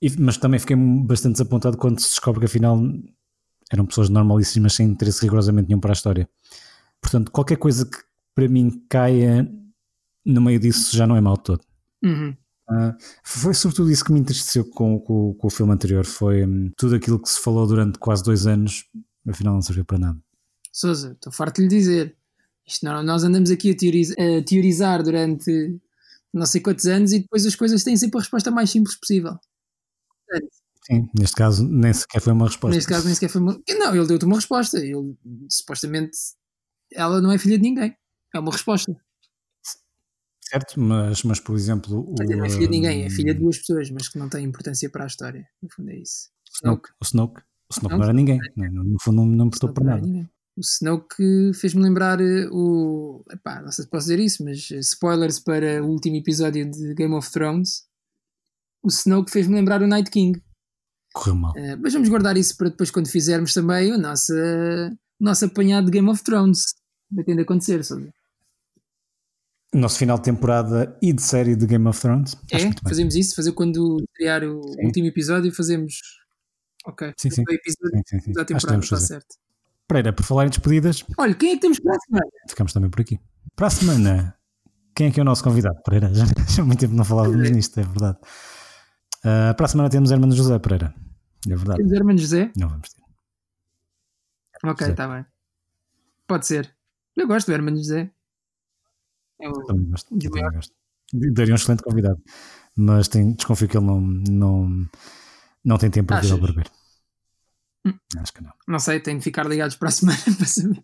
E- 0.00 0.16
mas 0.20 0.36
também 0.36 0.60
fiquei 0.60 0.76
bastante 0.76 1.32
desapontado 1.32 1.76
quando 1.76 2.00
se 2.00 2.08
descobre 2.08 2.40
que 2.40 2.46
afinal 2.46 2.80
eram 3.70 3.86
pessoas 3.86 4.08
normalíssimas 4.08 4.74
sem 4.74 4.86
interesse 4.86 5.22
rigorosamente 5.22 5.68
nenhum 5.68 5.80
para 5.80 5.92
a 5.92 5.94
história. 5.94 6.28
Portanto, 7.00 7.32
qualquer 7.32 7.56
coisa 7.56 7.84
que 7.84 7.98
para 8.34 8.48
mim 8.48 8.84
caia 8.88 9.50
no 10.24 10.40
meio 10.40 10.60
disso 10.60 10.96
já 10.96 11.06
não 11.06 11.16
é 11.16 11.20
mal 11.20 11.36
todo. 11.36 11.62
Uhum. 12.02 12.36
Ah, 12.72 12.96
foi 13.24 13.54
sobretudo 13.54 13.90
isso 13.90 14.04
que 14.04 14.12
me 14.12 14.20
entristeceu 14.20 14.64
com, 14.64 14.98
com- 15.00 15.34
com 15.34 15.46
o 15.46 15.50
filme 15.50 15.72
anterior. 15.72 16.04
Foi 16.06 16.44
hum, 16.46 16.70
tudo 16.76 16.94
aquilo 16.94 17.20
que 17.20 17.28
se 17.28 17.40
falou 17.40 17.66
durante 17.66 17.98
quase 17.98 18.22
dois 18.22 18.46
anos, 18.46 18.84
afinal 19.28 19.54
não 19.54 19.62
serviu 19.62 19.84
para 19.84 19.98
nada. 19.98 20.18
Souza, 20.72 21.12
estou 21.12 21.32
farto 21.32 21.56
de 21.56 21.62
lhe 21.62 21.68
dizer. 21.68 22.16
Isto 22.66 22.84
não- 22.86 23.02
nós 23.02 23.24
andamos 23.24 23.50
aqui 23.50 23.70
a 23.72 23.76
teoriza- 23.76 24.14
a 24.14 24.42
teorizar, 24.44 25.02
durante 25.02 25.78
não 26.32 26.46
sei 26.46 26.60
quantos 26.60 26.86
anos 26.86 27.12
e 27.12 27.18
depois 27.20 27.44
as 27.44 27.54
coisas 27.56 27.84
têm 27.84 27.96
sempre 27.96 28.18
a 28.18 28.22
resposta 28.22 28.50
mais 28.50 28.70
simples 28.70 28.96
possível. 28.96 29.36
importante. 30.30 30.52
Sim, 30.86 31.08
neste 31.18 31.36
caso 31.36 31.68
nem 31.68 31.92
sequer 31.92 32.20
foi 32.20 32.32
uma 32.32 32.46
resposta. 32.46 32.74
Neste 32.74 32.88
caso 32.88 33.04
nem 33.06 33.14
sequer 33.14 33.28
foi 33.28 33.40
uma... 33.40 33.60
Não, 33.78 33.94
ele 33.94 34.06
deu-te 34.06 34.24
uma 34.24 34.36
resposta. 34.36 34.78
Ele, 34.78 35.14
supostamente, 35.50 36.16
ela 36.92 37.20
não 37.20 37.30
é 37.30 37.38
filha 37.38 37.56
de 37.58 37.62
ninguém. 37.62 37.94
É 38.34 38.38
uma 38.40 38.50
resposta. 38.50 38.96
Certo, 40.52 40.78
mas, 40.78 41.22
mas 41.22 41.40
por 41.40 41.56
exemplo. 41.56 42.00
O, 42.00 42.14
não 42.14 42.44
é 42.44 42.50
filha 42.50 42.66
de 42.66 42.68
ninguém, 42.68 43.04
é 43.04 43.10
filha 43.10 43.32
de 43.32 43.40
duas 43.40 43.56
pessoas, 43.56 43.90
mas 43.90 44.08
que 44.08 44.18
não 44.18 44.28
tem 44.28 44.44
importância 44.44 44.90
para 44.90 45.04
a 45.04 45.06
história. 45.06 45.48
No 45.62 45.68
fundo 45.72 45.90
é 45.90 45.96
isso. 45.96 46.28
Snoke. 46.54 46.90
O 47.00 47.04
Snoke. 47.04 47.40
O 47.70 47.74
Snoke 47.74 47.94
Não, 47.96 48.04
era 48.04 48.12
ninguém. 48.12 48.38
né? 48.54 48.68
No, 48.70 48.96
fundo 49.00 49.16
não, 49.24 49.26
não 49.26 49.44
me 49.46 49.50
para 49.72 49.84
nada. 49.84 50.02
ninguém. 50.02 50.28
O 50.54 50.60
Snoke 50.60 51.54
fez-me 51.54 51.82
lembrar 51.82 52.20
eh, 52.20 52.46
o. 52.52 53.24
Epá, 53.30 53.62
não 53.62 53.72
sei 53.72 53.84
se 53.84 53.90
posso 53.90 54.04
dizer 54.08 54.20
isso, 54.20 54.44
mas 54.44 54.70
eh, 54.70 54.78
spoilers 54.80 55.40
para 55.40 55.82
o 55.82 55.88
último 55.88 56.16
episódio 56.16 56.70
de 56.70 56.92
Game 56.92 57.14
of 57.14 57.30
Thrones. 57.32 57.86
O 58.82 58.88
Snoke 58.88 59.30
fez-me 59.30 59.54
lembrar 59.54 59.80
o 59.80 59.86
Night 59.86 60.10
King. 60.10 60.38
Correu 61.14 61.34
mal. 61.34 61.54
Eh, 61.56 61.76
mas 61.76 61.94
vamos 61.94 62.10
guardar 62.10 62.36
isso 62.36 62.54
para 62.58 62.68
depois, 62.68 62.90
quando 62.90 63.08
fizermos 63.08 63.54
também 63.54 63.90
o 63.90 63.96
nosso, 63.98 64.34
o 64.34 65.24
nosso 65.24 65.46
apanhado 65.46 65.86
de 65.86 65.92
Game 65.92 66.10
of 66.10 66.22
Thrones. 66.22 66.74
Vai 67.10 67.24
tendo 67.24 67.38
a 67.38 67.42
acontecer, 67.42 67.82
Sousa. 67.82 68.12
Nosso 69.74 69.98
final 69.98 70.18
de 70.18 70.24
temporada 70.24 70.96
e 71.00 71.12
de 71.12 71.22
série 71.22 71.56
de 71.56 71.66
Game 71.66 71.86
of 71.88 71.98
Thrones. 72.00 72.36
É? 72.50 72.58
Fazemos 72.86 73.14
isso? 73.16 73.34
Fazer 73.34 73.52
quando 73.52 74.04
criar 74.14 74.44
o 74.44 74.62
Sim. 74.62 74.84
último 74.84 75.06
episódio, 75.06 75.52
fazemos. 75.54 75.94
Ok. 76.84 77.12
Sim, 77.16 77.30
sim. 77.30 77.42
O 77.48 77.52
episódio 77.52 78.02
Sim, 78.06 78.20
sim, 78.20 78.32
da 78.32 78.44
temporada, 78.44 78.80
está 78.80 78.96
fazer. 78.96 79.06
certo. 79.06 79.36
Pereira, 79.88 80.12
por 80.12 80.24
falar 80.24 80.46
em 80.46 80.50
despedidas, 80.50 81.04
Olha, 81.18 81.34
quem 81.34 81.52
é 81.52 81.54
que 81.54 81.60
temos 81.60 81.78
para 81.80 81.96
a 81.96 81.98
semana? 82.00 82.26
ficamos 82.48 82.72
também 82.72 82.90
por 82.90 83.00
aqui. 83.00 83.18
Para 83.56 83.66
a 83.66 83.70
semana, 83.70 84.36
quem 84.94 85.06
é 85.06 85.10
que 85.10 85.20
é 85.20 85.22
o 85.22 85.24
nosso 85.24 85.42
convidado? 85.44 85.80
Pereira, 85.84 86.12
já, 86.14 86.24
já 86.48 86.62
há 86.62 86.64
muito 86.66 86.80
tempo 86.80 86.94
não 86.94 87.04
falávamos 87.04 87.50
nisto, 87.50 87.78
é 87.80 87.82
verdade. 87.82 88.18
Ah, 89.24 89.54
para 89.56 89.66
a 89.66 89.68
semana 89.68 89.88
temos 89.88 90.10
Hermano 90.10 90.34
José 90.34 90.58
Pereira. 90.58 90.94
É 91.48 91.56
verdade. 91.56 91.78
Temos 91.78 91.92
Hermano 91.92 92.18
José? 92.18 92.50
Não 92.56 92.68
vamos 92.68 92.88
ter. 92.90 93.02
Ok, 94.64 94.86
está 94.88 95.08
bem. 95.08 95.24
Pode 96.26 96.46
ser. 96.46 96.74
Eu 97.16 97.26
gosto 97.26 97.46
do 97.46 97.52
Hermano 97.54 97.76
José. 97.78 98.10
O- 99.48 99.66
Também 99.66 99.90
gosto. 99.90 100.14
Eu 100.14 100.30
também 100.30 100.50
gosto. 100.52 100.74
Daria 101.32 101.52
um 101.52 101.56
excelente 101.56 101.82
convidado. 101.82 102.22
Mas 102.76 103.08
tem, 103.08 103.32
desconfio 103.34 103.68
que 103.68 103.76
ele 103.76 103.84
não, 103.86 104.00
não, 104.00 104.88
não 105.64 105.78
tem 105.78 105.90
tempo 105.90 106.08
para 106.08 106.20
vir 106.20 106.32
ao 106.32 106.38
barbeiro. 106.38 106.70
Hum. 107.86 107.92
Acho 108.18 108.32
que 108.32 108.42
não. 108.42 108.52
Não 108.66 108.78
sei, 108.78 109.00
tenho 109.00 109.18
de 109.18 109.24
ficar 109.24 109.44
ligados 109.46 109.76
para 109.76 109.88
a 109.88 109.92
semana 109.92 110.18
para 110.38 110.46
saber, 110.46 110.82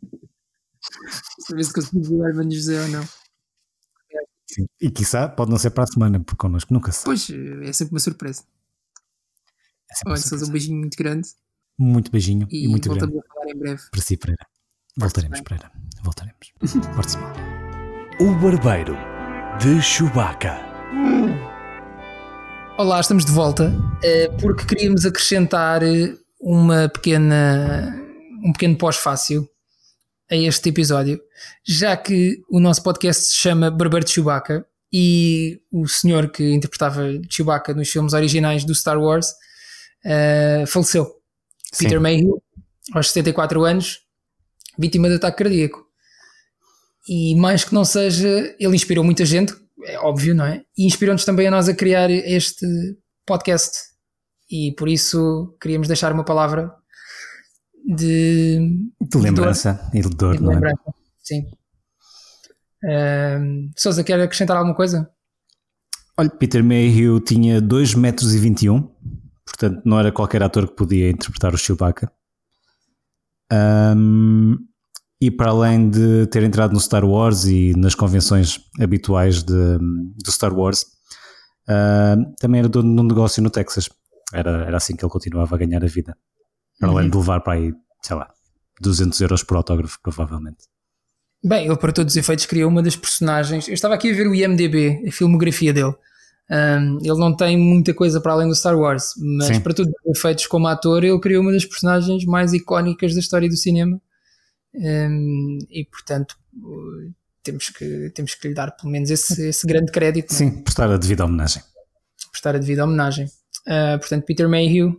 saber 1.40 1.64
se 1.64 1.72
conseguimos 1.72 2.08
ver 2.08 2.14
o 2.16 2.26
Hermano 2.26 2.50
José 2.50 2.82
ou 2.82 2.88
não. 2.88 3.04
Sim. 4.50 4.66
E 4.80 4.90
quiçá 4.90 5.28
pode 5.28 5.50
não 5.50 5.58
ser 5.58 5.70
para 5.70 5.84
a 5.84 5.86
semana, 5.86 6.18
porque 6.20 6.36
connosco 6.38 6.72
nunca 6.74 6.90
se. 6.90 7.04
Pois, 7.04 7.28
é 7.30 7.72
sempre 7.72 7.94
uma 7.94 8.00
surpresa. 8.00 8.42
É 9.90 9.94
sempre 9.94 10.12
Olha, 10.12 10.20
surpresa. 10.20 10.46
um 10.46 10.52
beijinho 10.52 10.78
muito 10.78 10.96
grande 10.98 11.28
Muito 11.78 12.10
beijinho 12.10 12.46
e, 12.50 12.64
e, 12.64 12.68
muito 12.68 12.88
voltamos 12.88 13.14
grande 13.14 13.26
a 13.26 13.34
falar 13.34 13.50
em 13.50 13.58
breve. 13.58 13.82
para 13.90 14.00
si, 14.02 14.16
Pereira. 14.16 14.46
Voltaremos. 14.96 15.40
Pereira. 15.42 15.70
Voltaremos. 16.02 16.52
Porte-se 16.94 17.18
mal. 17.18 17.47
O 18.20 18.34
Barbeiro 18.34 18.96
de 19.60 19.80
Chewbacca. 19.80 20.58
Olá, 22.76 22.98
estamos 22.98 23.24
de 23.24 23.30
volta 23.30 23.72
eh, 24.02 24.28
porque 24.40 24.66
queríamos 24.66 25.06
acrescentar 25.06 25.84
eh, 25.84 26.16
uma 26.40 26.88
pequena, 26.88 27.96
um 28.44 28.52
pequeno 28.52 28.76
pós-fácil 28.76 29.48
a 30.28 30.34
este 30.34 30.70
episódio, 30.70 31.20
já 31.64 31.96
que 31.96 32.42
o 32.50 32.58
nosso 32.58 32.82
podcast 32.82 33.26
se 33.26 33.36
chama 33.36 33.70
Barbeiro 33.70 34.04
de 34.04 34.10
Chewbacca 34.10 34.66
e 34.92 35.60
o 35.70 35.86
senhor 35.86 36.28
que 36.28 36.52
interpretava 36.52 37.04
Chewbacca 37.30 37.72
nos 37.72 37.88
filmes 37.88 38.14
originais 38.14 38.64
do 38.64 38.74
Star 38.74 38.98
Wars 38.98 39.32
eh, 40.04 40.64
faleceu. 40.66 41.04
Sim. 41.72 41.84
Peter 41.84 42.00
Mayhew, 42.00 42.42
aos 42.92 43.12
74 43.12 43.64
anos, 43.64 44.00
vítima 44.76 45.08
de 45.08 45.14
ataque 45.14 45.44
cardíaco. 45.44 45.87
E 47.08 47.34
mais 47.36 47.64
que 47.64 47.72
não 47.74 47.84
seja, 47.84 48.54
ele 48.60 48.76
inspirou 48.76 49.02
muita 49.02 49.24
gente, 49.24 49.54
é 49.84 49.98
óbvio, 49.98 50.34
não 50.34 50.44
é? 50.44 50.62
E 50.76 50.86
inspirou-nos 50.86 51.24
também 51.24 51.46
a 51.46 51.50
nós 51.50 51.68
a 51.68 51.74
criar 51.74 52.10
este 52.10 52.66
podcast. 53.26 53.78
E 54.50 54.72
por 54.72 54.88
isso 54.88 55.56
queríamos 55.60 55.88
deixar 55.88 56.12
uma 56.12 56.24
palavra 56.24 56.70
de, 57.86 58.58
De 59.00 59.18
lembrança 59.18 59.88
e 59.94 60.00
de 60.02 60.08
dor, 60.10 60.36
de 60.36 60.42
não 60.42 60.52
é? 60.52 60.54
lembrança. 60.54 60.82
Sim. 61.22 61.46
Ahm, 62.84 63.70
Sousa, 63.76 64.04
quer 64.04 64.20
acrescentar 64.20 64.56
alguma 64.56 64.74
coisa? 64.74 65.10
Olha, 66.16 66.30
Peter 66.30 66.62
Mayhew 66.62 67.20
tinha 67.20 67.60
2 67.60 67.94
metros 67.94 68.34
e 68.34 68.38
21, 68.38 68.82
portanto 69.46 69.82
não 69.84 69.98
era 69.98 70.12
qualquer 70.12 70.42
ator 70.42 70.68
que 70.68 70.74
podia 70.76 71.10
interpretar 71.10 71.54
o 71.54 71.58
Chewbacca. 71.58 72.10
Ahm, 73.50 74.56
e 75.20 75.30
para 75.30 75.50
além 75.50 75.90
de 75.90 76.26
ter 76.28 76.42
entrado 76.42 76.72
no 76.72 76.80
Star 76.80 77.04
Wars 77.04 77.44
e 77.44 77.72
nas 77.76 77.94
convenções 77.94 78.60
habituais 78.80 79.42
de, 79.42 79.78
do 79.78 80.30
Star 80.30 80.54
Wars, 80.54 80.86
ahm, 81.68 82.32
também 82.38 82.60
era 82.60 82.68
dono 82.68 82.94
de 82.94 83.00
um 83.00 83.04
negócio 83.04 83.42
no 83.42 83.50
Texas. 83.50 83.88
Era, 84.32 84.64
era 84.66 84.76
assim 84.76 84.94
que 84.94 85.04
ele 85.04 85.10
continuava 85.10 85.56
a 85.56 85.58
ganhar 85.58 85.82
a 85.82 85.88
vida. 85.88 86.16
Para 86.78 86.90
além 86.90 87.10
de 87.10 87.16
levar 87.16 87.40
para 87.40 87.54
aí, 87.54 87.72
sei 88.02 88.14
lá, 88.14 88.30
200 88.80 89.20
euros 89.20 89.42
por 89.42 89.56
autógrafo, 89.56 89.98
provavelmente. 90.02 90.64
Bem, 91.44 91.66
ele 91.66 91.76
para 91.76 91.92
todos 91.92 92.12
os 92.12 92.16
efeitos 92.16 92.46
criou 92.46 92.70
uma 92.70 92.82
das 92.82 92.94
personagens. 92.94 93.66
Eu 93.66 93.74
estava 93.74 93.94
aqui 93.94 94.10
a 94.10 94.14
ver 94.14 94.28
o 94.28 94.34
IMDB, 94.34 95.04
a 95.08 95.12
filmografia 95.12 95.72
dele. 95.72 95.94
Ahm, 96.50 96.98
ele 97.02 97.18
não 97.18 97.34
tem 97.36 97.56
muita 97.56 97.92
coisa 97.92 98.20
para 98.20 98.32
além 98.32 98.48
do 98.48 98.54
Star 98.54 98.78
Wars, 98.78 99.14
mas 99.36 99.48
Sim. 99.48 99.60
para 99.60 99.74
todos 99.74 99.92
os 100.04 100.16
efeitos 100.16 100.46
como 100.46 100.68
ator, 100.68 101.02
ele 101.02 101.18
criou 101.20 101.42
uma 101.42 101.52
das 101.52 101.64
personagens 101.64 102.24
mais 102.24 102.52
icónicas 102.52 103.14
da 103.14 103.20
história 103.20 103.48
do 103.48 103.56
cinema. 103.56 104.00
Ahm, 104.74 105.58
e 105.70 105.84
portanto, 105.84 106.36
uh, 106.56 107.12
temos 107.42 107.70
que, 107.70 108.10
temos 108.14 108.34
que 108.34 108.48
lhe 108.48 108.54
dar 108.54 108.70
pelo 108.72 108.90
menos 108.90 109.10
esse, 109.10 109.48
esse 109.48 109.66
grande 109.66 109.90
crédito. 109.90 110.30
não 110.30 110.36
é? 110.36 110.38
Sim, 110.38 110.62
prestar 110.62 110.90
a 110.90 110.96
devida 110.96 111.24
homenagem. 111.24 111.62
prestar 112.30 112.54
a 112.54 112.58
devida 112.58 112.84
homenagem. 112.84 113.28
Ah, 113.66 113.96
portanto, 113.98 114.24
Peter 114.24 114.48
Mayhew, 114.48 114.98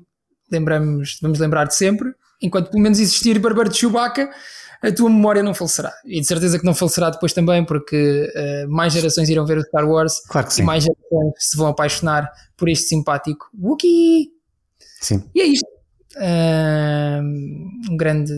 lembramos, 0.51 1.17
vamos 1.21 1.39
lembrar 1.39 1.65
de 1.65 1.75
sempre, 1.75 2.13
enquanto 2.41 2.69
pelo 2.69 2.81
menos 2.83 2.99
existir 2.99 3.39
Barbeiro 3.39 3.69
de 3.69 3.77
Chewbacca, 3.77 4.29
a 4.81 4.91
tua 4.91 5.09
memória 5.09 5.43
não 5.43 5.53
falecerá. 5.53 5.91
E 6.05 6.21
de 6.21 6.27
certeza 6.27 6.57
que 6.57 6.65
não 6.65 6.73
falecerá 6.73 7.09
depois 7.09 7.33
também, 7.33 7.65
porque 7.65 8.31
ah, 8.35 8.67
mais 8.67 8.93
gerações 8.93 9.29
irão 9.29 9.45
ver 9.45 9.57
o 9.57 9.61
Star 9.63 9.87
Wars 9.89 10.21
Claro 10.27 10.47
que 10.47 10.53
e 10.53 10.55
sim. 10.57 10.63
mais 10.63 10.83
gerações 10.83 11.33
se 11.37 11.57
vão 11.57 11.67
apaixonar 11.67 12.31
por 12.55 12.69
este 12.69 12.87
simpático 12.87 13.49
Wookiee. 13.59 14.29
Sim. 15.01 15.23
E 15.33 15.41
é 15.41 15.45
isto. 15.45 15.67
Ah, 16.17 17.21
um, 17.21 17.97
grande, 17.97 18.33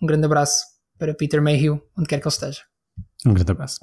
um 0.00 0.06
grande 0.06 0.26
abraço 0.26 0.64
para 0.98 1.14
Peter 1.14 1.40
Mayhew, 1.42 1.80
onde 1.96 2.08
quer 2.08 2.18
que 2.18 2.26
ele 2.26 2.32
esteja. 2.32 2.62
Um 3.26 3.34
grande 3.34 3.52
abraço. 3.52 3.78